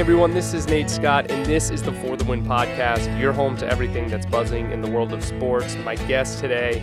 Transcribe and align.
everyone, 0.00 0.32
this 0.32 0.54
is 0.54 0.66
Nate 0.66 0.88
Scott, 0.88 1.30
and 1.30 1.44
this 1.44 1.68
is 1.68 1.82
the 1.82 1.92
For 1.92 2.16
the 2.16 2.24
Win 2.24 2.42
podcast, 2.42 3.20
your 3.20 3.34
home 3.34 3.58
to 3.58 3.66
everything 3.68 4.08
that's 4.08 4.24
buzzing 4.24 4.72
in 4.72 4.80
the 4.80 4.90
world 4.90 5.12
of 5.12 5.22
sports. 5.22 5.76
My 5.84 5.94
guest 5.94 6.38
today 6.38 6.82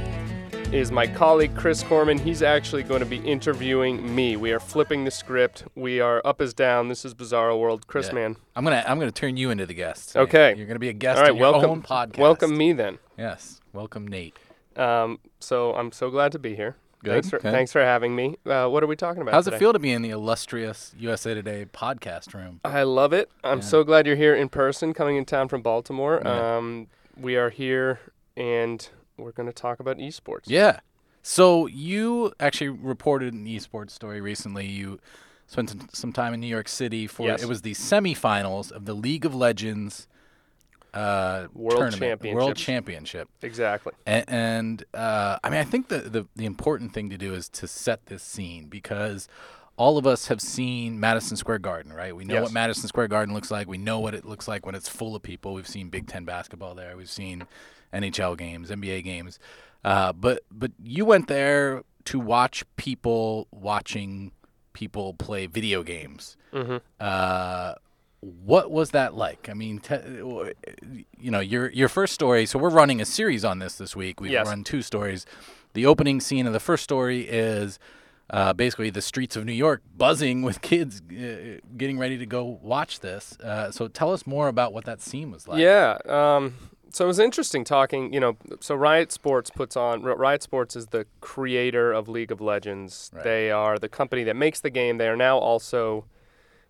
is 0.71 0.91
my 0.91 1.07
colleague 1.07 1.55
Chris 1.55 1.83
Korman. 1.83 2.19
He's 2.19 2.43
actually 2.43 2.83
going 2.83 2.99
to 2.99 3.07
be 3.07 3.17
interviewing 3.17 4.13
me. 4.13 4.35
We 4.35 4.51
are 4.51 4.59
flipping 4.59 5.03
the 5.03 5.09
script. 5.09 5.63
We 5.73 5.99
are 5.99 6.21
up 6.25 6.41
as 6.41 6.53
down. 6.53 6.89
This 6.89 7.05
is 7.05 7.15
Bizarro 7.15 7.59
World. 7.59 7.87
Chris, 7.87 8.09
Yeah. 8.09 8.13
man. 8.13 8.35
I'm 8.55 8.63
gonna 8.63 8.83
I'm 8.87 8.99
gonna 8.99 9.11
turn 9.11 9.35
you 9.35 9.49
into 9.49 9.65
the 9.65 9.73
guest. 9.73 10.15
Okay. 10.15 10.53
You're 10.55 10.67
gonna 10.67 10.77
be 10.77 10.89
a 10.89 10.93
guest 10.93 11.17
All 11.17 11.23
right, 11.23 11.35
welcome. 11.35 11.71
own 11.71 11.81
podcast. 11.81 12.19
Welcome 12.19 12.55
me 12.55 12.71
then. 12.71 12.99
Yes. 13.17 13.61
Welcome 13.73 14.07
Nate. 14.07 14.37
Um, 14.75 15.17
so 15.39 15.73
I'm 15.73 15.91
so 15.91 16.11
glad 16.11 16.31
to 16.33 16.39
be 16.39 16.55
here. 16.55 16.75
Good, 17.03 17.11
Thanks 17.13 17.29
for, 17.29 17.37
good. 17.39 17.51
thanks 17.51 17.71
for 17.71 17.81
having 17.81 18.15
me. 18.15 18.37
Uh, 18.45 18.67
what 18.67 18.81
are 18.83 18.87
we 18.87 18.95
talking 18.95 19.21
about? 19.21 19.33
How's 19.33 19.45
today? 19.45 19.57
it 19.57 19.59
feel 19.59 19.71
to 19.73 19.79
be 19.79 19.91
in 19.91 20.01
the 20.01 20.09
illustrious 20.09 20.95
USA 20.97 21.33
Today 21.35 21.65
podcast 21.71 22.33
room? 22.33 22.59
I 22.65 22.83
love 22.83 23.13
it. 23.13 23.29
I'm 23.43 23.59
Yeah. 23.59 23.63
so 23.65 23.83
glad 23.83 24.07
you're 24.07 24.15
here 24.15 24.35
in 24.35 24.49
person, 24.49 24.93
coming 24.93 25.15
in 25.15 25.23
town 25.25 25.47
from 25.47 25.61
Baltimore. 25.61 26.21
Yeah. 26.25 26.57
Um, 26.57 26.87
we 27.15 27.35
are 27.35 27.51
here, 27.51 27.99
and 28.35 28.87
we're 29.15 29.31
going 29.31 29.47
to 29.47 29.53
talk 29.53 29.79
about 29.79 29.97
esports. 29.97 30.45
Yeah. 30.47 30.79
So 31.21 31.67
you 31.67 32.33
actually 32.39 32.69
reported 32.69 33.33
an 33.33 33.45
esports 33.45 33.91
story 33.91 34.19
recently. 34.19 34.65
You 34.65 34.99
spent 35.45 35.69
some- 35.69 35.89
some 35.93 36.11
time 36.13 36.33
in 36.33 36.39
New 36.39 36.47
York 36.47 36.67
City 36.67 37.05
for 37.05 37.27
Yes. 37.27 37.43
it 37.43 37.47
was 37.47 37.61
the 37.61 37.73
semifinals 37.73 38.71
of 38.71 38.85
the 38.85 38.93
League 38.95 39.23
of 39.25 39.35
Legends 39.35 40.07
uh, 40.93 41.47
World 41.53 41.91
tournament, 41.91 42.23
World 42.33 42.55
Championship. 42.55 43.29
Exactly. 43.41 43.93
And, 44.05 44.25
and 44.27 44.83
uh, 44.93 45.37
I 45.43 45.49
mean, 45.49 45.59
I 45.59 45.63
think 45.63 45.89
the, 45.89 45.99
the 45.99 46.27
the 46.35 46.45
important 46.45 46.93
thing 46.93 47.09
to 47.09 47.17
do 47.17 47.33
is 47.33 47.49
to 47.49 47.67
set 47.67 48.05
this 48.07 48.23
scene 48.23 48.67
because 48.67 49.27
all 49.75 49.97
of 49.99 50.07
us 50.07 50.27
have 50.27 50.41
seen 50.41 50.99
Madison 50.99 51.37
Square 51.37 51.59
Garden, 51.59 51.93
right? 51.93 52.15
We 52.15 52.25
know 52.25 52.33
Yes. 52.35 52.43
what 52.43 52.51
Madison 52.51 52.87
Square 52.87 53.09
Garden 53.09 53.33
looks 53.35 53.51
like. 53.51 53.67
We 53.67 53.77
know 53.77 53.99
what 53.99 54.15
it 54.15 54.25
looks 54.25 54.47
like 54.47 54.65
when 54.65 54.73
it's 54.73 54.89
full 54.89 55.15
of 55.15 55.21
people. 55.21 55.53
We've 55.53 55.67
seen 55.67 55.89
Big 55.89 56.07
Ten 56.07 56.25
basketball 56.25 56.73
there. 56.73 56.97
We've 56.97 57.09
seen 57.09 57.45
NHL 57.93 58.37
games, 58.37 58.71
NBA 58.71 59.03
games. 59.03 59.37
Uh, 59.85 60.13
but 60.13 60.43
but 60.51 60.71
you 60.83 61.05
went 61.05 61.27
there 61.27 61.83
to 62.05 62.19
watch 62.19 62.63
people 62.75 63.47
watching 63.51 64.31
people 64.73 65.13
play 65.13 65.45
video 65.45 65.83
games. 65.83 66.37
hmm 66.51 66.77
Uh, 66.99 67.73
what 68.21 68.71
was 68.71 68.91
that 68.91 69.13
like? 69.15 69.47
I 69.49 69.53
mean, 69.53 69.79
te- 69.79 69.95
you 71.19 71.31
know, 71.31 71.39
your 71.39 71.69
your 71.71 71.87
first 71.89 72.13
story. 72.13 72.45
So 72.45 72.57
we're 72.59 72.69
running 72.69 72.99
a 73.01 73.05
series 73.05 73.45
on 73.45 73.59
this 73.59 73.77
this 73.77 73.95
week. 73.95 74.19
We've 74.19 74.31
Yes. 74.31 74.47
run 74.47 74.63
two 74.63 74.81
stories. 74.81 75.25
The 75.73 75.85
opening 75.85 76.19
scene 76.19 76.47
of 76.47 76.53
the 76.53 76.59
first 76.59 76.83
story 76.83 77.21
is 77.21 77.77
uh, 78.29 78.53
basically 78.53 78.89
the 78.89 79.01
streets 79.01 79.35
of 79.35 79.45
New 79.45 79.53
York 79.53 79.81
buzzing 79.95 80.41
with 80.41 80.61
kids 80.61 81.01
uh, 81.11 81.59
getting 81.77 81.97
ready 81.99 82.17
to 82.17 82.25
go 82.25 82.59
watch 82.61 82.99
this. 83.01 83.37
Uh, 83.39 83.71
so 83.71 83.87
tell 83.87 84.11
us 84.11 84.25
more 84.25 84.47
about 84.47 84.73
what 84.73 84.85
that 84.85 84.99
scene 85.01 85.31
was 85.31 85.47
like. 85.47 85.59
Yeah. 85.59 85.97
Um, 86.05 86.55
so 86.91 87.05
it 87.05 87.07
was 87.07 87.19
interesting 87.19 87.63
talking. 87.63 88.11
You 88.13 88.19
know, 88.19 88.37
so 88.59 88.73
Riot 88.75 89.11
Sports 89.11 89.51
puts 89.51 89.77
on 89.77 90.01
Riot 90.01 90.41
Sports 90.41 90.75
is 90.75 90.87
the 90.87 91.05
creator 91.21 91.93
of 91.93 92.09
League 92.09 92.31
of 92.31 92.41
Legends. 92.41 93.11
Right. 93.13 93.23
They 93.23 93.51
are 93.51 93.77
the 93.77 93.89
company 93.89 94.23
that 94.23 94.35
makes 94.35 94.59
the 94.59 94.71
game. 94.71 94.97
They 94.97 95.07
are 95.07 95.15
now 95.17 95.37
also 95.37 96.05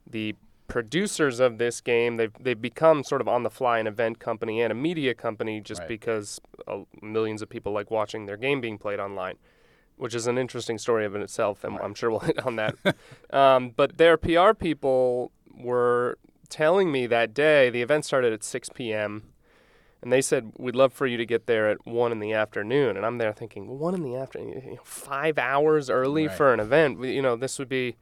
the 0.06 0.36
producers 0.68 1.40
of 1.40 1.58
this 1.58 1.82
game. 1.82 2.18
They've 2.18 2.32
they've 2.40 2.62
become 2.62 3.04
sort 3.04 3.22
of 3.22 3.28
on 3.28 3.44
the 3.44 3.50
fly 3.50 3.80
an 3.80 3.88
event 3.88 4.20
company 4.20 4.62
and 4.62 4.72
a 4.72 4.76
media 4.76 5.14
company 5.14 5.62
just 5.62 5.80
Right. 5.82 5.88
because 5.90 6.40
uh, 6.68 6.80
millions 7.02 7.42
of 7.42 7.50
people 7.50 7.72
like 7.72 7.90
watching 7.92 8.26
their 8.26 8.38
game 8.38 8.62
being 8.62 8.78
played 8.78 9.00
online. 9.00 9.36
Which 9.96 10.14
is 10.14 10.28
an 10.28 10.38
interesting 10.38 10.78
story 10.78 11.06
of 11.06 11.16
in 11.16 11.24
itself, 11.24 11.64
and 11.64 11.80
I'm 11.80 11.96
sure 11.96 12.12
we'll 12.12 12.20
hit 12.32 12.46
on 12.46 12.56
that. 12.58 12.76
um, 13.32 13.72
but 13.76 13.98
their 13.98 14.16
PR 14.16 14.54
people 14.54 15.32
were 15.60 16.20
telling 16.50 16.92
me 16.92 17.08
that 17.08 17.34
day 17.34 17.72
the 17.72 17.82
event 17.82 18.06
started 18.06 18.32
at 18.32 18.44
6 18.44 18.70
p.m. 18.76 19.24
and 20.04 20.14
they 20.14 20.22
said 20.22 20.52
we'd 20.60 20.76
love 20.76 20.94
for 20.94 21.08
you 21.08 21.18
to 21.18 21.26
get 21.26 21.48
there 21.48 21.68
at 21.68 21.84
one 21.88 22.12
in 22.12 22.20
the 22.20 22.32
afternoon. 22.32 22.96
And 22.96 23.08
I'm 23.08 23.18
there 23.18 23.34
thinking, 23.34 23.80
one 23.80 23.96
in 23.96 24.04
the 24.04 24.16
afternoon, 24.16 24.62
you 24.66 24.72
know, 24.76 24.82
five 24.84 25.40
hours 25.40 25.90
early 25.90 26.28
Right. 26.28 26.38
for 26.38 26.54
an 26.54 26.60
event. 26.60 27.04
You 27.04 27.24
know, 27.24 27.36
this 27.36 27.58
would 27.58 27.68
be 27.70 27.96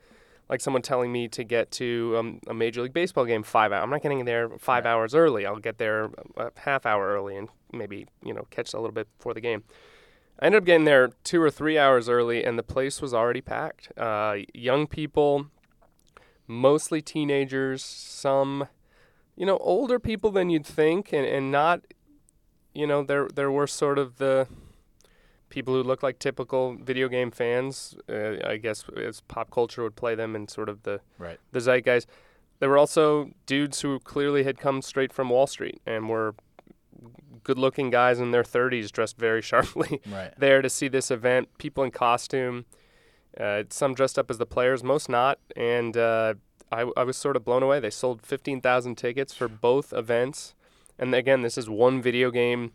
like 0.49 0.61
someone 0.61 0.81
telling 0.81 1.11
me 1.11 1.27
to 1.29 1.43
get 1.43 1.71
to 1.71 2.15
um, 2.17 2.39
a 2.47 2.53
major 2.53 2.81
league 2.81 2.93
baseball 2.93 3.25
game 3.25 3.43
five 3.43 3.71
hours. 3.71 3.83
I'm 3.83 3.89
not 3.89 4.01
getting 4.03 4.25
there 4.25 4.49
five 4.59 4.85
Right. 4.85 4.91
hours 4.91 5.15
early. 5.15 5.45
I'll 5.45 5.57
get 5.59 5.77
there 5.77 6.11
a 6.37 6.51
half 6.57 6.85
hour 6.85 7.07
early 7.15 7.35
and 7.35 7.49
maybe 7.73 8.07
you 8.23 8.33
know 8.33 8.45
catch 8.51 8.73
a 8.73 8.77
little 8.77 8.93
bit 8.93 9.07
before 9.17 9.33
the 9.33 9.41
game. 9.41 9.63
I 10.39 10.47
ended 10.47 10.61
up 10.63 10.65
getting 10.65 10.83
there 10.85 11.11
two 11.23 11.41
or 11.41 11.49
three 11.49 11.77
hours 11.77 12.09
early, 12.09 12.43
and 12.43 12.59
the 12.59 12.63
place 12.63 13.01
was 13.01 13.13
already 13.13 13.39
packed. 13.39 13.97
Uh, 13.97 14.39
young 14.53 14.85
people, 14.85 15.47
mostly 16.45 17.01
teenagers, 17.01 17.81
some, 17.83 18.67
you 19.37 19.45
know, 19.45 19.57
older 19.59 19.97
people 19.97 20.31
than 20.31 20.49
you'd 20.49 20.65
think, 20.65 21.13
and, 21.13 21.25
and 21.25 21.51
not, 21.53 21.81
you 22.73 22.85
know, 22.85 23.01
there 23.01 23.29
there 23.33 23.49
were 23.49 23.65
sort 23.65 23.97
of 23.97 24.17
the 24.17 24.47
people 25.55 25.73
who 25.73 25.81
look 25.83 26.03
like 26.03 26.19
typical 26.19 26.75
video 26.75 27.07
game 27.07 27.31
fans. 27.31 27.95
Uh, 28.09 28.35
I 28.45 28.57
guess 28.57 28.83
as 28.97 29.21
pop 29.21 29.49
culture 29.51 29.81
would 29.83 29.95
play 29.95 30.13
them 30.13 30.35
in 30.35 30.47
sort 30.49 30.69
of 30.69 30.83
the 30.83 30.99
Right. 31.17 31.39
the 31.53 31.59
zeitgeist. 31.61 32.07
There 32.59 32.69
were 32.69 32.77
also 32.77 33.31
dudes 33.45 33.81
who 33.81 33.99
clearly 33.99 34.43
had 34.43 34.57
come 34.59 34.81
straight 34.81 35.11
from 35.13 35.29
Wall 35.29 35.47
Street 35.47 35.81
and 35.85 36.09
were 36.09 36.35
good-looking 37.43 37.89
guys 37.89 38.19
in 38.19 38.31
their 38.31 38.43
30s, 38.43 38.91
dressed 38.91 39.17
very 39.17 39.41
sharply 39.51 40.01
Right. 40.11 40.33
there 40.37 40.61
to 40.61 40.69
see 40.69 40.87
this 40.89 41.09
event. 41.11 41.49
People 41.57 41.83
in 41.83 41.91
costume, 41.91 42.65
uh, 43.39 43.63
some 43.69 43.93
dressed 43.93 44.17
up 44.19 44.29
as 44.29 44.37
the 44.37 44.45
players, 44.45 44.83
most 44.83 45.07
not. 45.09 45.39
And 45.55 45.95
uh, 45.95 46.33
I, 46.71 46.81
I 46.97 47.03
was 47.03 47.17
sort 47.17 47.35
of 47.35 47.45
blown 47.45 47.63
away. 47.63 47.79
They 47.79 47.89
sold 47.91 48.21
15,000 48.21 48.95
tickets 48.95 49.33
for 49.33 49.47
both 49.47 49.93
events. 49.93 50.53
And 50.99 51.13
again, 51.15 51.41
this 51.43 51.57
is 51.57 51.69
one 51.69 52.01
video 52.01 52.31
game, 52.31 52.71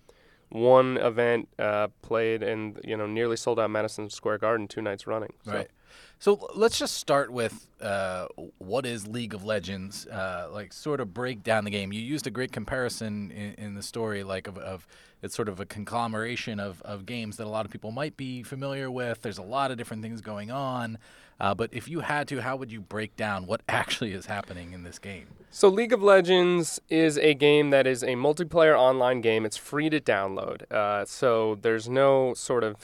one 0.51 0.99
event 0.99 1.49
uh, 1.59 1.89
played, 2.03 2.43
and 2.43 2.79
you 2.85 2.97
know 2.97 3.07
nearly 3.07 3.37
sold 3.37 3.59
out 3.59 3.71
Madison 3.71 4.11
Square 4.11 4.39
Garden 4.39 4.69
two 4.69 4.83
nights 4.83 5.07
running. 5.07 5.33
So, 5.45 5.53
Right. 5.53 5.71
So 6.19 6.51
let's 6.55 6.79
just 6.79 6.97
start 6.97 7.33
with 7.33 7.67
uh, 7.81 8.27
what 8.59 8.85
is 8.85 9.09
League 9.09 9.33
of 9.33 9.43
Legends. 9.43 10.07
Uh, 10.07 10.49
like, 10.53 10.73
sort 10.75 11.01
of 11.01 11.15
break 11.15 11.43
down 11.43 11.65
the 11.65 11.71
game. 11.71 11.95
You 11.95 12.03
used 12.03 12.27
a 12.27 12.31
great 12.31 12.53
comparison 12.53 13.31
in, 13.31 13.55
in 13.55 13.75
the 13.75 13.83
story, 13.83 14.23
like 14.23 14.47
of, 14.47 14.59
of 14.59 14.87
it's 15.23 15.35
sort 15.35 15.49
of 15.49 15.61
a 15.61 15.67
conglomeration 15.67 16.61
of, 16.61 16.83
of 16.83 17.07
games 17.07 17.39
that 17.39 17.47
a 17.47 17.49
lot 17.49 17.65
of 17.65 17.73
people 17.73 17.91
might 17.91 18.19
be 18.19 18.43
familiar 18.43 18.91
with. 18.91 19.23
There's 19.23 19.39
a 19.39 19.43
lot 19.43 19.71
of 19.71 19.79
different 19.79 20.03
things 20.03 20.21
going 20.21 20.51
on. 20.51 20.99
Uh, 21.41 21.55
but 21.55 21.71
if 21.73 21.89
you 21.89 22.01
had 22.01 22.29
to, 22.29 22.43
how 22.43 22.55
would 22.57 22.71
you 22.71 22.81
break 22.81 23.17
down 23.17 23.47
what 23.47 23.63
actually 23.69 24.13
is 24.13 24.27
happening 24.27 24.73
in 24.73 24.83
this 24.83 24.99
game? 24.99 25.27
So 25.51 25.69
League 25.69 25.93
of 25.93 26.03
Legends 26.03 26.81
is 26.89 27.19
a 27.19 27.35
game 27.35 27.71
that 27.71 27.87
is 27.87 28.03
a 28.03 28.09
multiplayer 28.15 28.79
online 28.79 29.21
game. 29.21 29.45
It's 29.47 29.57
free 29.57 29.89
to 29.91 30.01
download. 30.01 30.71
Uh, 30.71 31.05
so 31.05 31.57
there's 31.63 31.89
no 31.89 32.35
sort 32.35 32.63
of 32.63 32.77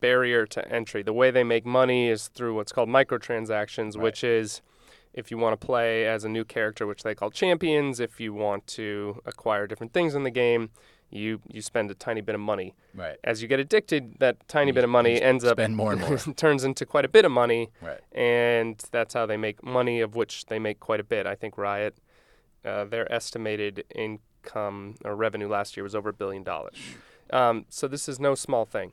barrier 0.00 0.46
to 0.46 0.68
entry. 0.72 1.02
The 1.02 1.12
way 1.12 1.30
they 1.30 1.44
make 1.44 1.64
money 1.64 2.08
is 2.08 2.28
through 2.28 2.54
what's 2.54 2.72
called 2.72 2.88
microtransactions, 2.88 3.94
Right. 3.96 4.02
which 4.02 4.24
is 4.24 4.62
if 5.14 5.30
you 5.30 5.38
want 5.38 5.58
to 5.58 5.64
play 5.66 6.06
as 6.06 6.24
a 6.24 6.28
new 6.28 6.44
character, 6.44 6.86
which 6.86 7.02
they 7.02 7.14
call 7.14 7.30
champions, 7.30 8.00
if 8.00 8.20
you 8.20 8.34
want 8.34 8.66
to 8.68 9.20
acquire 9.24 9.66
different 9.66 9.92
things 9.92 10.14
in 10.14 10.24
the 10.24 10.30
game, 10.30 10.70
you 11.10 11.40
you 11.48 11.62
spend 11.62 11.90
a 11.90 11.94
tiny 11.94 12.20
bit 12.20 12.34
of 12.34 12.40
money. 12.40 12.74
Right. 12.94 13.16
As 13.24 13.40
you 13.42 13.48
get 13.48 13.60
addicted, 13.60 14.18
that 14.18 14.46
tiny 14.48 14.68
You- 14.70 14.74
bit 14.74 14.84
of 14.84 14.90
money 14.90 15.20
ends 15.22 15.44
up 15.44 15.56
spend 15.56 15.76
more 15.76 15.92
and 15.92 16.00
more. 16.00 16.18
turns 16.36 16.64
into 16.64 16.84
quite 16.86 17.04
a 17.04 17.08
bit 17.08 17.24
of 17.24 17.30
money 17.32 17.70
Right. 17.80 18.00
and 18.12 18.76
that's 18.90 19.14
how 19.14 19.24
they 19.26 19.36
make 19.36 19.62
money, 19.62 20.00
of 20.00 20.14
which 20.16 20.46
they 20.46 20.58
make 20.58 20.80
quite 20.80 21.00
a 21.00 21.04
bit. 21.04 21.26
I 21.26 21.34
think 21.34 21.56
Riot, 21.56 21.96
uh, 22.64 22.84
their 22.84 23.10
estimated 23.12 23.84
income 23.94 24.96
or 25.04 25.14
revenue 25.14 25.48
last 25.48 25.76
year 25.76 25.84
was 25.84 25.94
over 25.94 26.08
a 26.10 26.12
billion 26.12 26.42
dollars. 26.42 26.76
Um, 27.30 27.66
so 27.68 27.86
this 27.88 28.08
is 28.08 28.18
no 28.20 28.34
small 28.34 28.64
thing. 28.64 28.92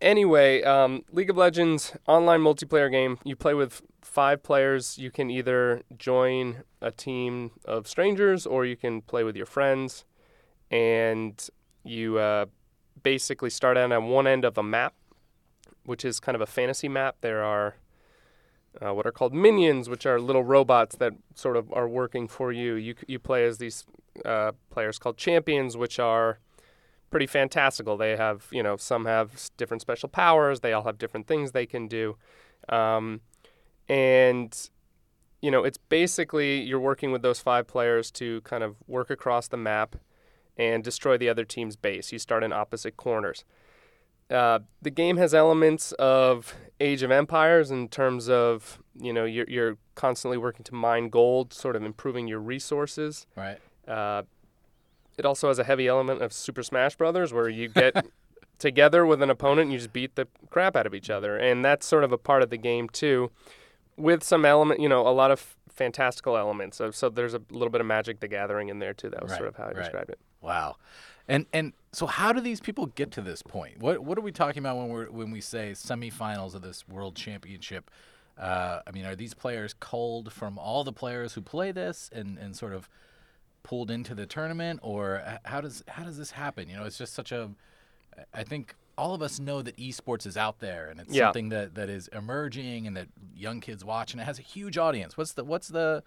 Anyway, 0.00 0.62
um, 0.62 1.02
League 1.12 1.30
of 1.30 1.36
Legends 1.36 1.96
online 2.06 2.40
multiplayer 2.40 2.90
game. 2.90 3.18
You 3.24 3.36
play 3.36 3.54
with 3.54 3.80
five 4.02 4.42
players. 4.42 4.98
You 4.98 5.10
can 5.10 5.30
either 5.30 5.82
join 5.96 6.64
a 6.82 6.90
team 6.90 7.52
of 7.64 7.88
strangers 7.88 8.44
or 8.44 8.66
you 8.66 8.76
can 8.76 9.00
play 9.00 9.24
with 9.24 9.34
your 9.36 9.46
friends, 9.46 10.04
and 10.74 11.48
you 11.84 12.18
uh, 12.18 12.46
basically 13.04 13.48
start 13.48 13.78
out 13.78 13.92
on 13.92 14.08
one 14.08 14.26
end 14.26 14.44
of 14.44 14.58
a 14.58 14.62
map, 14.62 14.92
which 15.84 16.04
is 16.04 16.18
kind 16.18 16.34
of 16.34 16.42
a 16.42 16.46
fantasy 16.46 16.88
map. 16.88 17.16
There 17.20 17.44
are 17.44 17.76
uh, 18.84 18.92
what 18.92 19.06
are 19.06 19.12
called 19.12 19.32
minions, 19.32 19.88
which 19.88 20.04
are 20.04 20.20
little 20.20 20.42
robots 20.42 20.96
that 20.96 21.12
sort 21.36 21.56
of 21.56 21.72
are 21.72 21.86
working 21.86 22.26
for 22.26 22.50
you. 22.50 22.74
You 22.74 22.96
you 23.06 23.20
play 23.20 23.44
as 23.44 23.58
these 23.58 23.84
uh, 24.24 24.50
players 24.70 24.98
called 24.98 25.16
champions, 25.16 25.76
which 25.76 26.00
are 26.00 26.40
pretty 27.08 27.28
fantastical. 27.28 27.96
They 27.96 28.16
have 28.16 28.48
you 28.50 28.62
know 28.62 28.76
some 28.76 29.04
have 29.04 29.48
different 29.56 29.80
special 29.80 30.08
powers. 30.08 30.58
They 30.58 30.72
all 30.72 30.82
have 30.82 30.98
different 30.98 31.28
things 31.28 31.52
they 31.52 31.66
can 31.66 31.86
do, 31.86 32.16
um, 32.68 33.20
and 33.88 34.70
you 35.40 35.52
know 35.52 35.62
it's 35.62 35.78
basically 35.78 36.62
you're 36.62 36.80
working 36.80 37.12
with 37.12 37.22
those 37.22 37.38
five 37.38 37.68
players 37.68 38.10
to 38.12 38.40
kind 38.40 38.64
of 38.64 38.74
work 38.88 39.08
across 39.08 39.46
the 39.46 39.56
map 39.56 39.94
and 40.56 40.84
destroy 40.84 41.16
the 41.16 41.28
other 41.28 41.44
team's 41.44 41.76
base. 41.76 42.12
You 42.12 42.18
start 42.18 42.44
in 42.44 42.52
opposite 42.52 42.96
corners. 42.96 43.44
Uh, 44.30 44.60
the 44.80 44.90
game 44.90 45.16
has 45.18 45.34
elements 45.34 45.92
of 45.92 46.54
Age 46.80 47.02
of 47.02 47.10
Empires 47.10 47.70
in 47.70 47.88
terms 47.88 48.28
of 48.28 48.78
you 48.94 49.12
know 49.12 49.24
you're, 49.24 49.48
you're 49.48 49.76
constantly 49.94 50.38
working 50.38 50.64
to 50.64 50.74
mine 50.74 51.08
gold, 51.08 51.52
sort 51.52 51.76
of 51.76 51.82
improving 51.82 52.26
your 52.26 52.40
resources. 52.40 53.26
Right. 53.36 53.58
Uh, 53.86 54.22
it 55.18 55.24
also 55.24 55.48
has 55.48 55.58
a 55.58 55.64
heavy 55.64 55.86
element 55.86 56.22
of 56.22 56.32
Super 56.32 56.62
Smash 56.62 56.96
Brothers, 56.96 57.32
where 57.32 57.48
you 57.48 57.68
get 57.68 58.06
together 58.58 59.04
with 59.04 59.22
an 59.22 59.30
opponent 59.30 59.66
and 59.66 59.72
you 59.72 59.78
just 59.78 59.92
beat 59.92 60.16
the 60.16 60.26
crap 60.50 60.74
out 60.74 60.86
of 60.86 60.94
each 60.94 61.10
other, 61.10 61.36
and 61.36 61.64
that's 61.64 61.86
sort 61.86 62.02
of 62.02 62.10
a 62.10 62.18
part 62.18 62.42
of 62.42 62.50
the 62.50 62.56
game 62.56 62.88
too, 62.88 63.30
with 63.96 64.24
some 64.24 64.44
element, 64.44 64.80
you 64.80 64.88
know, 64.88 65.06
a 65.06 65.10
lot 65.10 65.30
of 65.30 65.54
fantastical 65.68 66.36
elements. 66.36 66.78
So, 66.78 66.90
so 66.90 67.08
there's 67.10 67.34
a 67.34 67.42
little 67.50 67.70
bit 67.70 67.80
of 67.80 67.86
Magic 67.86 68.20
the 68.20 68.28
Gathering 68.28 68.68
in 68.68 68.78
there 68.78 68.94
too. 68.94 69.10
That 69.10 69.22
was 69.22 69.32
Right, 69.32 69.38
sort 69.38 69.48
of 69.48 69.56
how 69.56 69.64
I 69.64 69.66
right. 69.68 69.76
described 69.76 70.10
it. 70.10 70.18
Wow. 70.44 70.76
And 71.26 71.46
and 71.52 71.72
so 71.92 72.06
how 72.06 72.32
do 72.32 72.40
these 72.40 72.60
people 72.60 72.86
get 72.86 73.10
to 73.12 73.22
this 73.22 73.40
point? 73.42 73.78
What 73.80 74.00
what 74.04 74.18
are 74.18 74.20
we 74.20 74.32
talking 74.32 74.60
about 74.60 74.76
when 74.76 74.88
we're 74.88 75.10
when 75.10 75.30
we 75.30 75.40
say 75.40 75.72
semifinals 75.72 76.54
of 76.54 76.62
this 76.62 76.86
world 76.88 77.16
championship? 77.16 77.90
Uh, 78.38 78.80
I 78.86 78.90
mean, 78.90 79.06
are 79.06 79.14
these 79.16 79.32
players 79.32 79.74
culled 79.80 80.32
from 80.32 80.58
all 80.58 80.84
the 80.84 80.92
players 80.92 81.34
who 81.34 81.40
play 81.40 81.70
this 81.72 82.10
and, 82.12 82.36
and 82.36 82.56
sort 82.56 82.74
of 82.74 82.88
pulled 83.62 83.90
into 83.92 84.12
the 84.14 84.26
tournament, 84.26 84.80
or 84.82 85.22
how 85.44 85.60
does 85.60 85.82
how 85.88 86.04
does 86.04 86.18
this 86.18 86.32
happen? 86.32 86.68
You 86.68 86.76
know, 86.76 86.84
it's 86.84 86.98
just 86.98 87.14
such 87.14 87.32
a. 87.32 87.50
I 88.32 88.42
think 88.44 88.74
all 88.96 89.14
of 89.14 89.22
us 89.22 89.40
know 89.40 89.62
that 89.62 89.76
esports 89.76 90.26
is 90.26 90.36
out 90.36 90.60
there 90.60 90.88
and 90.88 91.00
it's 91.00 91.12
Yeah. 91.12 91.26
something 91.26 91.48
that, 91.48 91.74
that 91.74 91.88
is 91.90 92.06
emerging 92.08 92.86
and 92.86 92.96
that 92.96 93.08
young 93.34 93.60
kids 93.60 93.84
watch 93.84 94.12
and 94.12 94.20
it 94.20 94.24
has 94.24 94.38
a 94.38 94.42
huge 94.42 94.78
audience. 94.78 95.16
What's 95.16 95.32
the 95.32 95.42
what's 95.44 95.66
the 95.68 96.04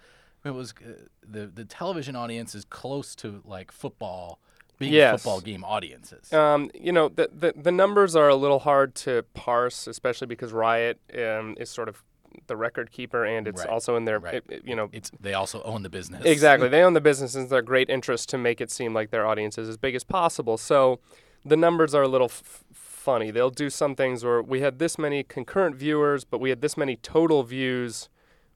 it 0.48 0.54
was 0.54 0.74
uh, 0.86 0.92
the 1.28 1.48
the 1.48 1.66
television 1.66 2.16
audience 2.16 2.56
is 2.56 2.66
close 2.66 3.16
to 3.18 3.42
like 3.46 3.72
football 3.72 4.40
being 4.80 4.94
Yes. 4.94 5.22
football 5.24 5.42
game 5.42 5.64
audiences. 5.64 6.32
Um, 6.32 6.70
you 6.74 6.92
know, 6.92 7.10
the, 7.10 7.30
the 7.34 7.54
the 7.56 7.72
numbers 7.72 8.16
are 8.16 8.30
a 8.30 8.36
little 8.36 8.60
hard 8.60 8.94
to 8.96 9.24
parse, 9.34 9.88
especially 9.88 10.28
because 10.28 10.54
Riot 10.54 11.00
um, 11.18 11.56
is 11.60 11.70
sort 11.70 11.90
of 11.90 12.04
the 12.46 12.56
record 12.56 12.92
keeper, 12.92 13.26
and 13.26 13.48
it's 13.48 13.62
Right, 13.62 13.70
also 13.70 13.96
in 13.96 14.06
their, 14.06 14.20
right. 14.20 14.36
it- 14.36 14.46
it- 14.50 14.62
you 14.66 14.76
know, 14.76 14.90
it's 14.92 15.10
they 15.20 15.34
also 15.34 15.64
own 15.64 15.82
the 15.82 15.90
business. 15.90 16.24
Exactly. 16.26 16.68
They 16.70 16.84
own 16.84 16.94
the 16.94 17.02
business 17.02 17.34
and 17.34 17.44
it's 17.44 17.52
their 17.52 17.64
great 17.64 17.90
interest 17.90 18.30
to 18.30 18.38
make 18.38 18.62
it 18.62 18.70
seem 18.70 18.94
like 18.94 19.10
their 19.10 19.26
audience 19.26 19.58
is 19.58 19.68
as 19.68 19.78
big 19.78 19.96
as 19.96 20.04
possible. 20.04 20.58
So 20.58 21.00
the 21.44 21.58
numbers 21.58 21.96
are 21.96 22.04
a 22.04 22.08
little 22.08 22.28
f- 22.28 22.64
funny. 22.72 23.32
They'll 23.32 23.50
do 23.50 23.72
some 23.72 23.96
things 23.96 24.24
where 24.24 24.44
we 24.44 24.62
had 24.62 24.78
this 24.78 25.00
many 25.00 25.24
concurrent 25.24 25.76
viewers, 25.78 26.24
but 26.26 26.40
we 26.40 26.50
had 26.52 26.62
this 26.62 26.78
many 26.78 26.96
total 26.98 27.42
views, 27.42 28.10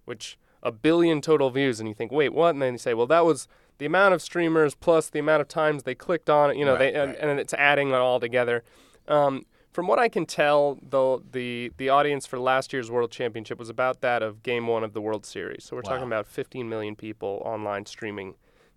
which 0.06 0.38
a 0.63 0.72
billion 0.72 1.22
total 1.22 1.50
views. 1.50 1.80
And 1.80 1.88
you 1.90 1.96
think, 1.96 2.12
wait, 2.12 2.34
what? 2.34 2.50
And 2.52 2.62
then 2.62 2.74
you 2.74 2.78
say, 2.78 2.94
well, 2.94 3.08
that 3.08 3.25
was 3.25 3.48
the 3.78 3.86
amount 3.86 4.13
of 4.13 4.22
streamers 4.22 4.75
plus 4.75 5.10
the 5.10 5.19
amount 5.19 5.42
of 5.42 5.48
times 5.48 5.84
they 5.84 5.96
clicked 5.96 6.30
on 6.30 6.52
it. 6.52 6.58
You 6.58 6.66
know, 6.66 6.74
Right, 6.74 6.94
they 6.94 7.00
and, 7.00 7.12
right. 7.12 7.19
and 7.19 7.40
it's 7.40 7.54
adding 7.56 7.90
it 7.90 7.96
all 7.96 8.19
together. 8.19 8.63
Um, 9.08 9.46
from 9.72 9.88
what 9.88 10.00
I 10.00 10.10
can 10.10 10.25
tell, 10.25 10.78
the, 10.81 11.19
the 11.31 11.72
the 11.78 11.88
audience 11.90 12.25
for 12.28 12.38
last 12.38 12.74
year's 12.74 12.92
World 12.92 13.10
Championship 13.10 13.58
was 13.58 13.69
about 13.69 14.02
that 14.02 14.22
of 14.22 14.44
Game 14.44 14.68
One 14.68 14.84
of 14.84 14.92
the 14.94 15.00
World 15.02 15.25
Series. 15.25 15.63
So 15.63 15.75
we're 15.78 15.81
Wow. 15.86 15.92
talking 15.92 16.08
about 16.08 16.28
15 16.28 16.68
million 16.68 16.96
people 16.96 17.42
online 17.46 17.86
streaming 17.86 18.36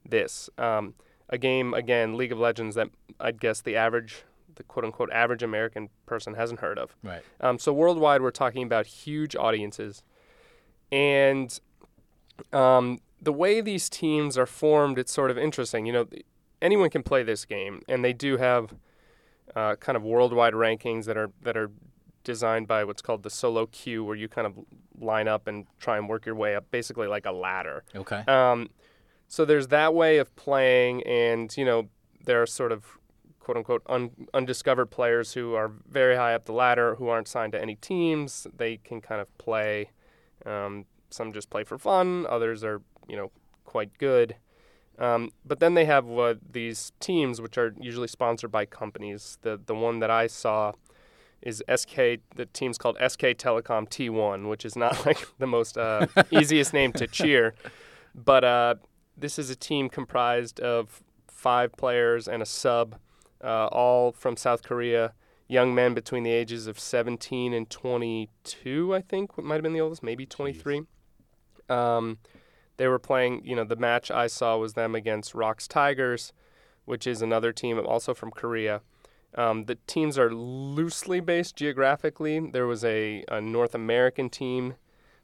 this. 0.08 0.48
Um, 0.56 0.94
a 1.28 1.36
game 1.36 1.74
again, 1.74 2.16
League 2.16 2.30
of 2.32 2.38
Legends 2.38 2.76
that 2.76 2.88
I'd 3.18 3.40
guess 3.40 3.60
the 3.60 3.74
average, 3.76 4.22
the 4.54 4.62
quote 4.62 4.84
unquote 4.84 5.10
average 5.10 5.42
American 5.42 5.88
person 6.06 6.34
hasn't 6.34 6.60
heard 6.60 6.78
of. 6.78 6.94
Right. 7.02 7.22
Um, 7.40 7.58
so 7.58 7.72
worldwide, 7.72 8.22
we're 8.22 8.30
talking 8.30 8.62
about 8.62 8.86
huge 8.86 9.34
audiences, 9.34 10.02
and 10.92 11.58
um, 12.52 12.98
the 13.20 13.32
way 13.32 13.60
these 13.60 13.88
teams 13.88 14.36
are 14.36 14.46
formed, 14.46 14.98
it's 14.98 15.12
sort 15.12 15.30
of 15.30 15.38
interesting. 15.38 15.86
You 15.86 15.92
know, 15.92 16.06
anyone 16.60 16.90
can 16.90 17.02
play 17.02 17.22
this 17.22 17.44
game, 17.44 17.82
and 17.88 18.04
they 18.04 18.12
do 18.12 18.36
have 18.36 18.74
uh, 19.54 19.76
kind 19.76 19.96
of 19.96 20.02
worldwide 20.02 20.54
rankings 20.54 21.04
that 21.06 21.16
are 21.16 21.30
that 21.42 21.56
are 21.56 21.70
designed 22.22 22.66
by 22.66 22.84
what's 22.84 23.02
called 23.02 23.22
the 23.22 23.30
solo 23.30 23.66
queue, 23.66 24.04
where 24.04 24.16
you 24.16 24.28
kind 24.28 24.46
of 24.46 24.54
line 24.98 25.28
up 25.28 25.46
and 25.46 25.66
try 25.78 25.96
and 25.96 26.08
work 26.08 26.24
your 26.26 26.34
way 26.34 26.54
up, 26.54 26.70
basically 26.70 27.06
like 27.06 27.26
a 27.26 27.32
ladder. 27.32 27.84
Okay. 27.94 28.24
Um, 28.26 28.70
so 29.28 29.44
there's 29.44 29.68
that 29.68 29.94
way 29.94 30.18
of 30.18 30.34
playing, 30.36 31.02
and 31.04 31.54
you 31.56 31.64
know 31.64 31.88
there 32.24 32.42
are 32.42 32.46
sort 32.46 32.72
of 32.72 32.98
quote 33.40 33.56
unquote 33.56 33.82
un- 33.86 34.26
undiscovered 34.32 34.90
players 34.90 35.34
who 35.34 35.54
are 35.54 35.70
very 35.88 36.16
high 36.16 36.34
up 36.34 36.46
the 36.46 36.52
ladder 36.52 36.94
who 36.96 37.08
aren't 37.08 37.28
signed 37.28 37.52
to 37.52 37.60
any 37.60 37.76
teams. 37.76 38.46
They 38.56 38.78
can 38.78 39.00
kind 39.00 39.20
of 39.20 39.36
play. 39.38 39.90
Um, 40.46 40.86
some 41.14 41.32
just 41.32 41.50
play 41.50 41.64
for 41.64 41.78
fun. 41.78 42.26
Others 42.28 42.64
are 42.64 42.82
you 43.08 43.16
know 43.16 43.30
quite 43.64 43.96
good. 43.98 44.36
Um, 44.98 45.32
but 45.44 45.58
then 45.58 45.74
they 45.74 45.86
have 45.86 46.08
uh, 46.10 46.34
these 46.48 46.92
teams 47.00 47.40
which 47.40 47.58
are 47.58 47.74
usually 47.80 48.08
sponsored 48.08 48.52
by 48.52 48.64
companies. 48.66 49.38
The 49.42 49.60
the 49.64 49.74
one 49.74 50.00
that 50.00 50.10
I 50.10 50.26
saw 50.26 50.72
is 51.42 51.62
SK. 51.74 51.96
The 52.36 52.46
team's 52.52 52.78
called 52.78 52.96
SK 52.96 53.36
Telecom 53.36 53.88
T1, 53.88 54.48
which 54.48 54.64
is 54.64 54.76
not 54.76 55.04
like 55.06 55.26
the 55.38 55.46
most 55.46 55.76
uh, 55.76 56.06
easiest 56.30 56.72
name 56.72 56.92
to 56.94 57.06
cheer. 57.06 57.54
But 58.14 58.44
uh, 58.44 58.74
this 59.16 59.38
is 59.38 59.50
a 59.50 59.56
team 59.56 59.88
comprised 59.88 60.60
of 60.60 61.02
five 61.28 61.72
players 61.72 62.26
and 62.26 62.42
a 62.42 62.46
sub, 62.46 62.96
uh, 63.42 63.66
all 63.66 64.12
from 64.12 64.36
South 64.36 64.62
Korea. 64.62 65.12
Young 65.46 65.74
men 65.74 65.92
between 65.92 66.22
the 66.22 66.30
ages 66.30 66.66
of 66.66 66.80
17 66.80 67.52
and 67.52 67.68
22, 67.68 68.94
I 68.94 69.02
think, 69.02 69.36
might 69.36 69.56
have 69.56 69.62
been 69.62 69.74
the 69.74 69.80
oldest, 69.80 70.02
maybe 70.02 70.24
23. 70.24 70.84
Um, 71.68 72.18
they 72.76 72.88
were 72.88 72.98
playing, 72.98 73.42
you 73.44 73.54
know, 73.54 73.64
the 73.64 73.76
match 73.76 74.10
I 74.10 74.26
saw 74.26 74.56
was 74.56 74.74
them 74.74 74.94
against 74.94 75.34
ROX 75.34 75.68
Tigers, 75.68 76.32
which 76.84 77.06
is 77.06 77.22
another 77.22 77.52
team 77.52 77.78
also 77.78 78.14
from 78.14 78.30
Korea. 78.30 78.80
Um, 79.36 79.64
the 79.64 79.76
teams 79.86 80.18
are 80.18 80.32
loosely 80.32 81.20
based 81.20 81.56
geographically. 81.56 82.38
There 82.50 82.66
was 82.66 82.84
a, 82.84 83.24
a 83.28 83.40
North 83.40 83.74
American 83.74 84.28
team 84.30 84.74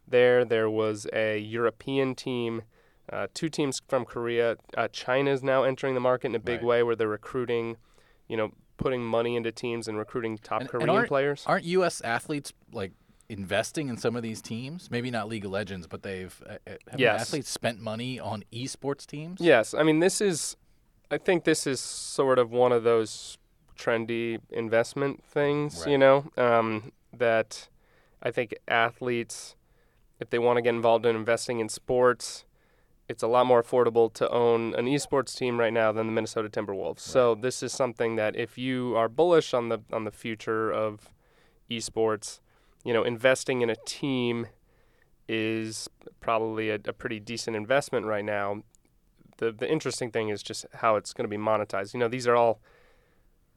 there, 0.09 0.45
there 0.45 0.69
was 0.69 1.07
a 1.13 1.39
European 1.39 2.17
team, 2.17 2.63
uh, 3.13 3.29
two 3.33 3.49
teams 3.49 3.81
from 3.87 4.05
Korea. 4.05 4.57
Uh, 4.77 4.89
China 4.89 5.31
is 5.31 5.41
now 5.43 5.63
entering 5.63 5.95
the 5.95 6.01
market 6.01 6.29
in 6.29 6.35
a 6.35 6.41
big 6.41 6.61
Right. 6.61 6.67
way 6.67 6.83
where 6.83 6.97
they're 6.97 7.07
recruiting, 7.07 7.77
you 8.27 8.37
know, 8.37 8.51
putting 8.77 9.05
money 9.05 9.37
into 9.37 9.53
teams 9.53 9.87
and 9.87 9.99
recruiting 9.99 10.39
top 10.39 10.63
And- 10.63 10.71
and 10.71 10.71
Korean 10.71 10.91
aren't- 10.91 11.09
players. 11.09 11.45
Aren't 11.47 11.65
U.S. 11.67 12.01
athletes 12.01 12.53
like 12.73 12.91
investing 13.31 13.89
in 13.89 13.97
some 13.97 14.17
of 14.17 14.23
these 14.23 14.43
teams? 14.43 14.91
Maybe 14.91 15.11
not 15.11 15.29
League 15.29 15.45
of 15.45 15.53
Legends, 15.53 15.87
but 15.87 16.03
they've 16.03 16.43
uh, 16.49 16.55
uh, 16.67 16.73
have 16.91 17.01
Yes. 17.01 17.21
athletes 17.23 17.49
spent 17.51 17.81
money 17.81 18.19
on 18.19 18.45
esports 18.53 19.07
teams. 19.07 19.41
Yes, 19.41 19.73
I 19.73 19.83
mean 19.83 20.01
this 20.01 20.21
is, 20.21 20.57
I 21.11 21.19
think 21.19 21.45
this 21.45 21.67
is 21.67 21.81
sort 21.81 22.39
of 22.39 22.51
one 22.51 22.73
of 22.73 22.83
those 22.83 23.39
trendy 23.79 24.41
investment 24.51 25.25
things, 25.25 25.87
you 25.87 25.97
know, 25.97 26.31
um, 26.37 26.93
that 27.17 27.69
I 28.23 28.31
think 28.31 28.55
athletes, 28.69 29.57
if 30.19 30.29
they 30.31 30.39
want 30.39 30.57
to 30.59 30.63
get 30.63 30.75
involved 30.75 31.07
in 31.07 31.17
investing 31.17 31.61
in 31.61 31.69
sports, 31.69 32.45
it's 33.09 33.23
a 33.23 33.27
lot 33.27 33.47
more 33.47 33.63
affordable 33.63 34.13
to 34.15 34.29
own 34.31 34.75
an 34.75 34.87
esports 34.87 35.37
team 35.37 35.59
right 35.59 35.73
now 35.73 35.91
than 35.93 36.07
the 36.07 36.13
Minnesota 36.13 36.49
Timberwolves. 36.49 37.01
So 37.01 37.35
this 37.35 37.63
is 37.63 37.73
something 37.73 38.17
that 38.17 38.37
if 38.37 38.59
you 38.59 38.95
are 38.97 39.09
bullish 39.09 39.55
on 39.55 39.69
the 39.69 39.79
on 39.93 40.05
the 40.05 40.13
future 40.13 40.71
of 40.71 41.13
esports, 41.71 42.41
you 42.85 42.93
know, 42.93 43.03
investing 43.03 43.63
in 43.63 43.71
a 43.71 43.77
team 43.87 44.47
is 45.29 45.89
probably 46.21 46.71
a, 46.71 46.75
a 46.87 46.93
pretty 46.93 47.21
decent 47.21 47.57
investment 47.57 48.07
right 48.07 48.25
now 48.25 48.63
the 49.41 49.51
the 49.51 49.71
interesting 49.71 50.13
thing 50.13 50.29
is 50.29 50.43
just 50.43 50.65
how 50.75 50.95
it's 50.95 51.13
going 51.13 51.29
to 51.29 51.37
be 51.37 51.43
monetized. 51.43 51.93
You 51.93 52.01
know, 52.01 52.09
these 52.09 52.29
are 52.29 52.37
all 52.37 52.61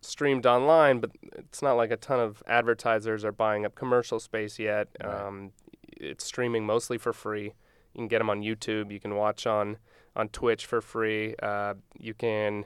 streamed 0.01 0.45
online, 0.45 0.99
but 0.99 1.11
it's 1.33 1.61
not 1.61 1.73
like 1.73 1.91
a 1.91 1.97
ton 1.97 2.19
of 2.19 2.41
advertisers 2.47 3.23
are 3.23 3.31
buying 3.31 3.65
up 3.65 3.75
commercial 3.75 4.19
space 4.19 4.57
yet. 4.57 4.87
Right. 5.03 5.13
Um, 5.13 5.51
it's 5.87 6.25
streaming 6.25 6.65
mostly 6.65 6.97
for 6.97 7.13
free. 7.13 7.53
You 7.93 7.99
can 7.99 8.07
get 8.07 8.17
them 8.17 8.29
on 8.29 8.41
YouTube. 8.41 8.91
You 8.91 8.99
can 8.99 9.15
watch 9.15 9.45
on 9.45 9.77
on 10.15 10.29
Twitch 10.29 10.65
for 10.65 10.81
free. 10.81 11.35
Uh, 11.41 11.75
you 11.97 12.13
can, 12.13 12.65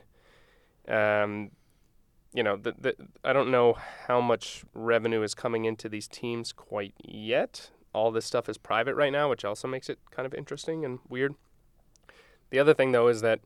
um, 0.86 1.50
you 2.38 2.44
know, 2.44 2.56
the, 2.56 2.72
the 2.78 2.94
I 3.24 3.32
don't 3.32 3.50
know 3.50 3.76
how 4.06 4.20
much 4.20 4.64
revenue 4.72 5.22
is 5.24 5.34
coming 5.34 5.64
into 5.64 5.88
these 5.88 6.06
teams 6.06 6.52
quite 6.52 6.94
yet. 7.04 7.70
All 7.92 8.12
this 8.12 8.26
stuff 8.26 8.48
is 8.48 8.56
private 8.56 8.94
right 8.94 9.10
now, 9.10 9.28
which 9.28 9.44
also 9.44 9.66
makes 9.66 9.90
it 9.90 9.98
kind 10.12 10.24
of 10.24 10.32
interesting 10.32 10.84
and 10.84 11.00
weird. 11.08 11.34
The 12.50 12.60
other 12.60 12.74
thing, 12.74 12.92
though, 12.92 13.08
is 13.08 13.22
that 13.22 13.40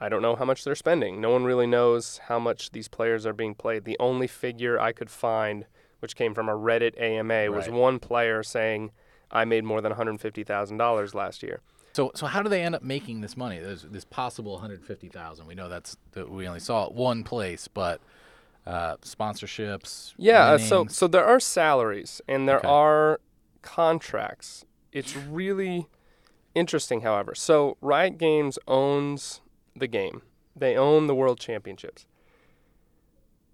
I 0.00 0.08
don't 0.08 0.22
know 0.22 0.34
how 0.34 0.44
much 0.44 0.64
they're 0.64 0.74
spending. 0.74 1.20
No 1.20 1.30
one 1.30 1.44
really 1.44 1.68
knows 1.68 2.18
how 2.24 2.40
much 2.40 2.72
these 2.72 2.88
players 2.88 3.26
are 3.26 3.32
being 3.32 3.54
played. 3.54 3.84
The 3.84 3.96
only 4.00 4.26
figure 4.26 4.76
I 4.76 4.90
could 4.90 5.08
find, 5.08 5.66
which 6.00 6.16
came 6.16 6.34
from 6.34 6.48
a 6.48 6.58
Reddit 6.58 7.00
AMA, 7.00 7.52
was 7.52 7.68
one 7.68 8.00
player 8.00 8.42
saying, 8.42 8.90
I 9.30 9.44
made 9.44 9.62
more 9.62 9.80
than 9.80 9.92
$150,000 9.92 11.14
last 11.14 11.44
year. 11.44 11.60
So, 11.96 12.12
so 12.14 12.26
how 12.26 12.42
do 12.42 12.50
they 12.50 12.62
end 12.62 12.74
up 12.74 12.82
making 12.82 13.22
this 13.22 13.38
money? 13.38 13.58
There's 13.58 13.80
this 13.84 14.04
possible 14.04 14.52
150,000. 14.52 15.46
We 15.46 15.54
know 15.54 15.70
that's 15.70 15.96
that 16.12 16.30
we 16.30 16.46
only 16.46 16.60
saw 16.60 16.84
it 16.84 16.92
one 16.92 17.24
place, 17.24 17.68
but 17.68 18.02
uh, 18.66 18.96
sponsorships. 18.98 20.12
Yeah, 20.18 20.44
uh, 20.44 20.58
so 20.58 20.88
so 20.88 21.08
there 21.08 21.24
are 21.24 21.40
salaries 21.40 22.20
and 22.28 22.46
there 22.46 22.58
Okay. 22.58 22.68
are 22.68 23.20
contracts. 23.62 24.66
It's 24.92 25.16
really 25.16 25.86
interesting, 26.54 27.00
however. 27.00 27.34
So 27.34 27.78
Riot 27.80 28.18
Games 28.18 28.58
owns 28.68 29.40
the 29.74 29.86
game. 29.88 30.20
They 30.54 30.76
own 30.76 31.06
the 31.06 31.14
World 31.14 31.40
Championships. 31.40 32.04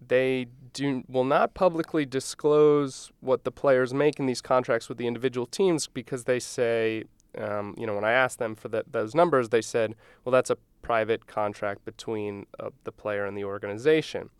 they 0.04 0.46
do 0.72 1.04
will 1.06 1.22
not 1.22 1.54
publicly 1.54 2.04
disclose 2.04 3.12
what 3.20 3.44
the 3.44 3.52
players 3.52 3.94
make 3.94 4.18
in 4.18 4.26
these 4.26 4.40
contracts 4.40 4.88
with 4.88 4.98
the 4.98 5.06
individual 5.06 5.46
teams 5.46 5.86
because 5.86 6.24
they 6.24 6.40
say, 6.40 7.04
um, 7.38 7.74
you 7.78 7.86
know, 7.86 7.94
when 7.94 8.04
I 8.04 8.12
asked 8.12 8.38
them 8.38 8.54
for 8.54 8.68
the, 8.68 8.84
those 8.90 9.14
numbers, 9.14 9.48
they 9.48 9.62
said, 9.62 9.94
well, 10.24 10.32
that's 10.32 10.50
a 10.50 10.58
private 10.82 11.26
contract 11.26 11.84
between 11.84 12.46
uh, 12.60 12.70
the 12.84 12.92
player 12.92 13.24
and 13.24 13.36
the 13.36 13.44
organization. 13.44 14.30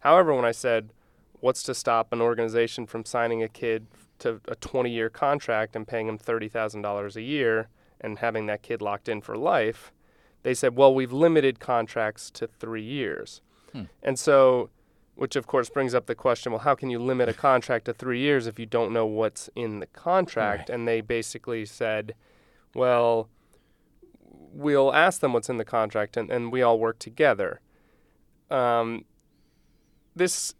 However, 0.00 0.34
when 0.34 0.44
I 0.44 0.52
said, 0.52 0.92
what's 1.40 1.62
to 1.64 1.74
stop 1.74 2.12
an 2.12 2.20
organization 2.20 2.86
from 2.86 3.04
signing 3.04 3.42
a 3.42 3.48
kid 3.48 3.86
to 4.20 4.40
a 4.48 4.54
20 4.56 4.90
year 4.90 5.10
contract 5.10 5.76
and 5.76 5.86
paying 5.86 6.08
him 6.08 6.18
$30,000 6.18 7.16
a 7.16 7.22
year 7.22 7.68
and 8.00 8.18
having 8.18 8.46
that 8.46 8.62
kid 8.62 8.80
locked 8.80 9.08
in 9.08 9.20
for 9.20 9.36
life? 9.36 9.92
They 10.42 10.54
said, 10.54 10.76
well, 10.76 10.94
we've 10.94 11.12
limited 11.12 11.60
contracts 11.60 12.30
to 12.32 12.46
three 12.46 12.82
years. 12.82 13.42
Hmm. 13.72 13.84
And 14.02 14.18
so, 14.18 14.70
which 15.14 15.36
of 15.36 15.46
course 15.46 15.68
brings 15.68 15.94
up 15.94 16.06
the 16.06 16.14
question 16.14 16.50
well, 16.50 16.62
how 16.62 16.74
can 16.74 16.88
you 16.88 16.98
limit 16.98 17.28
a 17.28 17.34
contract 17.34 17.84
to 17.84 17.92
three 17.92 18.20
years 18.20 18.46
if 18.46 18.58
you 18.58 18.64
don't 18.64 18.90
know 18.92 19.04
what's 19.04 19.50
in 19.54 19.80
the 19.80 19.86
contract? 19.86 20.70
Right. 20.70 20.74
And 20.74 20.88
they 20.88 21.02
basically 21.02 21.66
said, 21.66 22.14
well, 22.74 23.28
we'll 24.52 24.92
ask 24.92 25.20
them 25.20 25.32
what's 25.32 25.48
in 25.48 25.58
the 25.58 25.64
contract 25.64 26.16
and, 26.16 26.30
and 26.30 26.52
we 26.52 26.62
all 26.62 26.78
work 26.78 26.98
together. 26.98 27.60
Um, 28.50 29.04
this 30.14 30.54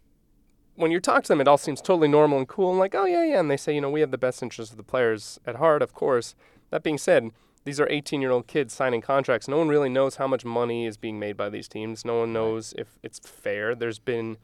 when 0.76 0.90
you 0.90 1.00
talk 1.00 1.25
to 1.25 1.29
them, 1.29 1.40
it 1.40 1.49
all 1.49 1.59
seems 1.59 1.83
totally 1.83 2.09
normal 2.09 2.38
and 2.38 2.49
cool 2.49 2.71
and 2.71 2.79
like, 2.79 2.95
oh, 2.95 3.05
yeah, 3.05 3.23
yeah. 3.23 3.40
And 3.40 3.50
they 3.50 3.57
say, 3.59 3.75
you 3.75 3.83
know, 3.83 3.90
we 3.90 4.00
have 4.00 4.11
the 4.11 4.19
best 4.19 4.43
interests 4.43 4.73
of 4.73 4.79
the 4.79 4.83
players 4.83 5.38
at 5.47 5.57
heart, 5.57 5.83
of 5.83 5.93
course. 5.93 6.35
That 6.71 6.83
being 6.83 6.97
said, 6.97 7.31
these 7.64 7.79
are 7.79 7.88
18 7.90 8.23
year 8.23 8.31
old 8.31 8.47
kids 8.47 8.73
signing 8.73 9.02
contracts. 9.02 9.47
No 9.47 9.59
one 9.59 9.69
really 9.69 9.90
knows 9.90 10.17
how 10.17 10.26
much 10.26 10.45
money 10.45 10.87
is 10.87 10.97
being 10.97 11.19
made 11.19 11.37
by 11.37 11.50
these 11.50 11.69
teams. 11.69 12.05
No 12.05 12.21
one 12.21 12.33
knows 12.33 12.73
if 12.79 12.99
it's 13.02 13.19
fair. 13.19 13.75
There's 13.75 13.99
been, 13.99 14.38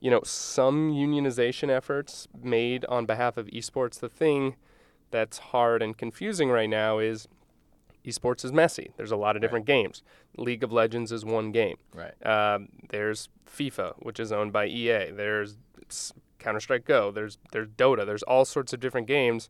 you 0.00 0.10
know, 0.10 0.22
some 0.24 0.92
unionization 0.92 1.68
efforts 1.68 2.26
made 2.42 2.84
on 2.86 3.06
behalf 3.06 3.36
of 3.36 3.46
esports. 3.46 4.00
The 4.00 4.08
thing 4.08 4.56
that's 5.10 5.38
hard 5.38 5.82
and 5.82 5.96
confusing 5.96 6.50
right 6.50 6.68
now 6.68 6.98
is 6.98 7.28
esports 8.06 8.44
is 8.44 8.52
messy. 8.52 8.92
There's 8.96 9.10
a 9.10 9.16
lot 9.16 9.36
of 9.36 9.42
different 9.42 9.68
right. 9.68 9.74
games. 9.82 10.02
League 10.36 10.62
of 10.62 10.72
Legends 10.72 11.10
is 11.10 11.24
one 11.24 11.50
game. 11.50 11.76
Right. 11.92 12.14
Um, 12.24 12.68
there's 12.90 13.28
FIFA, 13.46 13.94
which 13.98 14.20
is 14.20 14.30
owned 14.32 14.52
by 14.52 14.66
EA. 14.66 15.10
There's 15.10 15.56
Counter 16.38 16.60
Strike 16.60 16.84
Go. 16.84 17.10
There's 17.10 17.38
there's 17.52 17.68
Dota. 17.68 18.06
There's 18.06 18.22
all 18.22 18.44
sorts 18.44 18.72
of 18.72 18.80
different 18.80 19.06
games, 19.06 19.48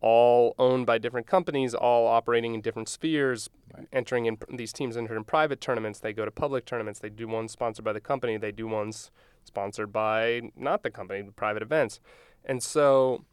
all 0.00 0.54
owned 0.58 0.86
by 0.86 0.98
different 0.98 1.26
companies, 1.26 1.74
all 1.74 2.06
operating 2.06 2.54
in 2.54 2.60
different 2.60 2.88
spheres. 2.88 3.50
Right. 3.76 3.88
Entering 3.92 4.26
in 4.26 4.38
these 4.50 4.72
teams 4.72 4.96
enter 4.96 5.16
in 5.16 5.24
private 5.24 5.60
tournaments. 5.60 6.00
They 6.00 6.12
go 6.12 6.24
to 6.24 6.30
public 6.30 6.64
tournaments. 6.64 7.00
They 7.00 7.10
do 7.10 7.28
ones 7.28 7.52
sponsored 7.52 7.84
by 7.84 7.92
the 7.92 8.00
company. 8.00 8.36
They 8.36 8.52
do 8.52 8.66
ones 8.66 9.10
sponsored 9.44 9.92
by 9.92 10.52
not 10.56 10.82
the 10.82 10.90
company, 10.90 11.28
private 11.36 11.62
events. 11.62 12.00
And 12.44 12.62
so 12.62 13.24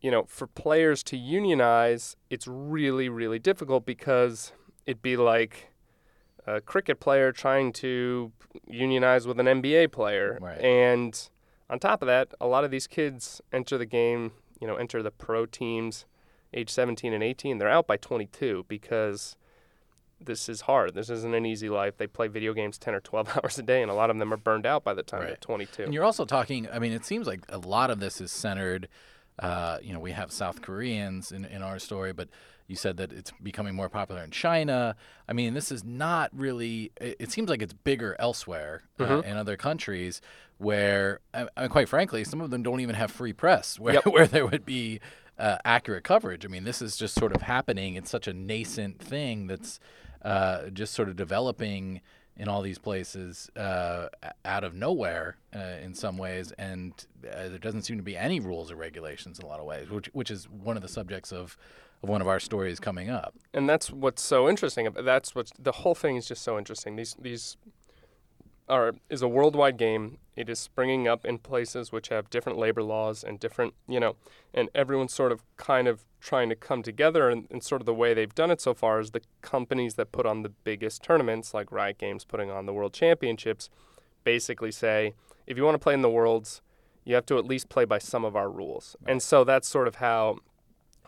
you 0.00 0.10
know, 0.10 0.24
for 0.28 0.46
players 0.46 1.02
to 1.04 1.16
unionize, 1.16 2.16
it's 2.30 2.46
really, 2.46 3.08
really 3.08 3.38
difficult 3.38 3.84
because 3.84 4.52
it'd 4.86 5.02
be 5.02 5.16
like 5.16 5.72
a 6.46 6.60
cricket 6.60 7.00
player 7.00 7.32
trying 7.32 7.72
to 7.72 8.32
unionize 8.66 9.26
with 9.26 9.40
an 9.40 9.46
NBA 9.46 9.92
player. 9.92 10.38
Right. 10.40 10.60
And 10.60 11.28
on 11.68 11.78
top 11.78 12.00
of 12.02 12.06
that, 12.06 12.32
a 12.40 12.46
lot 12.46 12.64
of 12.64 12.70
these 12.70 12.86
kids 12.86 13.40
enter 13.52 13.76
the 13.76 13.86
game, 13.86 14.32
you 14.60 14.66
know, 14.66 14.76
enter 14.76 15.02
the 15.02 15.10
pro 15.10 15.46
teams 15.46 16.06
age 16.54 16.70
17 16.70 17.12
and 17.12 17.22
18. 17.22 17.58
They're 17.58 17.68
out 17.68 17.86
by 17.86 17.98
22 17.98 18.64
because 18.68 19.36
this 20.18 20.48
is 20.48 20.62
hard. 20.62 20.94
This 20.94 21.10
isn't 21.10 21.34
an 21.34 21.44
easy 21.44 21.68
life. 21.68 21.98
They 21.98 22.06
play 22.06 22.28
video 22.28 22.54
games 22.54 22.78
10 22.78 22.94
or 22.94 23.00
12 23.00 23.36
hours 23.36 23.58
a 23.58 23.62
day, 23.62 23.82
and 23.82 23.90
a 23.90 23.94
lot 23.94 24.08
of 24.08 24.18
them 24.18 24.32
are 24.32 24.38
burned 24.38 24.64
out 24.64 24.82
by 24.82 24.94
the 24.94 25.02
time 25.02 25.20
right. 25.20 25.26
they're 25.26 25.36
22. 25.36 25.82
And 25.82 25.92
you're 25.92 26.04
also 26.04 26.24
talking, 26.24 26.66
I 26.72 26.78
mean, 26.78 26.92
it 26.92 27.04
seems 27.04 27.26
like 27.26 27.40
a 27.50 27.58
lot 27.58 27.90
of 27.90 27.98
this 27.98 28.20
is 28.20 28.30
centered– 28.30 28.88
uh, 29.38 29.78
you 29.82 29.92
know, 29.92 30.00
we 30.00 30.12
have 30.12 30.32
South 30.32 30.62
Koreans 30.62 31.32
in, 31.32 31.44
in 31.44 31.62
our 31.62 31.78
story, 31.78 32.12
but 32.12 32.28
you 32.66 32.76
said 32.76 32.96
that 32.98 33.12
it's 33.12 33.32
becoming 33.42 33.74
more 33.74 33.88
popular 33.88 34.22
in 34.22 34.30
China. 34.30 34.94
I 35.28 35.32
mean, 35.32 35.54
this 35.54 35.72
is 35.72 35.84
not 35.84 36.30
really, 36.34 36.92
it, 37.00 37.16
it 37.18 37.32
seems 37.32 37.48
like 37.48 37.62
it's 37.62 37.72
bigger 37.72 38.14
elsewhere 38.18 38.82
uh, 38.98 39.04
mm-hmm. 39.04 39.28
in 39.28 39.36
other 39.36 39.56
countries 39.56 40.20
where, 40.58 41.20
I 41.32 41.48
mean, 41.58 41.68
quite 41.70 41.88
frankly, 41.88 42.24
some 42.24 42.40
of 42.40 42.50
them 42.50 42.62
don't 42.62 42.80
even 42.80 42.94
have 42.94 43.10
free 43.10 43.32
press 43.32 43.78
where, 43.78 43.94
yep. 43.94 44.06
where 44.12 44.26
there 44.26 44.46
would 44.46 44.66
be 44.66 45.00
uh, 45.38 45.58
accurate 45.64 46.04
coverage. 46.04 46.44
I 46.44 46.48
mean, 46.48 46.64
this 46.64 46.82
is 46.82 46.96
just 46.96 47.14
sort 47.14 47.34
of 47.34 47.42
happening. 47.42 47.94
It's 47.94 48.10
such 48.10 48.26
a 48.26 48.34
nascent 48.34 48.98
thing 49.00 49.46
that's 49.46 49.78
uh, 50.22 50.68
just 50.70 50.94
sort 50.94 51.08
of 51.08 51.16
developing 51.16 52.00
in 52.38 52.48
all 52.48 52.62
these 52.62 52.78
places 52.78 53.50
uh, 53.56 54.08
out 54.44 54.62
of 54.62 54.74
nowhere 54.74 55.36
uh, 55.54 55.76
in 55.82 55.92
some 55.92 56.16
ways, 56.16 56.52
and 56.52 57.06
uh, 57.24 57.48
there 57.48 57.58
doesn't 57.58 57.82
seem 57.82 57.96
to 57.96 58.02
be 58.02 58.16
any 58.16 58.38
rules 58.38 58.70
or 58.70 58.76
regulations 58.76 59.38
in 59.38 59.44
a 59.44 59.48
lot 59.48 59.58
of 59.58 59.66
ways, 59.66 59.90
which 59.90 60.08
which 60.12 60.30
is 60.30 60.48
one 60.48 60.76
of 60.76 60.82
the 60.82 60.88
subjects 60.88 61.32
of, 61.32 61.56
of 62.02 62.08
one 62.08 62.20
of 62.20 62.28
our 62.28 62.38
stories 62.38 62.78
coming 62.78 63.10
up. 63.10 63.34
And 63.52 63.68
that's 63.68 63.90
what's 63.90 64.22
so 64.22 64.48
interesting. 64.48 64.88
That's 64.94 65.34
what 65.34 65.50
the 65.58 65.72
whole 65.72 65.96
thing 65.96 66.16
is 66.16 66.26
just 66.26 66.42
so 66.42 66.56
interesting. 66.56 66.96
These 66.96 67.16
these 67.20 67.56
are 68.68 68.94
is 69.10 69.22
a 69.22 69.28
worldwide 69.28 69.76
game. 69.76 70.18
It 70.36 70.48
is 70.48 70.60
springing 70.60 71.08
up 71.08 71.24
in 71.24 71.38
places 71.38 71.90
which 71.90 72.08
have 72.08 72.30
different 72.30 72.58
labor 72.58 72.84
laws 72.84 73.24
and 73.24 73.40
different, 73.40 73.74
you 73.88 73.98
know, 73.98 74.14
and 74.54 74.68
everyone's 74.74 75.12
sort 75.12 75.32
of 75.32 75.42
kind 75.56 75.88
of 75.88 76.04
trying 76.20 76.48
to 76.48 76.56
come 76.56 76.82
together. 76.82 77.28
And, 77.28 77.46
and 77.50 77.62
sort 77.62 77.82
of 77.82 77.86
the 77.86 77.94
way 77.94 78.14
they've 78.14 78.34
done 78.34 78.50
it 78.50 78.60
so 78.60 78.74
far 78.74 79.00
is 79.00 79.10
the 79.10 79.22
companies 79.42 79.94
that 79.94 80.12
put 80.12 80.26
on 80.26 80.42
the 80.42 80.48
biggest 80.48 81.02
tournaments, 81.02 81.54
like 81.54 81.72
Riot 81.72 81.98
Games 81.98 82.24
putting 82.24 82.50
on 82.50 82.66
the 82.66 82.72
World 82.72 82.92
Championships, 82.92 83.70
basically 84.24 84.72
say, 84.72 85.14
if 85.46 85.56
you 85.56 85.64
want 85.64 85.74
to 85.74 85.78
play 85.78 85.94
in 85.94 86.02
the 86.02 86.10
Worlds, 86.10 86.60
you 87.04 87.14
have 87.14 87.26
to 87.26 87.38
at 87.38 87.46
least 87.46 87.68
play 87.68 87.84
by 87.84 87.98
some 87.98 88.24
of 88.24 88.36
our 88.36 88.50
rules. 88.50 88.96
Right. 89.00 89.12
And 89.12 89.22
so 89.22 89.44
that's 89.44 89.66
sort 89.66 89.88
of 89.88 89.96
how 89.96 90.38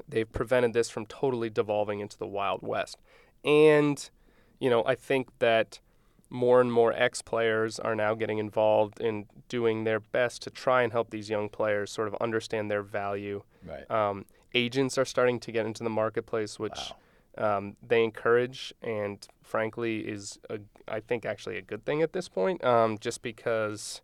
they've 0.08 0.30
prevented 0.30 0.72
this 0.72 0.88
from 0.88 1.06
totally 1.06 1.50
devolving 1.50 2.00
into 2.00 2.16
the 2.16 2.26
Wild 2.26 2.62
West. 2.62 2.96
And, 3.44 4.08
you 4.58 4.70
know, 4.70 4.82
I 4.86 4.94
think 4.94 5.28
that 5.40 5.80
more 6.30 6.60
and 6.60 6.72
more 6.72 6.92
ex 6.92 7.20
players 7.20 7.78
are 7.80 7.94
now 7.94 8.14
getting 8.14 8.38
involved 8.38 9.00
in 9.00 9.26
doing 9.48 9.84
their 9.84 10.00
best 10.00 10.42
to 10.42 10.50
try 10.50 10.82
and 10.82 10.92
help 10.92 11.10
these 11.10 11.28
young 11.28 11.48
players 11.48 11.90
sort 11.90 12.08
of 12.08 12.14
understand 12.20 12.70
their 12.70 12.82
value. 12.82 13.42
Right. 13.66 13.90
Um, 13.90 14.24
agents 14.54 14.98
are 14.98 15.04
starting 15.04 15.40
to 15.40 15.52
get 15.52 15.66
into 15.66 15.82
the 15.82 15.90
marketplace, 15.90 16.58
which 16.58 16.92
wow. 17.38 17.58
um, 17.58 17.76
they 17.86 18.04
encourage, 18.04 18.72
and 18.82 19.26
frankly, 19.42 20.00
is 20.00 20.38
a, 20.48 20.58
I 20.88 21.00
think 21.00 21.24
actually 21.24 21.56
a 21.56 21.62
good 21.62 21.84
thing 21.84 22.02
at 22.02 22.12
this 22.12 22.28
point, 22.28 22.64
um, 22.64 22.98
just 22.98 23.22
because 23.22 24.00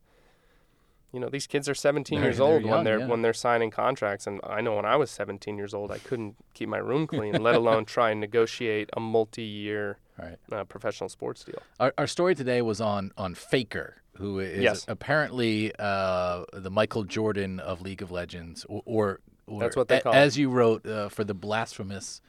you 1.17 1.21
know 1.21 1.31
these 1.31 1.47
kids 1.47 1.67
are 1.67 1.75
17 1.75 2.19
they're, 2.19 2.29
years 2.29 2.41
old 2.41 2.61
young, 2.63 2.71
when 2.71 2.85
they're 2.85 2.99
yeah. 2.99 3.07
when 3.07 3.23
they're 3.23 3.33
signing 3.33 3.71
contracts 3.71 4.27
and 4.27 4.39
i 4.45 4.61
know 4.61 4.77
when 4.77 4.85
i 4.85 4.97
was 4.97 5.11
17 5.11 5.57
years 5.57 5.73
old 5.73 5.91
i 5.91 5.99
couldn't 5.99 6.37
keep 6.53 6.69
my 6.69 6.77
room 6.77 7.07
clean 7.07 7.33
let 7.43 7.55
alone 7.55 7.87
try 7.87 8.11
and 8.11 8.21
negotiate 8.21 8.91
a 8.95 9.01
multi-year 9.01 9.99
right. 10.19 10.37
uh, 10.53 10.65
professional 10.65 11.09
sports 11.09 11.43
deal 11.45 11.63
our, 11.81 11.95
our 11.97 12.07
story 12.07 12.35
today 12.35 12.61
was 12.61 12.83
on 12.83 13.13
on 13.17 13.35
faker 13.35 14.03
who 14.17 14.41
is 14.41 14.63
yes. 14.63 14.85
apparently 14.89 15.73
uh, 15.79 16.45
the 16.53 16.71
michael 16.71 17.05
jordan 17.05 17.61
of 17.61 17.81
league 17.81 18.03
of 18.03 18.11
legends 18.11 18.67
or, 18.69 18.83
or, 18.85 19.21
or 19.47 19.61
that's 19.61 19.77
what 19.77 19.89
they 19.89 20.01
call 20.01 20.13
a, 20.13 20.17
as 20.17 20.37
you 20.37 20.51
wrote 20.51 20.87
uh, 20.87 21.09
for 21.09 21.25
the 21.25 21.35
blasphemous 21.35 22.21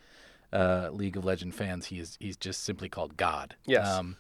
uh, 0.54 0.90
league 0.92 1.18
of 1.18 1.26
legend 1.26 1.54
fans 1.54 1.88
he 1.88 2.00
is 2.00 2.18
he's 2.20 2.38
just 2.38 2.64
simply 2.64 2.88
called 2.88 3.18
god 3.18 3.56
yes 3.66 3.88
um, 3.88 4.18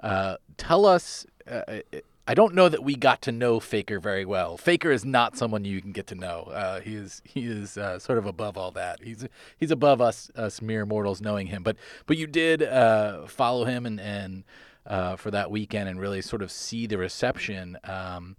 uh, 0.00 0.36
tell 0.56 0.86
us 0.86 1.26
uh, 1.50 1.80
I 2.28 2.34
don't 2.34 2.54
know 2.54 2.68
that 2.68 2.84
we 2.84 2.94
got 2.94 3.22
to 3.22 3.32
know 3.32 3.58
Faker 3.58 3.98
very 3.98 4.26
well. 4.26 4.58
Faker 4.58 4.90
is 4.90 5.02
not 5.02 5.38
someone 5.38 5.64
you 5.64 5.80
can 5.80 5.92
get 5.92 6.06
to 6.08 6.14
know. 6.14 6.50
Uh, 6.52 6.78
he 6.80 6.94
is 6.94 7.22
he 7.24 7.46
is 7.46 7.78
uh, 7.78 7.98
sort 7.98 8.18
of 8.18 8.26
above 8.26 8.58
all 8.58 8.70
that. 8.72 9.02
He's 9.02 9.26
he's 9.56 9.70
above 9.70 10.02
us 10.02 10.30
us 10.36 10.60
mere 10.60 10.84
mortals 10.84 11.22
knowing 11.22 11.46
him. 11.46 11.62
But 11.62 11.78
but 12.04 12.18
you 12.18 12.26
did 12.26 12.62
uh, 12.62 13.26
follow 13.26 13.64
him 13.64 13.86
and 13.86 13.98
and 13.98 14.44
uh, 14.84 15.16
for 15.16 15.30
that 15.30 15.50
weekend 15.50 15.88
and 15.88 15.98
really 15.98 16.20
sort 16.20 16.42
of 16.42 16.50
see 16.50 16.86
the 16.86 16.98
reception. 16.98 17.78
Um, 17.84 18.36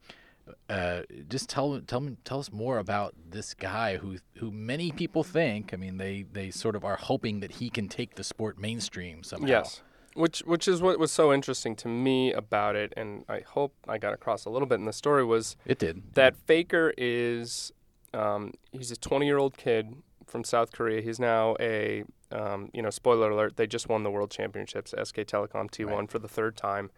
uh, 0.69 1.01
just 1.27 1.49
tell 1.49 1.79
tell 1.81 1.99
me 1.99 2.17
tell 2.23 2.39
us 2.39 2.51
more 2.51 2.77
about 2.77 3.15
this 3.29 3.53
guy 3.53 3.97
who 3.97 4.17
who 4.37 4.51
many 4.51 4.91
people 4.91 5.23
think. 5.23 5.73
I 5.73 5.77
mean, 5.77 5.97
they 5.97 6.25
they 6.31 6.51
sort 6.51 6.75
of 6.75 6.83
are 6.83 6.97
hoping 6.97 7.39
that 7.39 7.53
he 7.53 7.69
can 7.69 7.87
take 7.87 8.15
the 8.15 8.23
sport 8.23 8.59
mainstream 8.59 9.23
somehow. 9.23 9.47
Yes. 9.47 9.81
Which 10.15 10.39
which 10.39 10.67
is 10.67 10.81
what 10.81 10.99
was 10.99 11.11
so 11.11 11.31
interesting 11.31 11.75
to 11.77 11.87
me 11.87 12.33
about 12.33 12.75
it, 12.75 12.93
and 12.97 13.23
I 13.29 13.41
hope 13.41 13.73
I 13.87 13.97
got 13.97 14.13
across 14.13 14.45
a 14.45 14.49
little 14.49 14.67
bit 14.67 14.75
in 14.75 14.85
the 14.85 14.93
story 14.93 15.23
was 15.23 15.55
it 15.65 15.79
did 15.79 16.15
that 16.15 16.35
Faker 16.35 16.93
is 16.97 17.71
um, 18.13 18.53
he's 18.71 18.91
a 18.91 18.97
20 18.97 19.25
year 19.25 19.37
old 19.37 19.55
kid 19.55 19.93
from 20.25 20.43
South 20.43 20.71
Korea. 20.71 21.01
He's 21.01 21.19
now 21.19 21.55
a 21.59 22.03
um, 22.31 22.69
you 22.73 22.81
know 22.81 22.89
spoiler 22.89 23.31
alert 23.31 23.55
they 23.55 23.67
just 23.67 23.87
won 23.87 24.03
the 24.03 24.11
World 24.11 24.31
Championships 24.31 24.91
SK 24.91 25.17
Telecom 25.17 25.69
T1 25.69 25.91
right. 25.91 26.11
for 26.11 26.19
the 26.19 26.27
third 26.27 26.57
time 26.57 26.91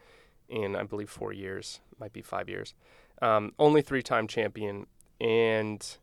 in 0.52 0.76
I 0.76 0.84
believe 0.84 1.10
four 1.10 1.34
years, 1.34 1.80
might 2.02 2.12
be 2.12 2.22
five 2.22 2.50
years. 2.50 2.74
Um, 3.22 3.54
only 3.58 3.82
three 3.82 4.02
time 4.02 4.28
champion, 4.28 4.88
and 5.22 5.98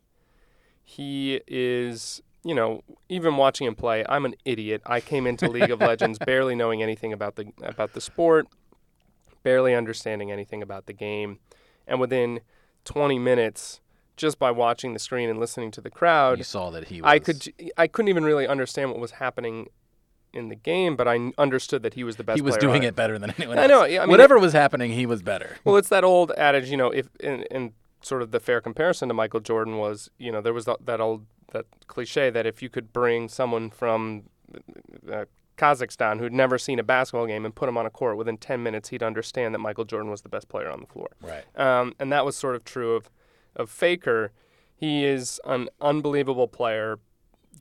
he 0.83 1.41
is 1.47 2.21
you 2.43 2.55
know, 2.55 2.81
even 3.09 3.35
watching 3.35 3.67
him 3.67 3.75
play, 3.75 4.05
I'm 4.07 4.23
an 4.23 4.33
idiot. 4.45 4.81
I 4.85 5.01
came 5.01 5.27
into 5.27 5.49
League 5.49 5.69
of 5.69 5.79
Legends 5.91 6.17
barely 6.19 6.55
knowing 6.55 6.81
anything 6.81 7.11
about 7.11 7.35
the 7.35 7.51
about 7.61 7.93
the 7.93 8.01
sport. 8.01 8.47
barely 9.43 9.75
understanding 9.75 10.31
anything 10.31 10.63
about 10.63 10.85
the 10.85 10.93
game. 10.93 11.39
And 11.85 11.99
within 11.99 12.39
20 12.85 13.19
minutes, 13.19 13.81
just 14.15 14.39
by 14.39 14.51
watching 14.51 14.93
the 14.93 14.99
screen 14.99 15.29
and 15.29 15.39
listening 15.39 15.71
to 15.71 15.81
the 15.81 15.89
crowd, 15.89 16.37
You 16.37 16.43
saw 16.45 16.69
that 16.71 16.87
he 16.87 17.01
was. 17.01 17.09
I 17.09 17.19
could 17.19 17.53
I 17.77 17.87
couldn't 17.87 18.09
even 18.09 18.23
really 18.23 18.47
understand 18.47 18.91
what 18.91 18.99
was 18.99 19.11
happening 19.11 19.67
in 20.33 20.49
the 20.49 20.55
game, 20.55 20.95
but 20.95 21.07
I 21.07 21.31
understood 21.37 21.83
that 21.83 21.95
he 21.95 22.03
was 22.03 22.17
the 22.17 22.23
best. 22.23 22.37
He 22.37 22.41
was 22.41 22.57
doing 22.57 22.83
it 22.83 22.95
better 22.95 23.17
than 23.17 23.33
anyone 23.37 23.57
I 23.57 23.67
know, 23.67 23.85
yeah, 23.85 23.99
I 23.99 24.05
mean, 24.05 24.11
Whatever 24.11 24.39
was 24.39 24.53
happening, 24.53 24.91
he 24.91 25.05
was 25.05 25.21
better. 25.21 25.57
Well, 25.63 25.77
it's 25.77 25.89
that 25.89 26.03
old 26.03 26.31
adage, 26.37 26.69
you 26.69 26.77
know, 26.77 26.91
if 26.91 27.07
in, 27.19 27.43
in 27.51 27.73
sort 28.01 28.21
of 28.21 28.31
the 28.31 28.39
fair 28.39 28.61
comparison 28.61 29.07
to 29.09 29.13
Michael 29.13 29.39
Jordan 29.39 29.77
was, 29.77 30.09
you 30.17 30.31
know, 30.31 30.41
there 30.41 30.53
was 30.53 30.65
that, 30.65 30.85
that 30.85 31.01
old 31.01 31.25
that 31.51 31.65
cliche 31.87 32.29
that 32.29 32.45
if 32.45 32.61
you 32.61 32.69
could 32.69 32.93
bring 32.93 33.27
someone 33.27 33.69
from 33.71 34.23
uh, 35.11 35.25
Kazakhstan 35.57 36.19
who'd 36.19 36.33
never 36.33 36.57
seen 36.57 36.79
a 36.79 36.83
basketball 36.83 37.27
game 37.27 37.43
and 37.43 37.53
put 37.53 37.67
him 37.67 37.77
on 37.77 37.85
a 37.85 37.89
court 37.89 38.17
within 38.17 38.37
10 38.37 38.63
minutes, 38.63 38.89
he'd 38.89 39.03
understand 39.03 39.53
that 39.53 39.59
Michael 39.59 39.85
Jordan 39.85 40.11
was 40.11 40.21
the 40.21 40.29
best 40.29 40.47
player 40.47 40.69
on 40.69 40.79
the 40.79 40.87
floor. 40.87 41.09
Right. 41.21 41.43
Um, 41.59 41.93
and 41.99 42.11
that 42.11 42.23
was 42.23 42.35
sort 42.35 42.55
of 42.55 42.63
true 42.63 42.95
of, 42.95 43.09
of 43.55 43.69
Faker. 43.69 44.31
He 44.75 45.03
is 45.03 45.41
an 45.43 45.69
unbelievable 45.81 46.47
player, 46.47 46.99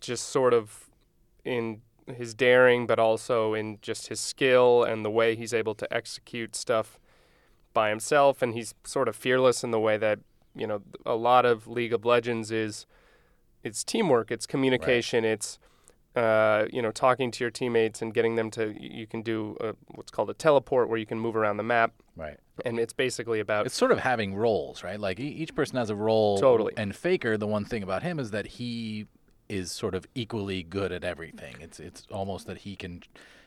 just 0.01 0.29
sort 0.29 0.55
of 0.55 0.89
in 1.45 1.81
his 2.17 2.35
daring, 2.35 2.87
but 2.87 2.99
also 2.99 3.55
in 3.55 3.79
just 3.83 4.09
his 4.09 4.21
skill 4.21 4.85
and 4.85 5.05
the 5.05 5.11
way 5.11 5.35
he's 5.37 5.53
able 5.55 5.75
to 5.77 5.93
execute 5.93 6.55
stuff 6.57 6.99
by 7.73 7.91
himself. 7.91 8.43
And 8.43 8.55
he's 8.55 8.75
sort 8.85 9.09
of 9.09 9.17
fearless 9.17 9.63
in 9.63 9.71
the 9.71 9.81
way 9.81 9.97
that, 9.97 10.19
you 10.55 10.67
know, 10.67 10.83
a 11.07 11.15
lot 11.15 11.45
of 11.45 11.67
League 11.67 11.93
of 11.93 12.05
Legends 12.05 12.51
is 12.51 12.87
it's 13.63 13.85
teamwork, 13.85 14.31
it's 14.31 14.47
communication, 14.47 15.25
it's 15.25 15.59
uh, 16.17 16.67
you 16.73 16.83
know, 16.83 16.91
talking 16.91 17.31
to 17.31 17.45
your 17.45 17.51
teammates 17.51 18.03
and 18.03 18.13
getting 18.13 18.35
them 18.35 18.51
to. 18.51 18.75
You 18.81 19.07
can 19.07 19.23
do 19.23 19.57
a, 19.61 19.75
what's 19.95 20.11
called 20.11 20.31
a 20.31 20.35
teleport, 20.35 20.89
where 20.89 20.99
you 20.99 21.07
can 21.07 21.21
move 21.21 21.37
around 21.37 21.59
the 21.59 21.63
map, 21.63 21.93
Right. 22.17 22.39
and 22.65 22.81
it's 22.81 22.93
basically 22.93 23.39
about 23.39 23.67
It's 23.67 23.77
sort 23.77 23.93
of 23.93 24.01
having 24.01 24.35
roles, 24.35 24.83
right? 24.83 24.99
Like 24.99 25.21
each 25.21 25.55
person 25.55 25.77
has 25.77 25.91
a 25.91 25.95
role. 25.95 26.39
Totally. 26.39 26.73
And 26.77 26.97
Faker, 26.97 27.37
the 27.37 27.47
one 27.47 27.65
thing 27.65 27.85
about 27.85 28.03
him 28.03 28.19
is 28.19 28.33
that 28.33 28.47
he 28.47 29.07
is 29.49 29.73
sort 29.73 29.95
of 29.95 30.07
equally 30.15 30.63
good 30.63 30.93
at 30.93 31.05
everything. 31.05 31.57
It's 31.61 31.81
it's 31.81 32.07
almost 32.11 32.47
that 32.47 32.59
he 32.59 32.77
can 32.77 33.03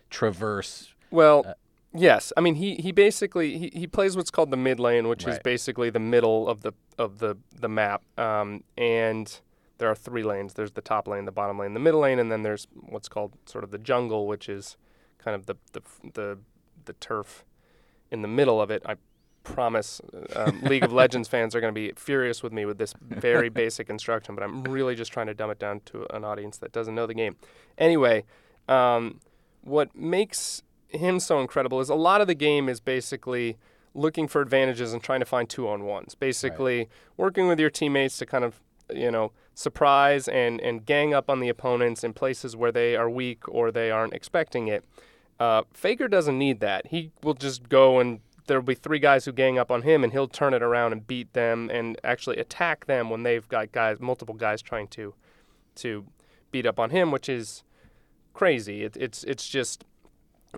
traverse. 0.10 0.94
Well, 1.10 1.44
Uh, 1.48 1.54
yes. 1.94 2.32
I 2.38 2.42
mean, 2.42 2.56
he, 2.56 2.76
he 2.76 2.92
basically 2.92 3.58
he, 3.58 3.72
he 3.74 3.88
plays 3.88 4.16
what's 4.16 4.32
called 4.32 4.52
the 4.52 4.58
mid 4.58 4.80
lane, 4.80 5.08
which 5.08 5.26
is 5.28 5.40
basically 5.44 5.90
the 5.90 6.00
middle 6.00 6.48
of 6.48 6.62
the 6.62 6.74
of 6.98 7.20
the 7.20 7.38
the 7.60 7.70
map. 7.70 8.04
Um, 8.18 8.64
and 8.78 9.40
there 9.78 9.90
are 9.90 9.96
three 9.96 10.24
lanes. 10.24 10.54
There's 10.54 10.72
the 10.74 10.82
top 10.82 11.08
lane, 11.08 11.26
the 11.26 11.32
bottom 11.32 11.58
lane, 11.60 11.74
the 11.74 11.80
middle 11.80 12.02
lane, 12.02 12.20
and 12.20 12.32
then 12.32 12.44
there's 12.44 12.68
what's 12.74 13.10
called 13.10 13.34
sort 13.46 13.64
of 13.64 13.72
the 13.72 13.78
jungle, 13.80 14.28
which 14.28 14.48
is 14.50 14.78
kind 15.18 15.36
of 15.36 15.46
the 15.46 15.56
the 15.74 15.82
the, 16.14 16.38
the 16.86 16.94
turf 16.94 17.46
in 18.12 18.22
the 18.22 18.28
middle 18.28 18.62
of 18.62 18.70
it. 18.72 18.84
I 18.86 18.96
promise 19.44 20.02
um, 20.36 20.62
League 20.62 20.84
of 20.84 20.94
Legends 20.94 21.28
fans 21.30 21.56
are 21.56 21.62
going 21.62 21.74
to 21.74 21.80
be 21.80 21.92
furious 21.96 22.44
with 22.44 22.54
me 22.54 22.66
with 22.66 22.78
this 22.78 22.94
very 23.02 23.50
basic 23.50 23.90
instruction, 23.90 24.36
but 24.36 24.44
I'm 24.44 24.64
really 24.64 24.96
just 24.96 25.12
trying 25.12 25.28
to 25.28 25.34
dumb 25.34 25.50
it 25.50 25.60
down 25.60 25.82
to 25.86 26.06
an 26.16 26.24
audience 26.24 26.58
that 26.60 26.72
doesn't 26.72 26.96
know 26.96 27.08
the 27.08 27.14
game. 27.14 27.36
Anyway, 27.78 28.26
um, 28.68 29.20
what 29.62 29.96
makes 29.96 30.64
him 30.88 31.20
so 31.20 31.40
incredible 31.40 31.80
is 31.80 31.90
a 31.90 31.96
lot 31.96 32.22
of 32.22 32.28
the 32.28 32.36
game 32.36 32.68
is 32.68 32.80
basically 32.80 33.58
looking 33.94 34.28
for 34.28 34.42
advantages 34.42 34.94
and 34.94 35.04
trying 35.04 35.20
to 35.20 35.26
find 35.26 35.50
two 35.50 35.68
on 35.68 35.84
ones. 35.84 36.16
Basically, 36.16 36.90
working 37.18 37.48
with 37.48 37.60
your 37.60 37.70
teammates 37.70 38.18
to 38.18 38.26
kind 38.26 38.44
of 38.44 38.62
you 38.94 39.12
know 39.12 39.32
surprise 39.54 40.28
and 40.28 40.60
and 40.62 40.86
gang 40.86 41.14
up 41.14 41.30
on 41.30 41.40
the 41.40 41.50
opponents 41.50 42.04
in 42.04 42.14
places 42.14 42.56
where 42.56 42.72
they 42.72 42.96
are 42.96 43.10
weak 43.10 43.48
or 43.48 43.72
they 43.72 43.92
aren't 43.92 44.14
expecting 44.14 44.68
it. 44.68 44.84
Uh, 45.40 45.64
Faker 45.74 46.08
doesn't 46.08 46.38
need 46.38 46.60
that. 46.60 46.88
He 46.88 47.12
will 47.24 47.34
just 47.34 47.68
go 47.68 48.00
and 48.00 48.20
there'll 48.48 48.64
be 48.64 48.76
three 48.76 49.00
guys 49.00 49.26
who 49.26 49.32
gang 49.32 49.58
up 49.58 49.72
on 49.72 49.82
him, 49.84 50.04
and 50.04 50.12
he'll 50.14 50.28
turn 50.28 50.54
it 50.54 50.62
around 50.64 50.92
and 50.94 51.06
beat 51.08 51.34
them 51.34 51.70
and 51.72 52.00
actually 52.04 52.38
attack 52.38 52.86
them 52.86 53.10
when 53.10 53.24
they've 53.24 53.48
got 53.48 53.72
guys, 53.72 54.00
multiple 54.00 54.36
guys 54.36 54.62
trying 54.62 54.88
to 54.90 55.14
to 55.76 56.06
beat 56.52 56.66
up 56.66 56.80
on 56.80 56.90
him, 56.90 57.12
which 57.12 57.30
is 57.30 57.64
crazy. 58.34 58.84
It, 58.84 58.98
it's 58.98 59.24
it's 59.24 59.48
just 59.48 59.84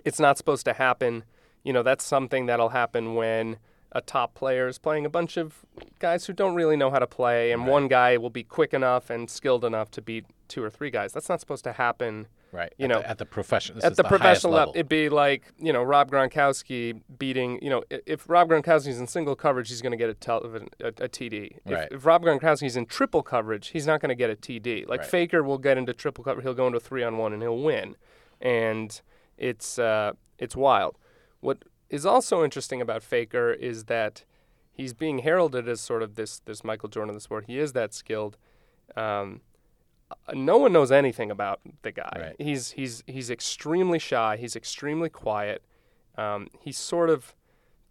it's 0.04 0.18
not 0.20 0.36
supposed 0.38 0.64
to 0.66 0.72
happen. 0.72 1.24
You 1.62 1.72
know, 1.72 1.82
that's 1.82 2.04
something 2.04 2.46
that'll 2.46 2.70
happen 2.70 3.14
when 3.14 3.58
a 3.92 4.00
top 4.00 4.34
player 4.34 4.66
is 4.66 4.78
playing 4.78 5.06
a 5.06 5.08
bunch 5.08 5.36
of 5.36 5.64
guys 6.00 6.26
who 6.26 6.32
don't 6.32 6.56
really 6.56 6.76
know 6.76 6.90
how 6.90 6.98
to 6.98 7.06
play, 7.06 7.52
and 7.52 7.62
Right. 7.62 7.70
one 7.70 7.88
guy 7.88 8.16
will 8.16 8.30
be 8.30 8.42
quick 8.42 8.74
enough 8.74 9.08
and 9.08 9.30
skilled 9.30 9.64
enough 9.64 9.90
to 9.92 10.02
beat 10.02 10.26
two 10.48 10.62
or 10.62 10.68
three 10.70 10.90
guys. 10.90 11.12
That's 11.12 11.28
not 11.28 11.40
supposed 11.40 11.64
to 11.64 11.72
happen 11.72 12.26
Right. 12.54 12.72
You 12.78 12.84
at 12.84 12.88
know, 12.88 13.00
the, 13.00 13.10
at 13.10 13.18
the 13.18 13.26
profession. 13.26 13.74
this 13.74 13.84
at 13.84 13.92
is 13.92 13.96
the, 13.96 14.04
professional 14.04 14.52
level. 14.52 14.72
It'd 14.76 14.88
be 14.88 15.08
like 15.08 15.52
you 15.58 15.72
know 15.72 15.82
Rob 15.82 16.10
Gronkowski 16.10 17.00
beating 17.18 17.58
you 17.60 17.68
know 17.68 17.82
if 17.90 18.28
Rob 18.28 18.48
Gronkowski's 18.48 19.00
in 19.00 19.06
single 19.08 19.34
coverage, 19.34 19.68
he's 19.70 19.82
going 19.82 19.90
to 19.90 19.96
get 19.98 20.08
a, 20.08 20.14
tel- 20.14 20.44
a, 20.80 20.86
a 20.86 21.08
TD. 21.08 21.56
If, 21.66 21.72
Right. 21.72 21.88
if 21.90 22.06
Rob 22.06 22.22
Gronkowski's 22.22 22.76
in 22.76 22.86
triple 22.86 23.22
coverage, 23.24 23.68
he's 23.68 23.86
not 23.86 24.00
going 24.00 24.10
to 24.10 24.14
get 24.14 24.30
a 24.30 24.36
TD. 24.36 24.86
Like 24.86 25.00
Right. 25.00 25.08
Faker 25.08 25.42
will 25.42 25.58
get 25.58 25.76
into 25.76 25.92
triple 25.92 26.22
coverage, 26.22 26.44
he'll 26.44 26.54
go 26.54 26.66
into 26.68 26.78
three 26.80 27.02
on 27.02 27.18
one 27.18 27.32
and 27.32 27.42
he'll 27.42 27.58
win, 27.58 27.96
and 28.40 29.00
it's 29.36 29.78
uh, 29.78 30.12
it's 30.38 30.54
wild. 30.54 30.96
What 31.40 31.64
is 31.90 32.06
also 32.06 32.44
interesting 32.44 32.80
about 32.80 33.02
Faker 33.02 33.52
is 33.52 33.84
that 33.84 34.24
he's 34.72 34.94
being 34.94 35.18
heralded 35.18 35.68
as 35.68 35.80
sort 35.80 36.02
of 36.02 36.14
this 36.14 36.40
this 36.44 36.62
Michael 36.62 36.88
Jordan 36.88 37.10
of 37.10 37.14
the 37.16 37.20
sport. 37.20 37.44
He 37.46 37.58
is 37.58 37.72
that 37.72 37.92
skilled. 37.92 38.36
Um, 38.96 39.40
no 40.32 40.58
one 40.58 40.72
knows 40.72 40.92
anything 40.92 41.30
about 41.30 41.60
the 41.82 41.92
guy. 41.92 42.12
Right. 42.16 42.36
He's 42.38 42.72
he's 42.72 43.02
he's 43.06 43.30
extremely 43.30 43.98
shy. 43.98 44.36
He's 44.36 44.56
extremely 44.56 45.08
quiet. 45.08 45.62
Um, 46.16 46.48
he's 46.60 46.78
sort 46.78 47.10
of 47.10 47.34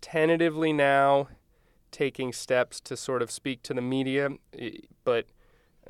tentatively 0.01 0.73
now 0.73 1.27
taking 1.91 2.33
steps 2.33 2.81
to 2.81 2.97
sort 2.97 3.21
of 3.21 3.29
speak 3.29 3.61
to 3.63 3.73
the 3.73 3.81
media, 3.81 4.29
but 5.03 5.27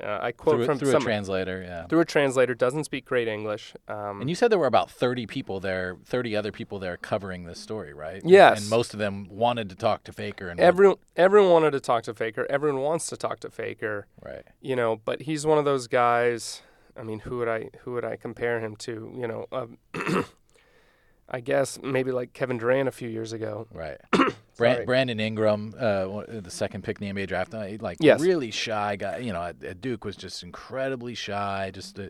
uh, 0.02 0.18
I 0.22 0.32
quote 0.32 0.56
through, 0.56 0.66
from 0.66 0.78
through 0.78 0.96
a 0.96 1.00
translator. 1.00 1.62
Yeah. 1.62 1.86
through 1.86 2.00
a 2.00 2.04
translator. 2.04 2.54
Doesn't 2.54 2.84
speak 2.84 3.04
great 3.04 3.28
English. 3.28 3.74
Um, 3.88 4.20
And 4.20 4.28
you 4.28 4.34
said 4.34 4.50
there 4.50 4.58
were 4.58 4.66
about 4.66 4.90
30 4.90 5.26
people 5.26 5.60
there, 5.60 5.96
30 6.04 6.34
other 6.36 6.52
people 6.52 6.78
there 6.78 6.96
covering 6.96 7.44
this 7.44 7.58
story, 7.60 7.92
right? 7.92 8.22
Yes. 8.24 8.60
And 8.62 8.70
most 8.70 8.92
of 8.92 8.98
them 8.98 9.26
wanted 9.30 9.68
to 9.70 9.76
talk 9.76 10.04
to 10.04 10.12
Faker. 10.12 10.48
And 10.48 10.58
everyone 10.60 10.96
everyone 11.16 11.50
wanted 11.52 11.70
to 11.72 11.80
talk 11.80 12.02
to 12.04 12.14
Faker. 12.14 12.46
Everyone 12.50 12.82
wants 12.82 13.06
to 13.08 13.16
talk 13.16 13.40
to 13.40 13.50
Faker. 13.50 14.06
right. 14.22 14.44
you 14.60 14.74
know, 14.76 14.96
but 15.04 15.22
he's 15.22 15.46
one 15.46 15.58
of 15.58 15.64
those 15.64 15.86
guys. 15.86 16.62
I 16.96 17.02
mean, 17.02 17.20
who 17.20 17.38
would 17.38 17.48
I 17.48 17.70
who 17.82 17.92
would 17.92 18.04
I 18.04 18.16
compare 18.16 18.60
him 18.60 18.76
to? 18.76 19.12
You 19.16 19.26
know, 19.28 19.46
um, 19.52 19.78
I 21.28 21.40
guess 21.40 21.78
maybe 21.82 22.12
like 22.12 22.32
Kevin 22.32 22.58
Durant 22.58 22.88
a 22.88 22.92
few 22.92 23.08
years 23.08 23.32
ago. 23.32 23.66
Right. 23.72 23.98
Brand, 24.56 24.86
Brandon 24.86 25.18
Ingram, 25.18 25.74
uh, 25.78 26.22
the 26.28 26.50
second 26.50 26.84
pick 26.84 27.00
in 27.00 27.08
the 27.16 27.22
NBA 27.22 27.26
draft, 27.26 27.54
uh, 27.54 27.66
like 27.80 27.98
Yes. 28.00 28.20
really 28.20 28.50
shy 28.50 28.96
guy. 28.96 29.18
You 29.18 29.32
know, 29.32 29.42
at, 29.42 29.80
Duke 29.80 30.04
was 30.04 30.16
just 30.16 30.42
incredibly 30.42 31.14
shy, 31.14 31.70
just 31.74 31.98
uh, 31.98 32.08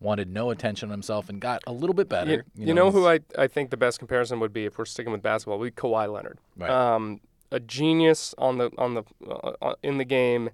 wanted 0.00 0.28
no 0.28 0.50
attention 0.50 0.88
on 0.88 0.92
himself, 0.92 1.28
and 1.30 1.40
got 1.40 1.62
a 1.66 1.72
little 1.72 1.94
bit 1.94 2.08
better. 2.08 2.44
You, 2.54 2.66
you 2.66 2.74
know 2.74 2.90
who 2.90 3.06
I, 3.06 3.20
I 3.38 3.46
think 3.46 3.70
the 3.70 3.76
best 3.78 3.98
comparison 3.98 4.40
would 4.40 4.52
be 4.52 4.66
if 4.66 4.76
we're 4.78 4.84
sticking 4.84 5.12
with 5.12 5.22
basketball, 5.22 5.58
would 5.58 5.74
be 5.74 5.80
Kawhi 5.80 6.12
Leonard. 6.12 6.38
Right. 6.56 6.70
Um, 6.70 7.20
a 7.50 7.60
genius 7.60 8.34
on 8.36 8.58
the 8.58 8.70
on 8.76 8.94
the 8.94 9.04
uh, 9.26 9.52
uh, 9.62 9.74
in 9.82 9.96
the 9.98 10.04
game, 10.04 10.50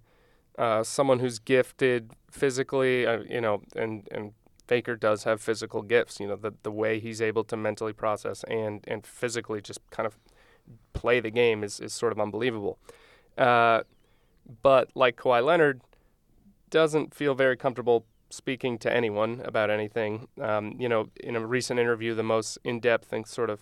uh, 0.59 0.85
someone 0.85 1.18
who's 1.18 1.38
gifted 1.38 2.12
physically. 2.31 3.07
Uh, 3.07 3.20
you 3.29 3.40
know, 3.40 3.62
and 3.75 4.07
and 4.12 4.35
Faker 4.66 4.96
does 4.96 5.25
have 5.25 5.40
physical 5.40 5.83
gifts. 5.83 6.20
You 6.20 6.29
know, 6.29 6.37
the 6.37 6.55
the 6.62 6.70
way 6.70 7.01
he's 7.01 7.20
able 7.20 7.44
to 7.44 7.57
mentally 7.57 7.92
process 7.92 8.44
and 8.44 8.85
and 8.87 9.07
physically 9.07 9.61
just 9.61 9.81
kind 9.90 10.07
of 10.07 10.18
play 10.92 11.20
the 11.20 11.31
game 11.31 11.64
is 11.64 11.81
is 11.81 11.92
sort 11.92 12.12
of 12.12 12.20
unbelievable. 12.20 12.79
Uh, 13.37 13.83
but 14.62 14.90
like 14.94 15.16
Kawhi 15.16 15.44
Leonard, 15.44 15.81
doesn't 16.72 17.14
feel 17.14 17.35
very 17.35 17.57
comfortable 17.57 18.07
speaking 18.31 18.79
to 18.79 18.92
anyone 18.92 19.42
about 19.44 19.70
anything. 19.70 20.27
Um, 20.40 20.75
you 20.79 20.88
know, 20.88 21.11
in 21.20 21.37
a 21.37 21.46
recent 21.46 21.79
interview, 21.79 22.14
the 22.14 22.22
most 22.22 22.59
in-depth 22.64 23.12
and 23.12 23.27
sort 23.27 23.51
of 23.51 23.61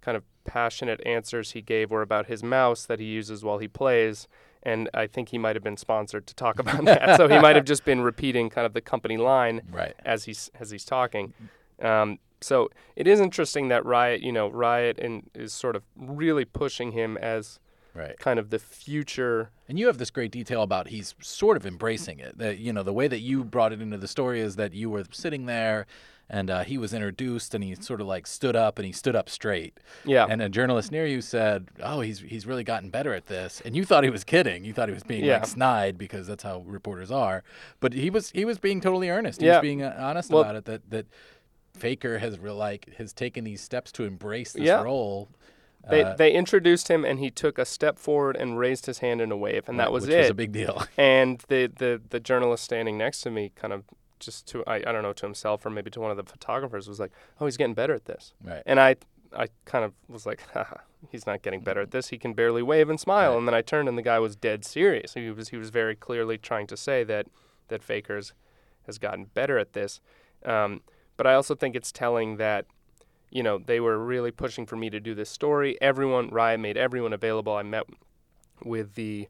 kind 0.00 0.16
of 0.16 0.24
passionate 0.44 1.00
answers 1.06 1.52
he 1.52 1.62
gave 1.62 1.90
were 1.90 2.02
about 2.02 2.26
his 2.26 2.42
mouse 2.42 2.84
that 2.86 2.98
he 2.98 3.06
uses 3.06 3.44
while 3.44 3.58
he 3.58 3.68
plays. 3.68 4.28
And 4.64 4.88
I 4.94 5.06
think 5.06 5.28
he 5.28 5.38
might 5.38 5.56
have 5.56 5.62
been 5.62 5.76
sponsored 5.76 6.26
to 6.26 6.34
talk 6.34 6.58
about 6.64 6.84
that. 6.86 7.16
so 7.16 7.28
he 7.28 7.38
might 7.38 7.56
have 7.56 7.64
just 7.64 7.84
been 7.84 8.00
repeating 8.00 8.50
kind 8.50 8.66
of 8.66 8.72
the 8.72 8.80
company 8.80 9.16
line 9.16 9.62
right. 9.72 9.94
as 10.04 10.24
he's 10.24 10.50
as 10.58 10.70
he's 10.70 10.84
talking. 10.84 11.34
Um, 11.82 12.18
so 12.40 12.68
it 12.96 13.06
is 13.06 13.20
interesting 13.20 13.68
that 13.68 13.84
Riot, 13.86 14.20
you 14.20 14.32
know, 14.32 14.48
Riot 14.48 14.98
and 14.98 15.30
is 15.34 15.52
sort 15.52 15.76
of 15.76 15.82
really 15.96 16.44
pushing 16.44 16.92
him 16.92 17.16
as 17.16 17.58
Right. 17.94 18.18
kind 18.18 18.40
of 18.40 18.50
the 18.50 18.58
future. 18.58 19.50
And 19.68 19.78
you 19.78 19.86
have 19.86 19.98
this 19.98 20.10
great 20.10 20.32
detail 20.32 20.62
about 20.62 20.88
he's 20.88 21.14
sort 21.22 21.56
of 21.56 21.64
embracing 21.64 22.18
it. 22.18 22.36
That 22.38 22.58
you 22.58 22.72
know 22.72 22.82
the 22.82 22.92
way 22.92 23.06
that 23.06 23.20
you 23.20 23.44
brought 23.44 23.72
it 23.72 23.80
into 23.80 23.96
the 23.98 24.08
story 24.08 24.40
is 24.40 24.56
that 24.56 24.74
you 24.74 24.90
were 24.90 25.04
sitting 25.12 25.46
there, 25.46 25.86
and 26.30 26.50
uh, 26.50 26.64
he 26.64 26.78
was 26.78 26.94
introduced, 26.94 27.54
and 27.54 27.62
he 27.62 27.74
sort 27.74 28.00
of 28.00 28.06
like 28.06 28.26
stood 28.26 28.56
up, 28.56 28.78
and 28.78 28.86
he 28.86 28.92
stood 28.92 29.14
up 29.14 29.28
straight. 29.28 29.78
Yeah. 30.04 30.26
And 30.28 30.40
a 30.42 30.48
journalist 30.48 30.90
near 30.90 31.06
you 31.06 31.20
said, 31.20 31.68
"Oh, 31.82 32.00
he's 32.00 32.20
he's 32.20 32.46
really 32.46 32.64
gotten 32.64 32.90
better 32.90 33.12
at 33.14 33.26
this." 33.26 33.60
And 33.64 33.76
you 33.76 33.84
thought 33.84 34.04
he 34.04 34.10
was 34.10 34.24
kidding. 34.24 34.64
You 34.64 34.72
thought 34.72 34.88
he 34.88 34.94
was 34.94 35.02
being 35.04 35.24
Yeah. 35.24 35.34
like 35.38 35.46
snide 35.46 35.98
because 35.98 36.26
that's 36.26 36.42
how 36.42 36.60
reporters 36.66 37.10
are. 37.10 37.42
But 37.80 37.92
he 37.92 38.10
was 38.10 38.30
he 38.30 38.44
was 38.44 38.58
being 38.58 38.80
totally 38.80 39.10
earnest. 39.10 39.40
He 39.40 39.46
Yeah. 39.46 39.56
was 39.58 39.62
being 39.62 39.82
uh, 39.82 39.94
honest 39.98 40.30
Well- 40.30 40.42
about 40.42 40.56
it. 40.56 40.64
That 40.64 40.90
that 40.90 41.06
Faker 41.74 42.18
has 42.18 42.38
real 42.38 42.54
like 42.56 42.94
has 42.98 43.12
taken 43.12 43.44
these 43.44 43.60
steps 43.60 43.90
to 43.92 44.04
embrace 44.04 44.52
this 44.52 44.62
Yeah. 44.62 44.82
role. 44.82 45.28
They 45.90 46.02
Uh, 46.02 46.14
they 46.16 46.32
introduced 46.32 46.88
him 46.88 47.04
and 47.04 47.18
he 47.18 47.30
took 47.30 47.58
a 47.58 47.64
step 47.66 47.98
forward 47.98 48.36
and 48.36 48.58
raised 48.58 48.86
his 48.86 49.00
hand 49.00 49.20
in 49.20 49.30
a 49.32 49.36
wave 49.36 49.68
and 49.68 49.78
that 49.78 49.92
was 49.92 50.04
which 50.06 50.12
it. 50.14 50.16
Which 50.16 50.22
was 50.24 50.30
a 50.30 50.34
big 50.34 50.52
deal. 50.52 50.84
and 50.96 51.42
the, 51.48 51.66
the 51.66 52.00
the 52.08 52.20
journalist 52.20 52.64
standing 52.64 52.96
next 52.96 53.20
to 53.22 53.30
me 53.30 53.50
kind 53.54 53.72
of 53.72 53.84
just 54.24 54.46
to 54.48 54.64
I, 54.66 54.76
I 54.76 54.92
don't 54.92 55.02
know 55.02 55.12
to 55.12 55.26
himself 55.26 55.64
or 55.64 55.70
maybe 55.70 55.90
to 55.90 56.00
one 56.00 56.10
of 56.10 56.16
the 56.16 56.24
photographers 56.24 56.88
was 56.88 57.00
like, 57.00 57.12
"Oh, 57.40 57.44
he's 57.46 57.56
getting 57.56 57.74
better 57.74 57.94
at 57.94 58.06
this." 58.06 58.34
right. 58.42 58.62
And 58.66 58.80
I 58.80 58.96
I 59.36 59.48
kind 59.64 59.84
of 59.84 59.92
was 60.08 60.26
like, 60.26 60.42
Haha, 60.54 60.76
he's 61.10 61.26
not 61.26 61.42
getting 61.42 61.60
better 61.60 61.80
at 61.80 61.90
this. 61.90 62.08
He 62.08 62.18
can 62.18 62.32
barely 62.32 62.62
wave 62.62 62.88
and 62.88 62.98
smile. 62.98 63.32
Right. 63.32 63.38
And 63.38 63.48
then 63.48 63.54
I 63.54 63.62
turned 63.62 63.88
and 63.88 63.98
the 63.98 64.02
guy 64.02 64.18
was 64.18 64.36
dead 64.36 64.64
serious. 64.64 65.14
He 65.14 65.30
was 65.30 65.48
he 65.48 65.56
was 65.56 65.70
very 65.70 65.96
clearly 65.96 66.38
trying 66.38 66.66
to 66.68 66.76
say 66.76 67.04
that 67.04 67.26
that 67.68 67.82
Fakers 67.82 68.32
has 68.86 68.98
gotten 68.98 69.26
better 69.26 69.58
at 69.58 69.72
this. 69.72 70.00
Um, 70.44 70.82
but 71.16 71.26
I 71.26 71.34
also 71.34 71.54
think 71.54 71.74
it's 71.74 71.92
telling 71.92 72.36
that 72.36 72.66
you 73.30 73.42
know 73.42 73.58
they 73.58 73.80
were 73.80 73.98
really 73.98 74.30
pushing 74.30 74.66
for 74.66 74.76
me 74.76 74.90
to 74.90 75.00
do 75.00 75.14
this 75.14 75.30
story. 75.30 75.80
Everyone 75.80 76.28
Riot 76.30 76.60
made 76.60 76.76
everyone 76.76 77.12
available. 77.12 77.54
I 77.54 77.62
met 77.62 77.84
with 78.64 78.94
the 78.94 79.28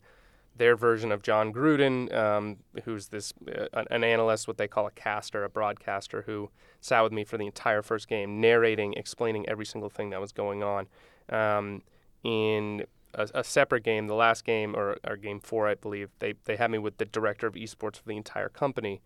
their 0.56 0.76
version 0.76 1.10
of 1.10 1.22
Jon 1.22 1.52
Gruden, 1.52 2.12
um, 2.14 2.58
who's 2.84 3.08
this 3.08 3.32
uh, 3.48 3.84
an 3.90 4.04
analyst, 4.04 4.46
what 4.46 4.56
they 4.56 4.68
call 4.68 4.86
a 4.86 4.90
caster, 4.90 5.44
a 5.44 5.48
broadcaster, 5.48 6.22
who 6.22 6.50
sat 6.80 7.02
with 7.02 7.12
me 7.12 7.24
for 7.24 7.36
the 7.38 7.46
entire 7.46 7.82
first 7.82 8.08
game, 8.08 8.40
narrating, 8.40 8.94
explaining 8.94 9.48
every 9.48 9.66
single 9.66 9.90
thing 9.90 10.10
that 10.10 10.20
was 10.20 10.32
going 10.32 10.62
on. 10.62 10.86
Um, 11.28 11.82
in 12.22 12.84
a, 13.14 13.28
a 13.34 13.44
separate 13.44 13.82
game, 13.82 14.06
the 14.06 14.14
last 14.14 14.44
game 14.44 14.76
or, 14.76 14.98
or 15.06 15.16
game 15.16 15.40
four, 15.40 15.68
I 15.68 15.74
believe, 15.74 16.10
they 16.20 16.34
they 16.44 16.56
had 16.56 16.70
me 16.70 16.78
with 16.78 16.98
the 16.98 17.04
director 17.04 17.46
of 17.46 17.54
esports 17.54 17.96
for 17.96 18.08
the 18.08 18.16
entire 18.16 18.48
company. 18.48 19.02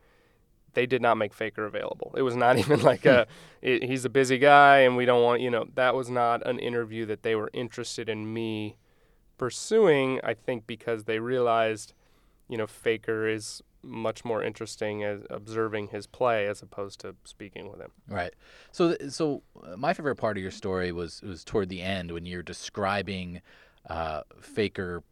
They 0.74 0.84
did 0.84 1.00
not 1.00 1.16
make 1.16 1.32
Faker 1.32 1.64
available. 1.64 2.14
It 2.16 2.22
was 2.22 2.36
not 2.36 2.58
even 2.62 2.82
like 2.82 3.06
a 3.06 3.26
i 3.62 3.80
he's 3.82 4.04
a 4.04 4.10
busy 4.10 4.38
guy 4.38 4.80
and 4.80 4.96
we 4.96 5.06
don't 5.06 5.22
want 5.22 5.40
you 5.40 5.50
know 5.50 5.64
that 5.74 5.94
was 5.94 6.10
not 6.10 6.46
an 6.46 6.58
interview 6.58 7.06
that 7.06 7.22
they 7.22 7.34
were 7.34 7.50
interested 7.54 8.08
in 8.08 8.32
me 8.32 8.76
pursuing. 9.38 10.20
I 10.22 10.34
think 10.34 10.66
because 10.66 11.04
they 11.04 11.18
realized, 11.20 11.94
you 12.48 12.58
know, 12.58 12.66
Faker 12.66 13.26
is 13.26 13.62
much 13.82 14.24
more 14.24 14.42
interesting 14.42 15.04
as 15.04 15.20
observing 15.30 15.88
his 15.88 16.06
play 16.06 16.46
as 16.46 16.60
opposed 16.62 17.00
to 17.00 17.14
speaking 17.24 17.70
with 17.70 17.80
him. 17.80 17.92
Right. 18.08 18.34
So, 18.72 18.94
th- 18.96 19.12
so 19.12 19.42
uh, 19.64 19.76
my 19.76 19.94
favorite 19.94 20.16
part 20.16 20.36
of 20.36 20.42
your 20.42 20.50
story 20.50 20.90
was 20.92 21.22
was 21.22 21.44
toward 21.44 21.68
the 21.68 21.80
end 21.80 22.10
when 22.10 22.26
you're 22.26 22.42
describing 22.42 23.40
uh, 23.88 24.22
Faker 24.40 25.02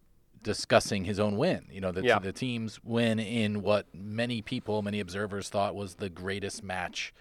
discussing 0.42 1.04
his 1.04 1.18
own 1.18 1.36
win. 1.36 1.66
You 1.70 1.80
know, 1.80 1.92
the, 1.92 2.02
Yeah. 2.04 2.18
the 2.18 2.32
team's 2.32 2.78
win 2.84 3.18
in 3.18 3.62
what 3.62 3.86
many 3.94 4.42
people, 4.42 4.82
many 4.82 5.00
observers 5.00 5.48
thought 5.48 5.74
was 5.74 5.94
the 5.96 6.10
greatest 6.10 6.62
match 6.62 7.12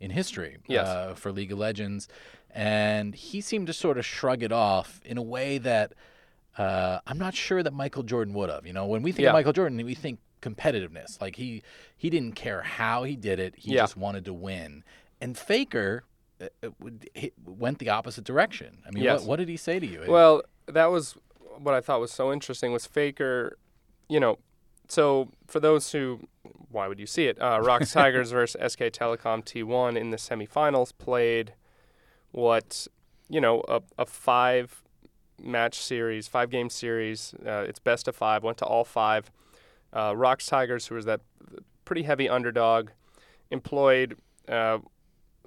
in 0.00 0.10
history 0.10 0.56
Yes. 0.66 0.86
uh, 0.86 1.14
for 1.14 1.32
League 1.32 1.52
of 1.52 1.58
Legends, 1.58 2.08
and 2.50 3.14
he 3.14 3.40
seemed 3.40 3.66
to 3.68 3.72
sort 3.72 3.96
of 3.96 4.04
shrug 4.04 4.42
it 4.42 4.52
off 4.52 5.00
in 5.04 5.18
a 5.18 5.22
way 5.22 5.58
that. 5.58 5.92
Uh, 6.56 7.00
I'm 7.06 7.18
not 7.18 7.34
sure 7.34 7.62
that 7.62 7.72
Michael 7.72 8.02
Jordan 8.02 8.34
would 8.34 8.50
have. 8.50 8.66
You 8.66 8.72
know, 8.72 8.86
when 8.86 9.02
we 9.02 9.12
think 9.12 9.24
Yeah. 9.24 9.30
of 9.30 9.34
Michael 9.34 9.52
Jordan, 9.52 9.84
we 9.84 9.94
think 9.94 10.20
competitiveness. 10.42 11.20
Like 11.20 11.36
he 11.36 11.62
he 11.96 12.10
didn't 12.10 12.32
care 12.36 12.62
how 12.62 13.02
he 13.04 13.16
did 13.16 13.38
it. 13.40 13.54
He 13.56 13.72
Yeah. 13.74 13.82
just 13.82 13.96
wanted 13.96 14.24
to 14.26 14.32
win. 14.34 14.84
And 15.20 15.36
Faker 15.38 16.04
uh, 16.40 16.46
uh, 16.62 16.68
went 17.44 17.78
the 17.78 17.88
opposite 17.88 18.24
direction. 18.24 18.82
I 18.86 18.90
mean, 18.90 19.04
Yes. 19.04 19.20
what, 19.20 19.28
what 19.30 19.36
did 19.36 19.48
he 19.48 19.56
say 19.56 19.78
to 19.78 19.86
you? 19.86 20.02
Well, 20.06 20.42
that 20.66 20.86
was 20.86 21.16
what 21.58 21.74
I 21.74 21.80
thought 21.80 22.00
was 22.00 22.12
so 22.12 22.32
interesting 22.32 22.72
was 22.72 22.84
Faker, 22.86 23.56
you 24.08 24.18
know, 24.20 24.38
so 24.88 25.30
for 25.46 25.60
those 25.60 25.92
who, 25.92 26.20
why 26.70 26.88
would 26.88 26.98
you 26.98 27.06
see 27.06 27.26
it? 27.26 27.40
Uh, 27.40 27.60
ROX 27.62 27.92
Tigers 27.92 28.32
versus 28.32 28.60
SK 28.72 28.80
Telecom 28.90 29.44
T1 29.44 29.96
in 29.96 30.10
the 30.10 30.16
semifinals 30.18 30.92
played 30.98 31.54
what, 32.32 32.86
you 33.28 33.40
know, 33.40 33.62
a, 33.68 33.80
a 33.98 34.04
five 34.06 34.82
match 35.42 35.78
series, 35.78 36.28
five 36.28 36.50
game 36.50 36.70
series. 36.70 37.34
Uh, 37.46 37.64
it's 37.68 37.78
best 37.78 38.08
of 38.08 38.16
five, 38.16 38.42
went 38.42 38.58
to 38.58 38.64
all 38.64 38.84
five. 38.84 39.30
Uh, 39.92 40.14
ROX 40.16 40.46
Tigers, 40.46 40.86
who 40.86 40.94
was 40.94 41.04
that 41.04 41.20
pretty 41.84 42.02
heavy 42.02 42.28
underdog, 42.28 42.90
employed 43.50 44.16
uh, 44.48 44.78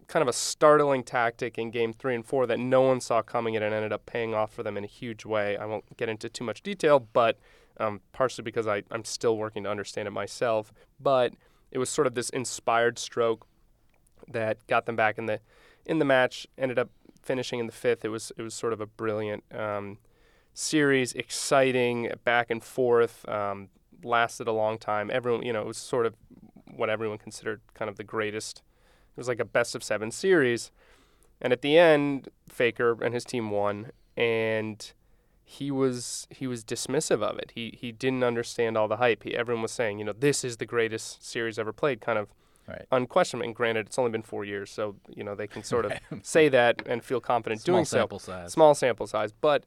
kind 0.08 0.22
of 0.22 0.28
a 0.28 0.34
startling 0.34 1.04
tactic 1.04 1.58
in 1.58 1.70
game 1.70 1.94
three 1.94 2.16
and 2.16 2.26
four 2.26 2.48
that 2.48 2.60
no 2.60 2.82
one 2.82 3.02
saw 3.02 3.22
coming 3.22 3.56
and 3.56 3.64
it 3.64 3.74
ended 3.74 3.92
up 3.92 4.06
paying 4.06 4.34
off 4.34 4.52
for 4.54 4.64
them 4.64 4.78
in 4.78 4.84
a 4.84 4.88
huge 4.88 5.26
way. 5.26 5.58
I 5.58 5.66
won't 5.66 5.98
get 5.98 6.10
into 6.10 6.30
too 6.30 6.44
much 6.44 6.62
detail, 6.64 7.00
but 7.12 7.38
um, 7.80 8.02
partially 8.14 8.44
because 8.44 8.68
I, 8.68 8.84
I'm 8.90 9.04
still 9.04 9.38
working 9.38 9.64
to 9.64 9.70
understand 9.70 10.08
it 10.08 10.12
myself. 10.12 10.74
But 11.00 11.34
it 11.72 11.78
was 11.78 11.90
sort 11.90 12.08
of 12.08 12.16
this 12.16 12.30
inspired 12.30 12.98
stroke 12.98 13.46
that 14.32 14.66
got 14.68 14.86
them 14.86 14.96
back 14.96 15.18
in 15.18 15.26
the 15.26 15.40
in 15.86 16.00
the 16.00 16.06
match. 16.06 16.48
Ended 16.58 16.80
up 16.80 16.90
finishing 17.22 17.60
in 17.60 17.66
the 17.66 17.72
fifth. 17.72 18.06
It 18.06 18.10
was 18.10 18.32
it 18.38 18.42
was 18.42 18.54
sort 18.54 18.74
of 18.74 18.82
a 18.82 18.86
brilliant 18.86 19.44
um, 19.54 19.98
series, 20.54 21.14
exciting, 21.14 22.12
back 22.24 22.50
and 22.50 22.64
forth. 22.64 23.28
Um, 23.28 23.70
lasted 24.04 24.48
a 24.48 24.52
long 24.52 24.78
time. 24.78 25.10
Everyone, 25.12 25.44
you 25.44 25.54
know, 25.54 25.62
it 25.62 25.68
was 25.68 25.78
sort 25.78 26.06
of 26.06 26.16
what 26.76 26.90
everyone 26.90 27.18
considered 27.18 27.62
kind 27.74 27.90
of 27.90 27.98
the 27.98 28.04
greatest. 28.04 28.62
It 29.16 29.20
was 29.20 29.28
like 29.28 29.40
a 29.40 29.46
best 29.46 29.76
of 29.76 29.84
seven 29.84 30.12
series, 30.12 30.72
and 31.42 31.52
at 31.52 31.62
the 31.62 31.78
end, 31.78 32.30
Faker 32.48 32.98
and 33.04 33.14
his 33.14 33.26
team 33.26 33.52
won, 33.52 33.92
and 34.16 34.92
he 35.44 35.72
was 35.72 36.28
he 36.30 36.46
was 36.46 36.64
dismissive 36.64 37.24
of 37.24 37.40
it. 37.40 37.54
He 37.56 37.78
he 37.80 37.92
didn't 37.92 38.24
understand 38.24 38.78
all 38.78 38.88
the 38.88 38.98
hype. 38.98 39.24
He, 39.24 39.36
everyone 39.36 39.62
was 39.62 39.72
saying, 39.72 39.98
you 39.98 40.06
know, 40.06 40.14
this 40.14 40.44
is 40.44 40.58
the 40.58 40.66
greatest 40.66 41.26
series 41.26 41.58
ever 41.58 41.72
played, 41.72 42.02
kind 42.02 42.20
of 42.20 42.34
Right. 42.68 42.86
unquestionably. 42.92 43.48
And 43.48 43.56
granted, 43.56 43.88
it's 43.88 43.98
only 43.98 44.12
been 44.12 44.24
four 44.24 44.44
years, 44.44 44.70
so 44.70 44.96
you 45.10 45.24
know 45.24 45.36
they 45.36 45.48
can 45.48 45.64
sort 45.64 45.86
of 45.86 45.94
say 46.22 46.50
that 46.50 46.82
and 46.86 47.04
feel 47.04 47.22
confident 47.22 47.62
Small 47.62 47.76
doing 47.76 47.86
so 47.86 47.98
sample 48.00 48.20
size. 48.20 48.52
small 48.54 48.76
sample 48.76 49.08
size. 49.08 49.32
But 49.32 49.64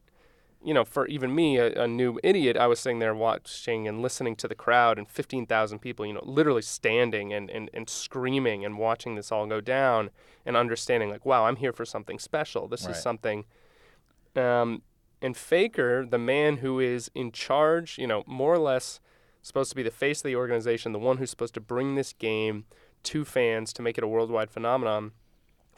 you 0.62 0.74
know, 0.74 0.84
for 0.84 1.06
even 1.06 1.34
me, 1.34 1.56
a, 1.56 1.84
a 1.84 1.88
new 1.88 2.18
idiot, 2.22 2.58
I 2.58 2.66
was 2.66 2.78
sitting 2.78 2.98
there 2.98 3.14
watching 3.14 3.88
and 3.88 4.02
listening 4.02 4.36
to 4.36 4.46
the 4.46 4.54
crowd 4.54 4.98
and 4.98 5.08
15,000 5.08 5.78
people, 5.78 6.04
you 6.04 6.12
know, 6.12 6.20
literally 6.22 6.60
standing 6.60 7.32
and, 7.32 7.48
and, 7.48 7.70
and 7.72 7.88
screaming 7.88 8.62
and 8.62 8.76
watching 8.76 9.14
this 9.14 9.32
all 9.32 9.46
go 9.46 9.62
down 9.62 10.10
and 10.44 10.58
understanding, 10.58 11.08
like, 11.08 11.24
wow, 11.24 11.46
I'm 11.46 11.56
here 11.56 11.72
for 11.72 11.86
something 11.86 12.18
special. 12.18 12.68
This 12.68 12.84
Right. 12.84 12.90
is 12.94 13.00
something. 13.00 13.46
Um, 14.36 14.82
and 15.22 15.34
Faker, 15.34 16.04
the 16.04 16.18
man 16.18 16.58
who 16.58 16.78
is 16.78 17.10
in 17.14 17.32
charge, 17.32 17.96
you 17.96 18.06
know, 18.06 18.22
more 18.26 18.52
or 18.54 18.58
less 18.58 19.00
supposed 19.40 19.70
to 19.70 19.76
be 19.76 19.82
the 19.82 19.90
face 19.90 20.18
of 20.20 20.24
the 20.24 20.36
organization, 20.36 20.92
the 20.92 20.98
one 20.98 21.16
who's 21.16 21.30
supposed 21.30 21.54
to 21.54 21.60
bring 21.60 21.94
this 21.94 22.12
game 22.12 22.66
to 23.04 23.24
fans 23.24 23.72
to 23.74 23.82
make 23.82 23.98
it 23.98 24.04
a 24.04 24.08
worldwide 24.08 24.50
phenomenon, 24.50 25.12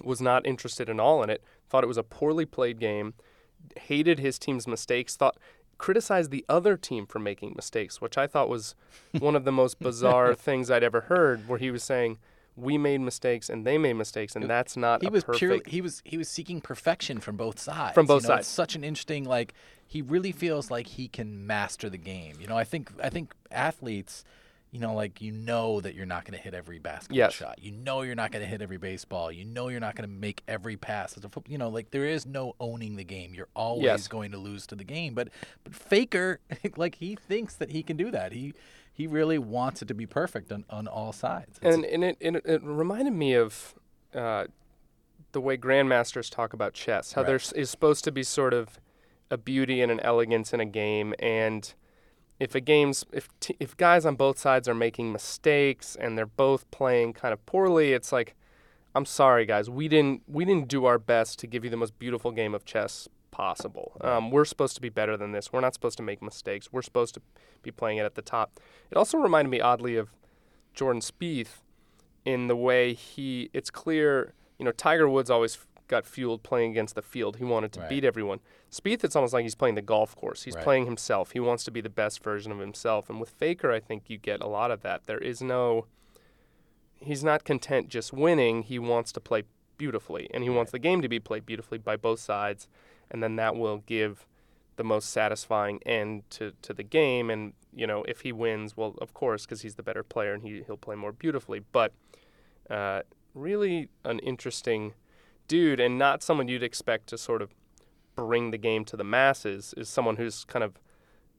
was 0.02 0.20
not 0.20 0.46
interested 0.46 0.88
at 0.88 1.00
all 1.00 1.22
in 1.22 1.30
it. 1.30 1.42
Thought 1.68 1.84
it 1.84 1.88
was 1.88 1.96
a 1.96 2.02
poorly 2.02 2.44
played 2.44 2.78
game, 2.78 3.14
hated 3.76 4.18
his 4.18 4.38
team's 4.38 4.66
mistakes, 4.66 5.16
thought 5.16 5.36
criticized 5.78 6.30
the 6.30 6.44
other 6.48 6.76
team 6.76 7.06
for 7.06 7.18
making 7.18 7.54
mistakes, 7.56 8.00
which 8.00 8.16
I 8.16 8.26
thought 8.26 8.48
was 8.48 8.74
one 9.18 9.34
of 9.34 9.44
the 9.44 9.52
most 9.52 9.80
bizarre 9.80 10.34
things 10.34 10.70
I'd 10.70 10.84
ever 10.84 11.02
heard, 11.02 11.48
where 11.48 11.58
he 11.58 11.70
was 11.70 11.82
saying, 11.82 12.18
"We 12.56 12.78
made 12.78 13.00
mistakes 13.00 13.50
and 13.50 13.66
they 13.66 13.78
made 13.78 13.94
mistakes, 13.94 14.36
and 14.36 14.48
that's 14.48 14.76
not 14.76 15.02
he 15.02 15.08
was 15.08 15.24
perfect." 15.24 15.38
purely 15.38 15.62
he 15.66 15.80
was 15.80 16.02
he 16.04 16.16
was 16.16 16.28
seeking 16.28 16.60
perfection 16.60 17.20
from 17.20 17.36
both 17.36 17.58
sides. 17.58 17.94
From 17.94 18.06
both 18.06 18.22
you 18.22 18.28
know, 18.28 18.34
sides. 18.34 18.46
It's 18.46 18.54
such 18.54 18.74
an 18.74 18.84
interesting 18.84 19.24
like 19.24 19.54
he 19.86 20.00
really 20.00 20.32
feels 20.32 20.70
like 20.70 20.86
he 20.86 21.08
can 21.08 21.46
master 21.46 21.90
the 21.90 21.98
game. 21.98 22.36
You 22.40 22.46
know, 22.46 22.56
I 22.56 22.64
think 22.64 22.92
I 23.02 23.10
think 23.10 23.34
athletes, 23.50 24.24
you 24.72 24.80
know, 24.80 24.94
like 24.94 25.20
you 25.20 25.30
know 25.32 25.80
that 25.82 25.94
you're 25.94 26.06
not 26.06 26.24
going 26.24 26.36
to 26.36 26.42
hit 26.42 26.54
every 26.54 26.78
basketball 26.78 27.16
Yes. 27.18 27.34
shot. 27.34 27.58
You 27.60 27.70
know 27.72 28.02
you're 28.02 28.14
not 28.14 28.32
going 28.32 28.42
to 28.42 28.48
hit 28.50 28.62
every 28.62 28.78
baseball. 28.78 29.30
You 29.30 29.44
know 29.44 29.68
you're 29.68 29.80
not 29.80 29.94
going 29.94 30.08
to 30.08 30.14
make 30.14 30.42
every 30.48 30.76
pass 30.78 31.16
as 31.16 31.24
a 31.24 31.28
football. 31.28 31.52
You 31.52 31.58
know, 31.58 31.68
like 31.68 31.90
there 31.90 32.06
is 32.06 32.24
no 32.26 32.56
owning 32.58 32.96
the 32.96 33.04
game. 33.04 33.34
You're 33.34 33.48
always 33.54 33.84
Yes. 33.84 34.08
going 34.08 34.32
to 34.32 34.38
lose 34.38 34.66
to 34.68 34.74
the 34.74 34.82
game. 34.84 35.12
But 35.14 35.28
but 35.62 35.74
Faker, 35.74 36.40
like 36.76 36.96
he 36.96 37.14
thinks 37.16 37.54
that 37.56 37.70
he 37.70 37.82
can 37.82 37.96
do 37.96 38.10
that. 38.10 38.32
He 38.32 38.54
he 38.94 39.06
really 39.06 39.38
wants 39.38 39.80
it 39.82 39.88
to 39.88 39.94
be 39.94 40.06
perfect 40.06 40.50
on, 40.50 40.64
on 40.70 40.86
all 40.88 41.12
sides. 41.12 41.58
It's- 41.58 41.74
and 41.74 41.84
and 41.84 42.02
it, 42.02 42.16
it 42.20 42.36
it 42.46 42.62
reminded 42.64 43.12
me 43.12 43.34
of 43.34 43.74
uh, 44.14 44.46
the 45.32 45.40
way 45.40 45.56
grandmasters 45.58 46.30
talk 46.30 46.52
about 46.54 46.72
chess. 46.74 47.12
How 47.12 47.22
Right. 47.22 47.26
there 47.26 47.60
is 47.60 47.70
supposed 47.70 48.04
to 48.04 48.12
be 48.12 48.22
sort 48.22 48.52
of 48.54 48.80
a 49.30 49.36
beauty 49.38 49.80
and 49.82 49.90
an 49.92 50.00
elegance 50.00 50.52
in 50.54 50.60
a 50.60 50.66
game, 50.66 51.14
and 51.18 51.72
if 52.42 52.56
a 52.56 52.60
game's 52.60 53.04
if 53.12 53.28
t- 53.38 53.56
if 53.60 53.76
guys 53.76 54.04
on 54.04 54.16
both 54.16 54.36
sides 54.36 54.68
are 54.68 54.74
making 54.74 55.12
mistakes 55.12 55.96
and 55.98 56.18
they're 56.18 56.26
both 56.26 56.68
playing 56.72 57.12
kind 57.12 57.32
of 57.32 57.46
poorly, 57.46 57.92
it's 57.92 58.10
like, 58.10 58.34
I'm 58.96 59.04
sorry, 59.04 59.46
guys, 59.46 59.70
we 59.70 59.86
didn't 59.86 60.22
we 60.26 60.44
didn't 60.44 60.66
do 60.66 60.84
our 60.84 60.98
best 60.98 61.38
to 61.38 61.46
give 61.46 61.62
you 61.62 61.70
the 61.70 61.76
most 61.76 61.96
beautiful 62.00 62.32
game 62.32 62.52
of 62.52 62.64
chess 62.64 63.08
possible. 63.30 63.92
Um, 64.00 64.32
we're 64.32 64.44
supposed 64.44 64.74
to 64.74 64.80
be 64.80 64.88
better 64.88 65.16
than 65.16 65.30
this. 65.30 65.52
We're 65.52 65.60
not 65.60 65.72
supposed 65.72 65.96
to 65.98 66.02
make 66.02 66.20
mistakes. 66.20 66.72
We're 66.72 66.82
supposed 66.82 67.14
to 67.14 67.22
be 67.62 67.70
playing 67.70 67.98
it 67.98 68.04
at 68.04 68.16
the 68.16 68.22
top. 68.22 68.58
It 68.90 68.96
also 68.96 69.18
reminded 69.18 69.48
me 69.48 69.60
oddly 69.60 69.94
of 69.94 70.10
Jordan 70.74 71.00
Spieth 71.00 71.62
in 72.24 72.48
the 72.48 72.56
way 72.56 72.92
he. 72.92 73.50
It's 73.52 73.70
clear, 73.70 74.34
you 74.58 74.64
know, 74.64 74.72
Tiger 74.72 75.08
Woods 75.08 75.30
always 75.30 75.56
got 75.92 76.06
fueled 76.06 76.42
playing 76.42 76.70
against 76.72 76.94
the 76.94 77.02
field. 77.02 77.36
He 77.36 77.44
wanted 77.44 77.70
to 77.74 77.80
Right. 77.80 77.88
beat 77.90 78.04
everyone. 78.04 78.40
Spieth, 78.70 79.04
it's 79.04 79.14
almost 79.14 79.32
like 79.34 79.42
he's 79.44 79.54
playing 79.54 79.74
the 79.76 79.82
golf 79.82 80.16
course. 80.16 80.42
He's 80.44 80.54
Right. 80.56 80.64
playing 80.64 80.86
himself. 80.86 81.32
He 81.32 81.40
wants 81.40 81.62
to 81.64 81.70
be 81.70 81.80
the 81.80 81.90
best 82.02 82.22
version 82.24 82.50
of 82.50 82.58
himself. 82.58 83.08
And 83.10 83.20
with 83.20 83.30
Faker, 83.30 83.70
I 83.70 83.78
think 83.80 84.08
you 84.08 84.16
get 84.18 84.40
a 84.40 84.46
lot 84.48 84.70
of 84.70 84.80
that. 84.82 85.04
There 85.06 85.18
is 85.18 85.40
no. 85.42 85.86
He's 87.00 87.22
not 87.24 87.44
content 87.44 87.88
just 87.88 88.12
winning. 88.12 88.62
He 88.62 88.78
wants 88.78 89.12
to 89.12 89.20
play 89.20 89.42
beautifully, 89.76 90.28
and 90.32 90.44
he 90.44 90.50
wants 90.50 90.70
the 90.72 90.78
game 90.78 91.02
to 91.02 91.08
be 91.08 91.18
played 91.20 91.44
beautifully 91.44 91.78
by 91.78 91.96
both 91.96 92.20
sides. 92.20 92.68
and 93.10 93.22
then 93.22 93.36
that 93.36 93.54
will 93.56 93.78
give 93.84 94.26
the 94.76 94.84
most 94.84 95.10
satisfying 95.10 95.78
end 95.84 96.22
to, 96.30 96.52
to 96.62 96.72
the 96.72 96.82
game. 96.82 97.28
And 97.28 97.52
you 97.74 97.86
know, 97.86 98.04
if 98.04 98.22
he 98.22 98.32
wins, 98.32 98.74
well, 98.74 98.94
of 99.02 99.12
course, 99.12 99.44
because 99.44 99.60
he's 99.60 99.74
the 99.74 99.82
better 99.82 100.02
player 100.02 100.32
and 100.32 100.42
he 100.42 100.62
he'll 100.66 100.78
play 100.78 100.96
more 100.96 101.12
beautifully. 101.12 101.60
But 101.72 101.92
uh, 102.70 103.02
really, 103.34 103.90
an 104.04 104.18
interesting 104.20 104.94
dude, 105.52 105.80
and 105.80 105.98
not 105.98 106.22
someone 106.22 106.48
you'd 106.48 106.62
expect 106.62 107.08
to 107.08 107.18
sort 107.18 107.42
of 107.42 107.50
bring 108.16 108.52
the 108.52 108.56
game 108.56 108.86
to 108.86 108.96
the 108.96 109.04
masses. 109.04 109.74
Is 109.76 109.86
someone 109.86 110.16
who's 110.16 110.46
kind 110.46 110.64
of 110.64 110.78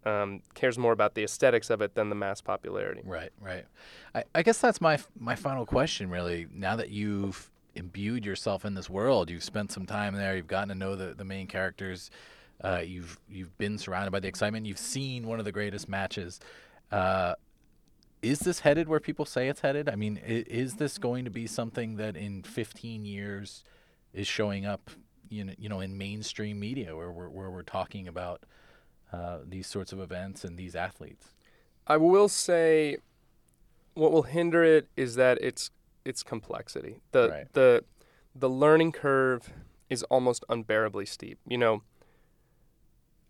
um, 0.06 0.42
cares 0.54 0.78
more 0.78 0.92
about 0.92 1.16
the 1.16 1.24
aesthetics 1.24 1.72
of 1.72 1.82
it 1.82 1.96
than 1.96 2.10
the 2.10 2.16
mass 2.16 2.40
popularity. 2.40 3.02
Right, 3.04 3.32
right. 3.42 3.66
I, 4.14 4.24
I 4.36 4.44
guess 4.44 4.60
that's 4.60 4.80
my 4.80 5.00
my 5.20 5.36
final 5.36 5.66
question. 5.66 6.12
Really, 6.12 6.46
now 6.54 6.76
that 6.76 6.92
you've 6.92 7.50
imbued 7.74 8.24
yourself 8.24 8.66
in 8.66 8.76
this 8.76 8.88
world, 8.88 9.32
you've 9.32 9.44
spent 9.44 9.72
some 9.72 9.88
time 9.88 10.14
there, 10.14 10.36
you've 10.36 10.46
gotten 10.46 10.70
to 10.70 10.76
know 10.76 10.96
the, 10.96 11.16
the 11.16 11.26
main 11.26 11.48
characters, 11.48 12.12
uh, 12.64 12.84
you've 12.86 13.18
you've 13.28 13.58
been 13.58 13.80
surrounded 13.80 14.12
by 14.12 14.20
the 14.20 14.28
excitement, 14.28 14.68
you've 14.68 14.78
seen 14.78 15.26
one 15.26 15.40
of 15.40 15.46
the 15.46 15.52
greatest 15.52 15.90
matches. 15.90 16.40
Uh, 16.92 17.34
is 18.22 18.42
this 18.42 18.60
headed 18.60 18.88
where 18.88 19.00
people 19.00 19.26
say 19.26 19.50
it's 19.50 19.62
headed? 19.62 19.90
I 19.90 19.96
mean, 19.96 20.18
is, 20.18 20.44
is 20.44 20.74
this 20.76 21.00
going 21.00 21.26
to 21.26 21.32
be 21.32 21.48
something 21.48 21.96
that 21.96 22.16
in 22.16 22.44
15 22.44 23.06
years 23.06 23.64
is 24.14 24.28
showing 24.28 24.66
up, 24.66 24.90
you 25.30 25.44
know, 25.44 25.54
you 25.58 25.70
know, 25.70 25.80
in 25.80 25.98
mainstream 25.98 26.60
media 26.60 26.96
where 26.96 27.12
we're 27.12 27.30
where 27.30 27.50
we're 27.50 27.64
talking 27.64 28.08
about 28.08 28.44
uh, 29.12 29.40
these 29.48 29.68
sorts 29.68 29.92
of 29.92 30.00
events 30.00 30.44
and 30.44 30.58
these 30.58 30.76
athletes? 30.76 31.28
I 31.86 31.98
will 31.98 32.30
say, 32.30 32.98
what 33.94 34.12
will 34.12 34.24
hinder 34.24 34.64
it 34.64 34.88
is 34.96 35.16
that 35.16 35.38
it's 35.42 35.70
its 36.06 36.24
complexity. 36.24 36.98
The 37.12 37.30
Right. 37.30 37.54
the 37.54 37.84
the 38.36 38.50
learning 38.50 38.92
curve 38.92 39.52
is 39.90 40.04
almost 40.04 40.44
unbearably 40.50 41.06
steep. 41.06 41.40
You 41.48 41.58
know, 41.58 41.84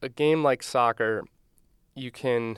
a 0.01 0.09
game 0.09 0.43
like 0.43 0.63
soccer, 0.63 1.23
you 1.95 2.11
can 2.11 2.57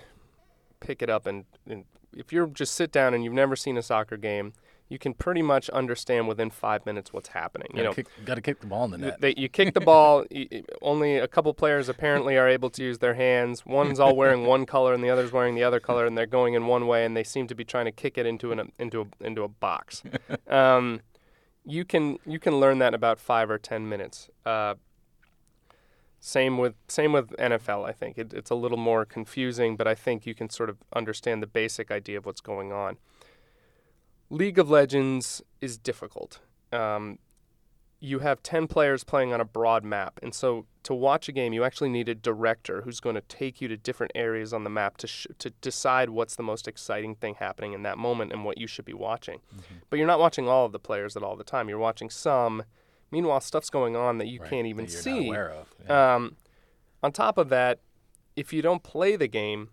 pick 0.80 1.02
it 1.02 1.10
up 1.10 1.26
and, 1.26 1.46
and 1.68 1.86
if 2.16 2.32
you 2.32 2.48
just 2.48 2.74
sit 2.74 2.92
down 2.92 3.14
and 3.14 3.24
you've 3.24 3.34
never 3.34 3.56
seen 3.56 3.78
a 3.78 3.82
soccer 3.82 4.18
game, 4.18 4.54
you 4.88 5.00
can 5.00 5.14
pretty 5.16 5.42
much 5.42 5.68
understand 5.72 6.28
within 6.28 6.50
five 6.52 6.86
minutes 6.86 7.12
what's 7.12 7.30
happening. 7.30 7.68
You 7.72 7.78
Gotta 7.78 7.90
know, 7.90 7.94
kick, 7.96 8.08
gotta 8.24 8.42
kick 8.42 8.60
the 8.62 8.68
ball 8.68 8.86
in 8.86 8.92
the 8.92 8.98
net. 9.00 9.20
they, 9.22 9.34
you 9.36 9.50
kick 9.50 9.74
the 9.74 9.82
ball. 9.82 10.26
y- 10.32 10.48
y- 10.52 10.64
only 10.82 11.18
a 11.18 11.28
couple 11.28 11.54
players 11.56 11.90
apparently 11.90 12.38
are 12.38 12.48
able 12.48 12.70
to 12.70 12.84
use 12.84 13.00
their 13.00 13.16
hands. 13.16 13.66
One's 13.66 14.00
all 14.00 14.16
wearing 14.16 14.46
one 14.56 14.66
color, 14.68 14.94
and 14.94 15.04
the 15.04 15.10
other's 15.10 15.32
wearing 15.32 15.56
the 15.56 15.64
other 15.64 15.80
color, 15.80 16.06
and 16.06 16.16
they're 16.18 16.28
going 16.28 16.54
in 16.54 16.68
one 16.68 16.86
way, 16.86 17.04
and 17.04 17.18
they 17.18 17.24
seem 17.24 17.48
to 17.48 17.56
be 17.56 17.64
trying 17.66 17.86
to 17.86 17.92
kick 17.92 18.18
it 18.18 18.26
into 18.28 18.52
an 18.52 18.72
into 18.78 19.02
a, 19.02 19.26
into 19.26 19.44
a 19.44 19.48
box. 19.48 20.04
Um, 20.48 21.02
you 21.66 21.84
can 21.84 22.20
you 22.28 22.38
can 22.40 22.60
learn 22.60 22.78
that 22.78 22.90
in 22.90 22.94
about 22.94 23.20
five 23.20 23.50
or 23.50 23.58
ten 23.58 23.90
minutes. 23.90 24.30
Uh, 24.46 24.76
same 26.20 26.58
with 26.58 26.74
same 26.88 27.12
with 27.14 27.30
NFL. 27.38 27.88
I 27.88 27.92
think 27.92 28.18
it, 28.18 28.34
it's 28.34 28.50
a 28.52 28.56
little 28.56 28.78
more 28.78 29.06
confusing, 29.06 29.76
but 29.76 29.88
I 29.88 29.96
think 29.96 30.26
you 30.26 30.34
can 30.36 30.50
sort 30.50 30.70
of 30.70 30.78
understand 30.96 31.42
the 31.44 31.48
basic 31.48 31.92
idea 31.92 32.18
of 32.20 32.26
what's 32.26 32.42
going 32.42 32.72
on. 32.72 32.98
League 34.30 34.58
of 34.60 34.70
Legends 34.70 35.42
is 35.62 35.78
difficult. 35.78 36.40
Um, 36.72 37.20
you 38.00 38.20
have 38.20 38.44
10 38.44 38.68
players 38.68 39.04
playing 39.04 39.34
on 39.34 39.40
a 39.42 39.46
broad 39.46 39.84
map. 39.84 40.20
And 40.22 40.34
so 40.34 40.66
to 40.84 40.94
watch 40.94 41.28
a 41.30 41.32
game, 41.32 41.54
you 41.54 41.64
actually 41.64 41.90
need 41.90 42.10
a 42.10 42.16
director 42.16 42.82
who's 42.82 43.00
going 43.00 43.16
to 43.16 43.22
take 43.22 43.62
you 43.62 43.68
to 43.68 43.78
different 43.78 44.12
areas 44.14 44.54
on 44.54 44.64
the 44.64 44.70
map 44.70 44.98
to, 44.98 45.08
sh- 45.08 45.28
to 45.40 45.50
decide 45.50 46.10
what's 46.10 46.36
the 46.36 46.44
most 46.44 46.68
exciting 46.68 47.16
thing 47.16 47.36
happening 47.36 47.74
in 47.74 47.84
that 47.84 47.98
moment 47.98 48.32
and 48.32 48.44
what 48.44 48.58
you 48.58 48.68
should 48.68 48.86
be 48.86 48.94
watching. 48.94 49.40
But 49.90 49.98
you're 49.98 50.08
not 50.08 50.20
watching 50.20 50.48
all 50.48 50.66
of 50.66 50.72
the 50.72 50.80
players 50.80 51.16
at 51.16 51.24
all 51.24 51.36
the 51.36 51.44
time. 51.44 51.70
You're 51.70 51.80
watching 51.80 52.10
some. 52.10 52.64
Meanwhile, 53.12 53.42
stuff's 53.42 53.70
going 53.70 53.96
on 53.96 54.18
that 54.18 54.28
you 54.28 54.40
Right, 54.42 54.50
can't 54.50 54.68
even 54.68 54.88
see. 54.88 55.12
Not 55.22 55.28
aware 55.28 55.50
of. 55.52 55.74
Yeah. 55.88 56.16
Um, 56.16 56.36
on 57.02 57.12
top 57.12 57.38
of 57.38 57.50
that, 57.50 57.80
if 58.36 58.52
you 58.52 58.62
don't 58.62 58.84
play 58.84 59.16
the 59.16 59.28
game, 59.28 59.70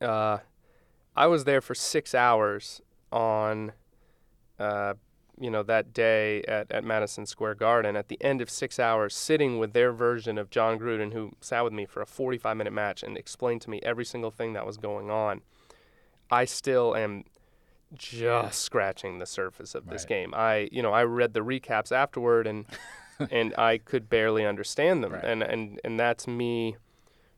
uh, 0.00 0.38
I 1.16 1.26
was 1.26 1.44
there 1.44 1.60
for 1.60 1.74
six 1.74 2.14
hours 2.14 2.80
on, 3.12 3.72
uh, 4.58 4.94
you 5.38 5.50
know, 5.50 5.62
that 5.62 5.92
day 5.94 6.42
at, 6.42 6.70
at 6.70 6.84
Madison 6.84 7.24
Square 7.26 7.54
Garden. 7.56 7.96
At 7.96 8.08
the 8.08 8.22
end 8.22 8.40
of 8.40 8.50
six 8.50 8.78
hours, 8.78 9.14
sitting 9.14 9.58
with 9.58 9.72
their 9.72 9.92
version 9.92 10.36
of 10.38 10.50
Jon 10.50 10.78
Gruden, 10.78 11.12
who 11.12 11.32
sat 11.40 11.64
with 11.64 11.72
me 11.72 11.86
for 11.86 12.02
a 12.02 12.06
45 12.06 12.56
minute 12.56 12.72
match 12.72 13.02
and 13.02 13.16
explained 13.16 13.62
to 13.62 13.70
me 13.70 13.80
every 13.82 14.04
single 14.04 14.30
thing 14.30 14.52
that 14.52 14.66
was 14.66 14.76
going 14.76 15.10
on, 15.10 15.40
I 16.30 16.44
still 16.44 16.94
am 16.94 17.24
just 17.92 18.62
scratching 18.62 19.18
the 19.18 19.26
surface 19.26 19.74
of 19.74 19.86
this 19.88 20.02
Right. 20.02 20.08
game. 20.08 20.34
I, 20.34 20.68
you 20.70 20.82
know, 20.82 20.92
I 20.92 21.04
read 21.04 21.34
the 21.34 21.40
recaps 21.40 21.90
afterward 21.92 22.46
and 22.46 22.66
and 23.30 23.52
I 23.58 23.78
could 23.78 24.08
barely 24.08 24.46
understand 24.46 25.02
them. 25.02 25.12
Right. 25.12 25.24
And 25.24 25.42
and 25.42 25.80
and 25.84 25.98
that's 25.98 26.26
me, 26.28 26.76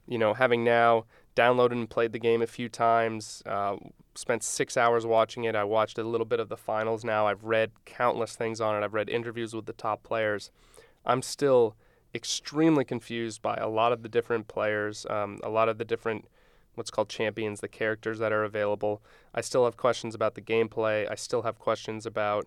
you 0.06 0.18
know, 0.18 0.34
having 0.34 0.62
now 0.64 1.06
downloaded 1.34 1.72
and 1.72 1.88
played 1.88 2.12
the 2.12 2.18
game 2.18 2.42
a 2.42 2.46
few 2.46 2.68
times. 2.68 3.42
Uh, 3.46 3.76
spent 4.14 4.42
six 4.42 4.76
hours 4.76 5.06
watching 5.06 5.44
it. 5.44 5.54
I 5.54 5.64
watched 5.64 5.98
a 5.98 6.04
little 6.04 6.26
bit 6.26 6.40
of 6.40 6.48
the 6.48 6.56
finals. 6.56 7.04
Now 7.04 7.26
I've 7.26 7.44
read 7.44 7.72
countless 7.84 8.36
things 8.36 8.60
on 8.60 8.76
it. 8.76 8.84
I've 8.84 8.94
read 8.94 9.08
interviews 9.08 9.54
with 9.54 9.66
the 9.66 9.72
top 9.72 10.02
players. 10.02 10.50
I'm 11.04 11.22
still 11.22 11.76
extremely 12.14 12.84
confused 12.84 13.40
by 13.42 13.56
a 13.56 13.68
lot 13.68 13.92
of 13.92 14.02
the 14.02 14.08
different 14.08 14.48
players, 14.48 15.06
um, 15.08 15.40
a 15.42 15.48
lot 15.48 15.68
of 15.68 15.78
the 15.78 15.84
different 15.84 16.26
what's 16.74 16.90
called 16.90 17.08
champions, 17.08 17.60
the 17.60 17.68
characters 17.68 18.18
that 18.18 18.32
are 18.32 18.44
available. 18.44 19.02
I 19.34 19.40
still 19.40 19.64
have 19.64 19.76
questions 19.76 20.14
about 20.14 20.34
the 20.34 20.40
gameplay. 20.40 21.10
I 21.10 21.14
still 21.14 21.42
have 21.42 21.58
questions 21.58 22.06
about, 22.06 22.46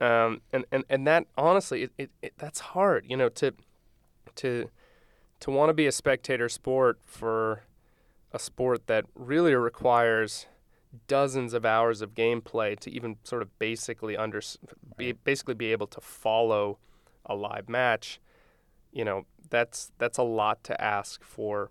um, 0.00 0.42
and, 0.52 0.64
and 0.70 0.84
and 0.88 1.06
that 1.06 1.26
honestly, 1.36 1.84
it, 1.84 1.92
it, 1.96 2.10
it 2.22 2.32
that's 2.38 2.60
hard. 2.60 3.06
You 3.08 3.16
know, 3.16 3.28
to 3.30 3.52
to 4.36 4.70
to 5.40 5.50
want 5.50 5.70
to 5.70 5.74
be 5.74 5.86
a 5.86 5.92
spectator 5.92 6.48
sport 6.48 6.98
for 7.04 7.62
a 8.32 8.38
sport 8.38 8.86
that 8.86 9.04
really 9.14 9.54
requires 9.54 10.46
dozens 11.08 11.52
of 11.52 11.64
hours 11.64 12.00
of 12.00 12.14
gameplay 12.14 12.78
to 12.80 12.90
even 12.90 13.16
sort 13.24 13.42
of 13.42 13.58
basically 13.58 14.16
under 14.16 14.40
be, 14.96 15.12
basically 15.12 15.54
be 15.54 15.72
able 15.72 15.86
to 15.86 16.00
follow 16.00 16.78
a 17.26 17.34
live 17.34 17.68
match 17.68 18.20
you 18.92 19.04
know 19.04 19.26
that's 19.50 19.90
that's 19.98 20.16
a 20.18 20.22
lot 20.22 20.62
to 20.64 20.80
ask 20.80 21.22
for 21.22 21.70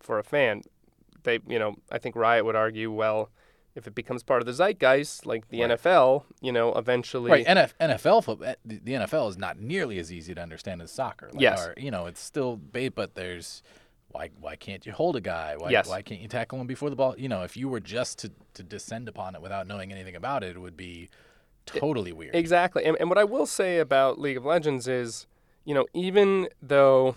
for 0.00 0.18
a 0.18 0.24
fan 0.24 0.62
they 1.24 1.38
you 1.46 1.58
know 1.58 1.74
I 1.90 1.98
think 1.98 2.16
Riot 2.16 2.44
would 2.44 2.56
argue 2.56 2.90
well 2.90 3.30
if 3.74 3.86
it 3.86 3.94
becomes 3.94 4.22
part 4.22 4.42
of 4.42 4.46
the 4.46 4.52
zeitgeist 4.52 5.26
like 5.26 5.48
the 5.48 5.60
Right. 5.62 5.70
NFL 5.72 6.24
you 6.40 6.52
know 6.52 6.72
eventually 6.74 7.30
Right, 7.30 7.46
NF, 7.46 7.74
NFL 7.80 8.24
football. 8.24 8.48
Eh, 8.48 8.54
the 8.64 8.78
the 8.82 8.92
NFL 8.92 9.28
is 9.30 9.38
not 9.38 9.58
nearly 9.58 9.98
as 9.98 10.12
easy 10.12 10.34
to 10.34 10.40
understand 10.40 10.80
as 10.82 10.90
soccer. 10.92 11.30
Like 11.32 11.40
Yes. 11.42 11.66
our- 11.66 11.74
you 11.76 11.90
know, 11.90 12.06
it's 12.06 12.20
still 12.20 12.56
bait, 12.56 12.90
but 12.90 13.14
there's 13.14 13.62
why 14.12 14.30
why 14.40 14.56
can't 14.56 14.84
you 14.86 14.92
hold 14.92 15.16
a 15.16 15.20
guy? 15.20 15.56
Why 15.56 15.70
Yes. 15.70 15.88
why 15.88 16.02
can't 16.02 16.20
you 16.20 16.28
tackle 16.28 16.60
him 16.60 16.66
before 16.66 16.90
the 16.90 16.96
ball? 16.96 17.14
You 17.18 17.28
know, 17.28 17.42
if 17.42 17.56
you 17.56 17.68
were 17.68 17.80
just 17.80 18.18
to 18.20 18.32
to 18.54 18.62
descend 18.62 19.08
upon 19.08 19.34
it 19.34 19.42
without 19.42 19.66
knowing 19.66 19.92
anything 19.92 20.16
about 20.16 20.44
it, 20.44 20.56
it 20.56 20.58
would 20.58 20.76
be 20.76 21.08
totally 21.66 22.12
weird. 22.12 22.34
Exactly. 22.34 22.84
And, 22.84 22.96
and 23.00 23.08
what 23.08 23.18
I 23.18 23.24
will 23.24 23.46
say 23.46 23.78
about 23.78 24.18
League 24.18 24.36
of 24.36 24.44
Legends 24.44 24.88
is, 24.88 25.26
you 25.64 25.74
know, 25.74 25.86
even 25.94 26.48
though, 26.60 27.14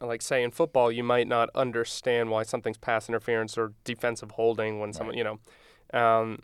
like, 0.00 0.22
say 0.22 0.42
in 0.42 0.50
football, 0.50 0.90
you 0.90 1.04
might 1.04 1.28
not 1.28 1.50
understand 1.54 2.30
why 2.30 2.44
something's 2.44 2.78
pass 2.78 3.08
interference 3.08 3.58
or 3.58 3.72
defensive 3.84 4.32
holding 4.32 4.80
when 4.80 4.92
someone, 4.92 5.16
you 5.16 5.24
know, 5.24 5.38
um, 5.92 6.40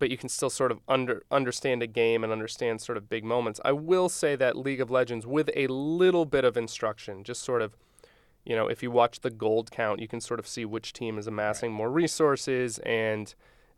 but 0.00 0.10
you 0.10 0.16
can 0.16 0.28
still 0.28 0.50
sort 0.50 0.72
of 0.72 0.80
under 0.88 1.22
understand 1.30 1.82
a 1.82 1.86
game 1.86 2.24
and 2.24 2.32
understand 2.32 2.80
sort 2.80 2.98
of 2.98 3.08
big 3.08 3.22
moments. 3.22 3.60
I 3.64 3.72
will 3.72 4.08
say 4.08 4.34
that 4.36 4.56
League 4.56 4.80
of 4.80 4.90
Legends, 4.90 5.26
with 5.26 5.50
a 5.54 5.68
little 5.68 6.24
bit 6.24 6.44
of 6.44 6.56
instruction, 6.56 7.22
just 7.22 7.42
sort 7.42 7.62
of, 7.62 7.76
you 8.44 8.56
know, 8.56 8.66
if 8.68 8.82
you 8.82 8.90
watch 8.90 9.20
the 9.20 9.30
gold 9.30 9.70
count, 9.70 10.00
you 10.00 10.08
can 10.08 10.20
sort 10.20 10.40
of 10.40 10.46
see 10.46 10.64
which 10.64 10.92
team 10.92 11.18
is 11.18 11.26
amassing 11.26 11.72
more 11.72 11.90
resources 11.90 12.78
and 12.80 13.34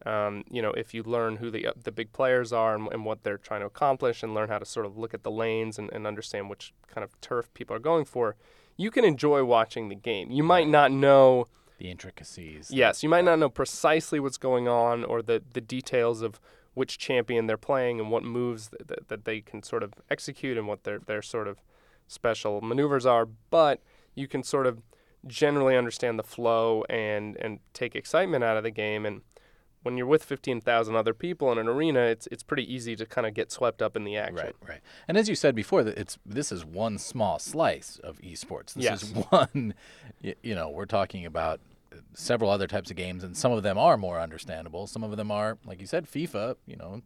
um, 0.07 0.45
you 0.51 0.61
know, 0.61 0.73
if 0.73 0.95
you 0.95 1.03
learn 1.03 1.37
who 1.37 1.51
the 1.51 1.69
the 1.83 1.93
big 1.93 2.13
players 2.13 2.53
are 2.53 2.75
and, 2.75 2.89
and 2.93 3.05
what 3.05 3.23
they're 3.23 3.39
trying 3.39 3.61
to 3.61 3.67
accomplish, 3.67 4.23
and 4.23 4.35
learn 4.35 4.49
how 4.49 4.59
to 4.59 4.65
sort 4.65 4.87
of 4.87 4.99
look 4.99 5.15
at 5.15 5.23
the 5.23 5.31
lanes 5.31 5.79
and, 5.79 5.93
and 5.93 6.07
understand 6.07 6.51
which 6.51 6.73
kind 6.89 7.05
of 7.05 7.21
turf 7.21 7.53
people 7.55 7.77
are 7.77 7.81
going 7.81 8.05
for, 8.05 8.37
you 8.77 8.91
can 8.91 9.05
enjoy 9.05 9.45
watching 9.45 9.89
the 9.89 9.95
game. 9.95 10.31
You 10.31 10.43
might 10.43 10.69
not 10.69 10.91
know, 10.91 11.47
the 11.79 11.91
intricacies. 11.91 12.71
yes, 12.71 13.03
you 13.03 13.09
might 13.09 13.25
not 13.25 13.39
know 13.39 13.49
precisely 13.49 14.19
what's 14.19 14.39
going 14.39 14.67
on 14.67 15.05
or 15.05 15.23
the 15.23 15.43
the 15.53 15.61
details 15.61 16.23
of 16.23 16.41
which 16.75 16.99
champion 16.99 17.47
they're 17.47 17.59
playing 17.59 18.01
and 18.01 18.11
what 18.11 18.25
moves 18.25 18.71
that, 18.71 18.89
that, 18.89 19.09
that 19.09 19.25
they 19.25 19.41
can 19.41 19.63
sort 19.63 19.83
of 19.83 19.93
execute 20.11 20.59
and 20.59 20.67
what 20.67 20.83
their 20.85 20.99
their 20.99 21.23
sort 21.23 21.47
of 21.47 21.59
special 22.09 22.61
maneuvers 22.61 23.07
are, 23.07 23.27
but 23.51 23.81
you 24.15 24.29
can 24.29 24.43
sort 24.43 24.67
of 24.67 24.83
generally 25.27 25.77
understand 25.77 26.19
the 26.19 26.23
flow 26.25 26.85
and 26.91 27.37
and 27.37 27.61
take 27.73 27.95
excitement 27.95 28.43
out 28.45 28.57
of 28.57 28.63
the 28.65 28.71
game 28.71 29.07
and 29.07 29.23
when 29.85 29.97
you're 29.97 30.07
with 30.07 30.23
15,000 30.23 30.95
other 30.95 31.13
people 31.13 31.51
in 31.51 31.59
an 31.59 31.67
arena, 31.67 32.03
it's 32.03 32.29
it's 32.31 32.45
pretty 32.45 32.73
easy 32.73 32.95
to 32.95 33.05
kind 33.05 33.27
of 33.27 33.35
get 33.35 33.51
swept 33.51 33.83
up 33.83 33.97
in 33.97 34.05
the 34.05 34.17
action. 34.17 34.37
Right, 34.37 34.55
right. 34.69 34.81
And 35.09 35.17
as 35.19 35.29
you 35.29 35.35
said 35.35 35.57
before, 35.57 35.81
it's 35.81 36.19
this 36.25 36.53
is 36.53 36.65
one 36.65 36.99
small 36.99 37.41
slice 37.41 37.99
of 38.05 38.19
esports. 38.21 38.75
This 38.75 38.85
Yes. 38.85 39.03
is 39.03 39.11
one. 39.31 39.75
You 40.21 40.55
know, 40.55 40.71
we're 40.71 40.85
talking 40.87 41.27
about 41.27 41.59
uh, 41.93 41.97
several 42.15 42.49
other 42.49 42.69
types 42.69 42.91
of 42.93 42.97
games, 42.97 43.25
and 43.25 43.37
some 43.37 43.51
of 43.51 43.65
them 43.65 43.77
are 43.77 43.97
more 43.97 44.21
understandable. 44.21 44.87
Some 44.87 45.03
of 45.03 45.17
them 45.17 45.33
are, 45.33 45.59
like 45.67 45.81
you 45.81 45.87
said, 45.89 46.07
FIFA. 46.09 46.55
You 46.65 46.77
know, 46.77 47.03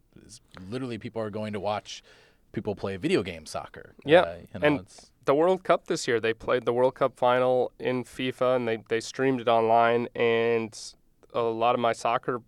literally 0.69 0.99
people 0.99 1.19
are 1.23 1.31
going 1.31 1.53
to 1.53 1.59
watch 1.59 2.03
people 2.51 2.75
play 2.75 2.97
video 2.97 3.23
game 3.23 3.45
soccer. 3.45 3.93
Yeah, 4.05 4.21
Uh, 4.21 4.35
you 4.53 4.59
know, 4.59 4.67
and 4.67 4.79
it's, 4.81 5.11
the 5.25 5.35
World 5.35 5.63
Cup 5.63 5.87
this 5.87 6.07
year. 6.07 6.19
They 6.19 6.33
played 6.33 6.65
the 6.65 6.73
World 6.73 6.95
Cup 6.95 7.17
final 7.17 7.71
in 7.79 8.03
FIFA, 8.03 8.55
and 8.55 8.67
they 8.67 8.77
they 8.89 8.99
streamed 8.99 9.41
it 9.41 9.47
online. 9.47 10.07
And 10.15 10.77
a 11.33 11.41
lot 11.41 11.75
of 11.75 11.81
my 11.81 11.93
soccer, 11.93 12.41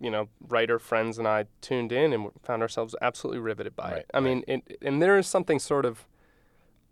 you 0.00 0.10
know, 0.10 0.28
writer 0.46 0.78
friends 0.78 1.18
and 1.18 1.26
I 1.26 1.46
tuned 1.60 1.90
in 1.92 2.12
and 2.12 2.30
found 2.42 2.62
ourselves 2.62 2.94
absolutely 3.00 3.40
riveted 3.40 3.74
by 3.74 3.90
Right, 3.90 3.98
it. 4.00 4.10
I 4.12 4.20
mean, 4.20 4.44
it, 4.46 4.78
and 4.82 5.00
there 5.02 5.18
is 5.18 5.26
something 5.26 5.58
sort 5.58 5.84
of 5.84 6.06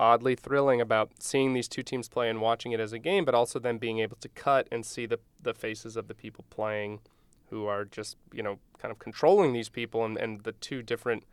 oddly 0.01 0.35
thrilling 0.35 0.81
about 0.81 1.13
seeing 1.21 1.53
these 1.53 1.69
two 1.69 1.83
teams 1.83 2.09
play 2.09 2.29
and 2.29 2.41
watching 2.41 2.73
it 2.73 2.81
as 2.81 2.93
a 2.93 2.99
game, 2.99 3.25
but 3.25 3.35
also 3.35 3.61
then 3.61 3.79
being 3.79 4.01
able 4.01 4.17
to 4.17 4.29
cut 4.29 4.67
and 4.73 4.85
see 4.85 5.07
the 5.07 5.21
the 5.41 5.55
faces 5.55 5.97
of 5.97 6.09
the 6.09 6.15
people 6.15 6.45
playing, 6.51 7.01
who 7.51 7.67
are 7.67 7.85
just 7.85 8.17
you 8.33 8.43
know 8.43 8.59
kind 8.79 8.91
of 8.91 8.99
controlling 8.99 9.53
these 9.53 9.69
people 9.69 10.05
and 10.05 10.17
and 10.17 10.43
the 10.43 10.53
two 10.53 10.83
different 10.83 11.25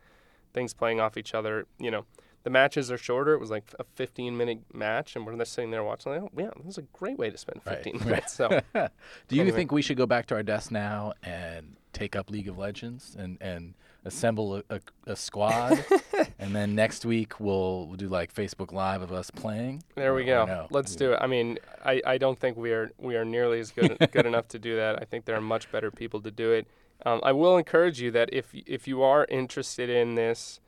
things 0.54 0.74
playing 0.74 1.00
off 1.00 1.16
each 1.16 1.34
other. 1.34 1.66
You 1.78 1.90
know 1.90 2.04
the 2.44 2.50
matches 2.50 2.90
are 2.90 2.98
shorter. 2.98 3.34
It 3.34 3.38
was 3.38 3.50
like 3.50 3.72
a 3.78 3.84
15 3.94 4.36
minute 4.36 4.60
match, 4.74 5.14
and 5.14 5.24
we're 5.24 5.36
just 5.36 5.52
sitting 5.52 5.70
there 5.70 5.84
watching. 5.84 6.12
Like, 6.12 6.22
oh, 6.22 6.30
yeah, 6.36 6.50
this 6.58 6.72
is 6.72 6.78
a 6.78 6.82
great 6.92 7.16
way 7.18 7.30
to 7.30 7.38
spend 7.38 7.60
Right. 7.64 7.84
15 7.84 8.00
minutes. 8.04 8.32
So, 8.32 8.48
do 8.74 9.36
you 9.36 9.42
Anyway. 9.42 9.56
think 9.56 9.70
we 9.72 9.80
should 9.82 9.96
go 9.96 10.06
back 10.06 10.26
to 10.26 10.34
our 10.34 10.42
desk 10.42 10.70
now 10.72 11.12
and 11.22 11.76
take 11.92 12.16
up 12.16 12.30
League 12.30 12.48
of 12.48 12.58
Legends 12.58 13.14
and 13.18 13.38
and 13.40 13.74
assemble 14.04 14.56
a, 14.56 14.62
a, 14.70 14.80
a 15.06 15.14
squad, 15.14 15.84
and 16.40 16.52
then 16.56 16.74
next 16.74 17.04
week 17.06 17.38
we'll, 17.38 17.86
we'll 17.86 17.96
do 17.96 18.08
like 18.08 18.34
Facebook 18.34 18.72
Live 18.72 19.00
of 19.02 19.12
us 19.12 19.30
playing? 19.30 19.80
there 19.94 20.12
we 20.12 20.24
go. 20.24 20.44
no? 20.44 20.66
Let's 20.70 20.96
do 20.96 21.12
it. 21.12 21.18
I 21.20 21.28
mean, 21.28 21.60
I, 21.84 22.02
I 22.04 22.18
don't 22.18 22.36
think 22.36 22.56
we 22.56 22.72
are 22.72 22.90
we 22.98 23.14
are 23.14 23.24
nearly 23.24 23.60
as 23.60 23.70
good 23.70 23.96
good 24.10 24.26
enough 24.26 24.48
to 24.48 24.58
do 24.58 24.74
that. 24.74 25.00
I 25.00 25.04
think 25.04 25.26
there 25.26 25.36
are 25.36 25.40
much 25.40 25.70
better 25.70 25.92
people 25.92 26.20
to 26.22 26.32
do 26.32 26.50
it. 26.50 26.66
Um, 27.04 27.20
I 27.22 27.32
will 27.32 27.56
encourage 27.56 28.00
you 28.00 28.10
that 28.12 28.28
if 28.32 28.52
if 28.66 28.86
you 28.88 29.02
are 29.02 29.26
interested 29.28 29.88
in 29.90 30.14
this 30.14 30.60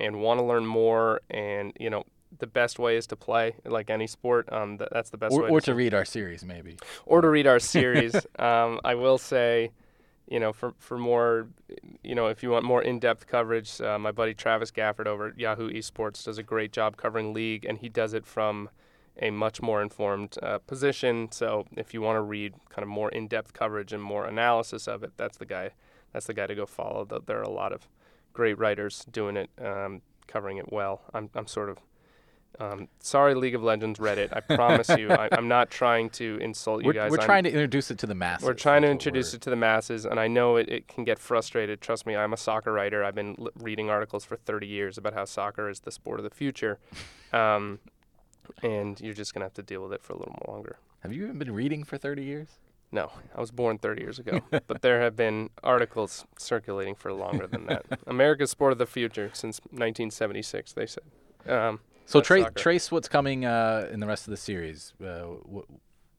and 0.00 0.20
want 0.20 0.40
to 0.40 0.44
learn 0.44 0.66
more, 0.66 1.20
and 1.30 1.72
you 1.78 1.90
know. 1.90 2.04
The 2.36 2.48
best 2.48 2.80
way 2.80 2.96
is 2.96 3.06
to 3.06 3.16
play, 3.16 3.54
like 3.64 3.88
any 3.90 4.08
sport. 4.08 4.52
Um, 4.52 4.76
th- 4.76 4.90
that's 4.90 5.08
the 5.10 5.16
best 5.16 5.32
Or, 5.34 5.44
way. 5.44 5.50
or 5.50 5.60
to 5.60 5.66
to 5.66 5.74
read 5.76 5.94
our 5.94 6.04
series, 6.04 6.44
maybe. 6.44 6.78
or 7.06 7.20
to 7.20 7.28
read 7.30 7.46
our 7.46 7.60
series. 7.60 8.12
um, 8.40 8.80
I 8.84 8.96
will 8.96 9.18
say, 9.18 9.70
you 10.26 10.40
know, 10.40 10.52
for 10.52 10.74
for 10.80 10.98
more, 10.98 11.46
you 12.02 12.16
know, 12.16 12.26
if 12.26 12.42
you 12.42 12.50
want 12.50 12.64
more 12.64 12.82
in-depth 12.82 13.28
coverage, 13.28 13.80
uh, 13.80 14.00
my 14.00 14.10
buddy 14.10 14.34
Travis 14.34 14.72
Gafford 14.72 15.06
over 15.06 15.28
at 15.28 15.38
Yahoo 15.38 15.70
Esports 15.70 16.24
does 16.24 16.36
a 16.36 16.42
great 16.42 16.72
job 16.72 16.96
covering 16.96 17.32
league, 17.32 17.64
and 17.64 17.78
he 17.78 17.88
does 17.88 18.14
it 18.14 18.26
from 18.26 18.68
a 19.20 19.30
much 19.30 19.62
more 19.62 19.80
informed 19.82 20.36
uh, 20.42 20.58
position. 20.58 21.30
So 21.30 21.66
if 21.76 21.94
you 21.94 22.00
want 22.02 22.16
to 22.16 22.22
read 22.22 22.54
kind 22.68 22.82
of 22.82 22.88
more 22.88 23.10
in-depth 23.10 23.52
coverage 23.52 23.92
and 23.92 24.02
more 24.02 24.26
analysis 24.26 24.86
of 24.88 25.02
it, 25.02 25.12
that's 25.16 25.38
the 25.38 25.46
guy. 25.46 25.70
That's 26.12 26.26
the 26.26 26.34
guy 26.34 26.46
to 26.46 26.54
go 26.54 26.66
follow. 26.66 27.04
Though 27.04 27.22
There 27.24 27.38
are 27.38 27.42
a 27.42 27.50
lot 27.50 27.72
of 27.72 27.88
great 28.32 28.58
writers 28.58 29.04
doing 29.10 29.36
it, 29.36 29.50
um, 29.64 30.02
covering 30.26 30.56
it 30.58 30.72
well. 30.72 31.02
I'm 31.12 31.30
I'm 31.34 31.46
sort 31.46 31.70
of. 31.70 31.78
Um, 32.60 32.86
sorry, 33.00 33.34
League 33.34 33.56
of 33.56 33.64
Legends 33.64 33.98
Reddit. 33.98 34.28
I 34.32 34.38
promise 34.38 34.88
you, 34.90 35.10
I, 35.10 35.28
I'm 35.32 35.48
not 35.48 35.70
trying 35.72 36.08
to 36.10 36.38
insult 36.40 36.82
you 36.82 36.86
We're, 36.86 36.92
guys. 36.92 37.10
we're 37.10 37.18
I'm- 37.18 37.26
trying 37.26 37.42
to 37.44 37.50
introduce 37.50 37.90
it 37.90 37.98
to 37.98 38.06
the 38.06 38.14
masses. 38.14 38.46
we're 38.46 38.54
trying 38.54 38.82
to 38.82 38.88
introduce 38.88 39.32
we're- 39.32 39.38
it 39.38 39.40
to 39.42 39.50
the 39.50 39.56
masses, 39.56 40.04
and 40.04 40.20
I 40.20 40.28
know 40.28 40.54
it, 40.54 40.68
it 40.68 40.86
can 40.86 41.02
get 41.02 41.18
frustrated. 41.18 41.80
Trust 41.80 42.06
me, 42.06 42.14
I'm 42.14 42.32
a 42.32 42.36
soccer 42.36 42.72
writer. 42.72 43.02
I've 43.02 43.16
been 43.16 43.34
l- 43.40 43.48
reading 43.58 43.90
articles 43.90 44.24
for 44.24 44.36
30 44.36 44.68
years 44.68 44.96
about 44.96 45.14
how 45.14 45.24
soccer 45.24 45.68
is 45.68 45.80
the 45.80 45.90
sport 45.90 46.20
of 46.20 46.24
the 46.24 46.30
future. 46.34 46.78
Um, 47.32 47.80
and 48.62 49.00
you're 49.00 49.14
just 49.14 49.34
going 49.34 49.40
to 49.40 49.46
have 49.46 49.54
to 49.54 49.62
deal 49.62 49.82
with 49.82 49.92
it 49.92 50.02
for 50.02 50.12
a 50.12 50.16
little 50.16 50.36
more 50.46 50.54
longer. 50.54 50.76
Have 51.00 51.12
you 51.12 51.24
even 51.24 51.38
been 51.38 51.52
reading 51.54 51.84
for 51.84 51.96
30 51.98 52.22
years? 52.22 52.48
No, 52.92 53.10
I 53.34 53.40
was 53.40 53.50
born 53.50 53.78
30 53.78 54.02
years 54.02 54.18
ago, 54.18 54.40
but 54.68 54.82
there 54.82 55.00
have 55.00 55.16
been 55.16 55.50
articles 55.62 56.24
circulating 56.38 56.94
for 56.94 57.12
longer 57.12 57.46
than 57.46 57.66
that. 57.66 57.84
America's 58.06 58.50
sport 58.50 58.72
of 58.72 58.78
the 58.78 58.86
future 58.86 59.30
since 59.34 59.58
1976, 59.70 60.72
they 60.72 60.86
said. 60.86 61.02
Um, 61.46 61.80
So 62.06 62.20
tra- 62.20 62.52
trace 62.52 62.92
what's 62.92 63.08
coming 63.08 63.44
uh, 63.44 63.88
in 63.92 64.00
the 64.00 64.06
rest 64.06 64.26
of 64.26 64.30
the 64.30 64.36
series. 64.36 64.92
Uh, 65.02 65.24
wh- 65.50 65.66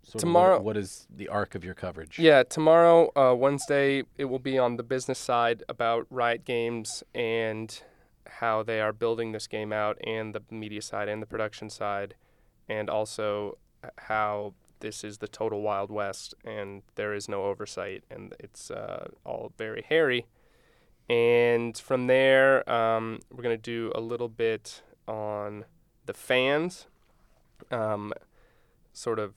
sort 0.03 0.15
of 0.15 0.19
Tomorrow- 0.21 0.55
what, 0.57 0.65
what 0.65 0.77
is 0.77 1.07
the 1.15 1.29
arc 1.29 1.55
of 1.55 1.63
your 1.63 1.73
coverage? 1.75 2.19
Yeah, 2.19 2.43
tomorrow, 2.43 3.09
uh, 3.15 3.33
Wednesday, 3.35 4.03
it 4.17 4.25
will 4.25 4.39
be 4.39 4.57
on 4.59 4.75
the 4.77 4.83
business 4.83 5.17
side 5.19 5.63
about 5.69 6.07
Riot 6.09 6.43
Games 6.45 7.03
and 7.13 7.81
how 8.27 8.63
they 8.63 8.81
are 8.81 8.93
building 8.93 9.31
this 9.31 9.47
game 9.47 9.71
out, 9.71 9.97
and 10.05 10.33
the 10.33 10.41
media 10.49 10.81
side 10.81 11.07
and 11.09 11.21
the 11.21 11.25
production 11.27 11.69
side, 11.69 12.15
and 12.67 12.89
also 12.89 13.57
how 13.97 14.53
this 14.79 15.03
is 15.03 15.19
the 15.19 15.27
total 15.27 15.61
Wild 15.61 15.89
West 15.89 16.33
and 16.43 16.83
there 16.95 17.13
is 17.13 17.29
no 17.29 17.43
oversight, 17.43 18.03
and 18.09 18.35
it's 18.39 18.69
uh, 18.71 19.07
all 19.25 19.51
very 19.57 19.83
hairy. 19.87 20.25
And 21.09 21.77
from 21.77 22.07
there, 22.07 22.67
um, 22.69 23.19
we're 23.31 23.43
going 23.43 23.55
to 23.55 23.61
do 23.61 23.91
a 23.95 24.01
little 24.01 24.27
bit 24.29 24.81
on 25.07 25.65
the 26.05 26.13
fans, 26.13 26.87
um, 27.71 28.11
sort 28.93 29.19
of 29.19 29.33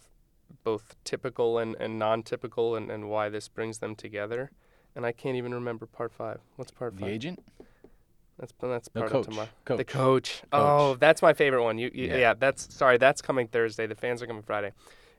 both 0.64 0.96
typical 1.04 1.58
and, 1.58 1.76
and 1.78 1.98
non-typical 1.98 2.74
and, 2.74 2.90
and 2.90 3.08
why 3.10 3.28
this 3.28 3.48
brings 3.48 3.78
them 3.78 3.94
together. 3.94 4.50
And 4.96 5.04
I 5.04 5.12
can't 5.12 5.36
even 5.36 5.52
remember 5.54 5.86
part 5.86 6.12
five. 6.12 6.40
What's 6.56 6.70
part 6.70 6.96
The 6.96 7.02
five? 7.02 7.10
agent? 7.10 7.44
That's 8.38 8.52
that's 8.60 8.88
No, 8.94 9.00
part 9.02 9.12
coach. 9.12 9.20
of 9.26 9.30
tomorrow. 9.30 9.48
Coach. 9.64 9.78
The 9.78 9.84
coach. 9.84 10.42
Oh, 10.52 10.94
that's 10.94 11.22
my 11.22 11.32
favorite 11.32 11.62
one. 11.64 11.78
You, 11.78 11.90
you 11.92 12.06
Yeah. 12.08 12.16
yeah. 12.16 12.34
that's 12.34 12.72
sorry. 12.74 12.96
That's 12.98 13.20
coming 13.20 13.48
Thursday. 13.48 13.86
The 13.86 13.94
fans 13.94 14.22
are 14.22 14.26
coming 14.26 14.42
Friday. 14.42 14.72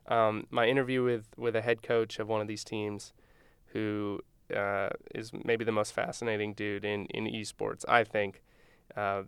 Um, 0.08 0.48
my 0.50 0.68
interview 0.68 1.04
with 1.04 1.28
with 1.38 1.56
a 1.56 1.62
head 1.62 1.82
coach 1.84 2.20
of 2.20 2.28
one 2.28 2.42
of 2.42 2.48
these 2.48 2.64
teams, 2.64 3.14
who 3.74 4.22
uh, 4.56 4.90
is 5.14 5.32
maybe 5.46 5.64
the 5.66 5.72
most 5.72 5.94
fascinating 5.94 6.54
dude 6.54 6.86
in 6.86 7.06
in 7.08 7.26
esports. 7.26 7.86
I 7.88 8.04
think, 8.04 8.42
uh, 8.96 9.24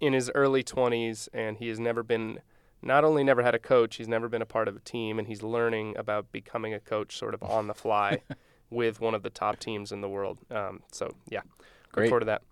in 0.00 0.12
his 0.12 0.30
early 0.34 0.62
twenties, 0.62 1.28
and 1.32 1.56
he 1.58 1.68
has 1.68 1.78
never 1.78 2.02
been. 2.02 2.40
Not 2.82 3.04
only 3.04 3.24
never 3.24 3.42
had 3.42 3.54
a 3.54 3.58
coach, 3.58 3.96
he's 3.96 4.06
never 4.06 4.28
been 4.28 4.42
a 4.42 4.46
part 4.46 4.68
of 4.68 4.76
a 4.76 4.80
team, 4.80 5.18
and 5.18 5.26
he's 5.26 5.42
learning 5.42 5.96
about 5.96 6.30
becoming 6.30 6.72
a 6.74 6.78
coach 6.80 7.16
sort 7.16 7.34
of 7.34 7.42
on 7.42 7.66
the 7.66 7.74
fly 7.74 8.20
with 8.70 9.00
one 9.00 9.14
of 9.14 9.22
the 9.22 9.30
top 9.30 9.58
teams 9.58 9.90
in 9.92 10.02
the 10.02 10.08
world. 10.08 10.38
Um, 10.50 10.82
so 10.92 11.10
yeah, 11.28 11.40
look 11.40 11.92
Great. 11.92 12.08
forward 12.10 12.20
to 12.20 12.26
that. 12.26 12.42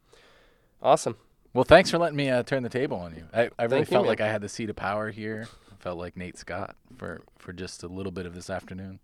Awesome. 0.84 1.16
Well, 1.54 1.64
thanks 1.64 1.90
for 1.90 1.98
letting 1.98 2.16
me 2.16 2.28
uh, 2.28 2.42
turn 2.42 2.62
the 2.62 2.68
table 2.68 2.98
on 2.98 3.14
you. 3.14 3.24
I, 3.32 3.48
I 3.58 3.64
really 3.64 3.78
Thank 3.78 3.88
felt 3.88 4.06
like 4.06 4.20
I 4.20 4.28
had 4.28 4.42
the 4.42 4.48
seat 4.48 4.68
of 4.70 4.76
power 4.76 5.10
here. 5.10 5.48
I 5.72 5.76
felt 5.82 5.98
like 5.98 6.16
Nate 6.16 6.36
Scott 6.36 6.76
for, 6.96 7.22
for 7.38 7.52
just 7.52 7.82
a 7.82 7.88
little 7.88 8.12
bit 8.12 8.26
of 8.26 8.34
this 8.34 8.50
afternoon. 8.50 8.98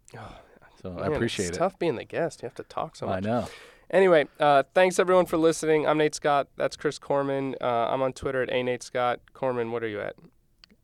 So 0.82 0.90
I 0.98 1.08
Man, 1.08 1.12
appreciate 1.14 1.48
it's 1.48 1.56
it. 1.56 1.60
tough 1.60 1.78
being 1.78 1.96
the 1.96 2.04
guest. 2.04 2.42
You 2.42 2.46
have 2.46 2.54
to 2.56 2.62
talk 2.64 2.96
so 2.96 3.06
much. 3.06 3.16
I 3.16 3.20
know. 3.20 3.48
Anyway, 3.90 4.26
uh, 4.38 4.62
thanks 4.74 4.98
everyone 4.98 5.26
for 5.26 5.36
listening. 5.36 5.86
I'm 5.86 5.98
Nate 5.98 6.14
Scott. 6.14 6.48
That's 6.56 6.76
Chris 6.76 6.98
Korman. 6.98 7.54
Uh, 7.60 7.88
I'm 7.88 8.02
on 8.02 8.12
Twitter 8.12 8.42
at 8.42 8.50
a 8.50 8.62
Nate 8.62 8.82
Scott. 8.82 9.20
Korman, 9.34 9.70
what 9.70 9.82
are 9.82 9.88
you 9.88 10.00
at? 10.00 10.16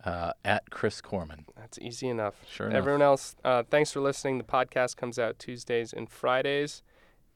Uh, 0.05 0.33
at 0.45 0.71
Chris 0.71 1.01
Korman. 1.01 1.45
That's 1.57 1.79
easy 1.79 2.09
enough. 2.09 2.35
Sure 2.49 2.67
enough. 2.67 2.77
Everyone 2.79 3.03
else, 3.03 3.37
uh, 3.45 3.65
thanks 3.69 3.91
for 3.91 4.01
listening. 4.01 4.39
The 4.39 4.45
podcast 4.45 4.97
comes 4.97 5.19
out 5.19 5.39
Tuesdays 5.39 5.93
and 5.93 6.09
Fridays. 6.11 6.83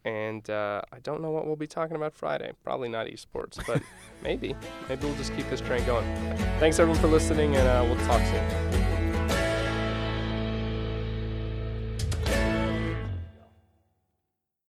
And 0.04 0.48
uh, 0.48 0.82
I 0.92 0.98
don't 1.00 1.20
know 1.20 1.30
what 1.30 1.46
we'll 1.46 1.56
be 1.56 1.66
talking 1.66 1.96
about 1.96 2.14
Friday. 2.14 2.52
Probably 2.64 2.88
not 2.88 3.06
esports, 3.06 3.64
but 3.66 3.82
maybe. 4.22 4.54
Maybe 4.88 5.06
we'll 5.06 5.16
just 5.16 5.34
keep 5.36 5.48
this 5.50 5.60
train 5.60 5.84
going. 5.84 6.06
Thanks 6.58 6.78
everyone 6.78 7.00
for 7.00 7.08
listening, 7.08 7.56
and 7.56 7.68
uh, 7.68 7.84
we'll 7.86 8.06
talk 8.06 8.22
soon. 8.26 8.99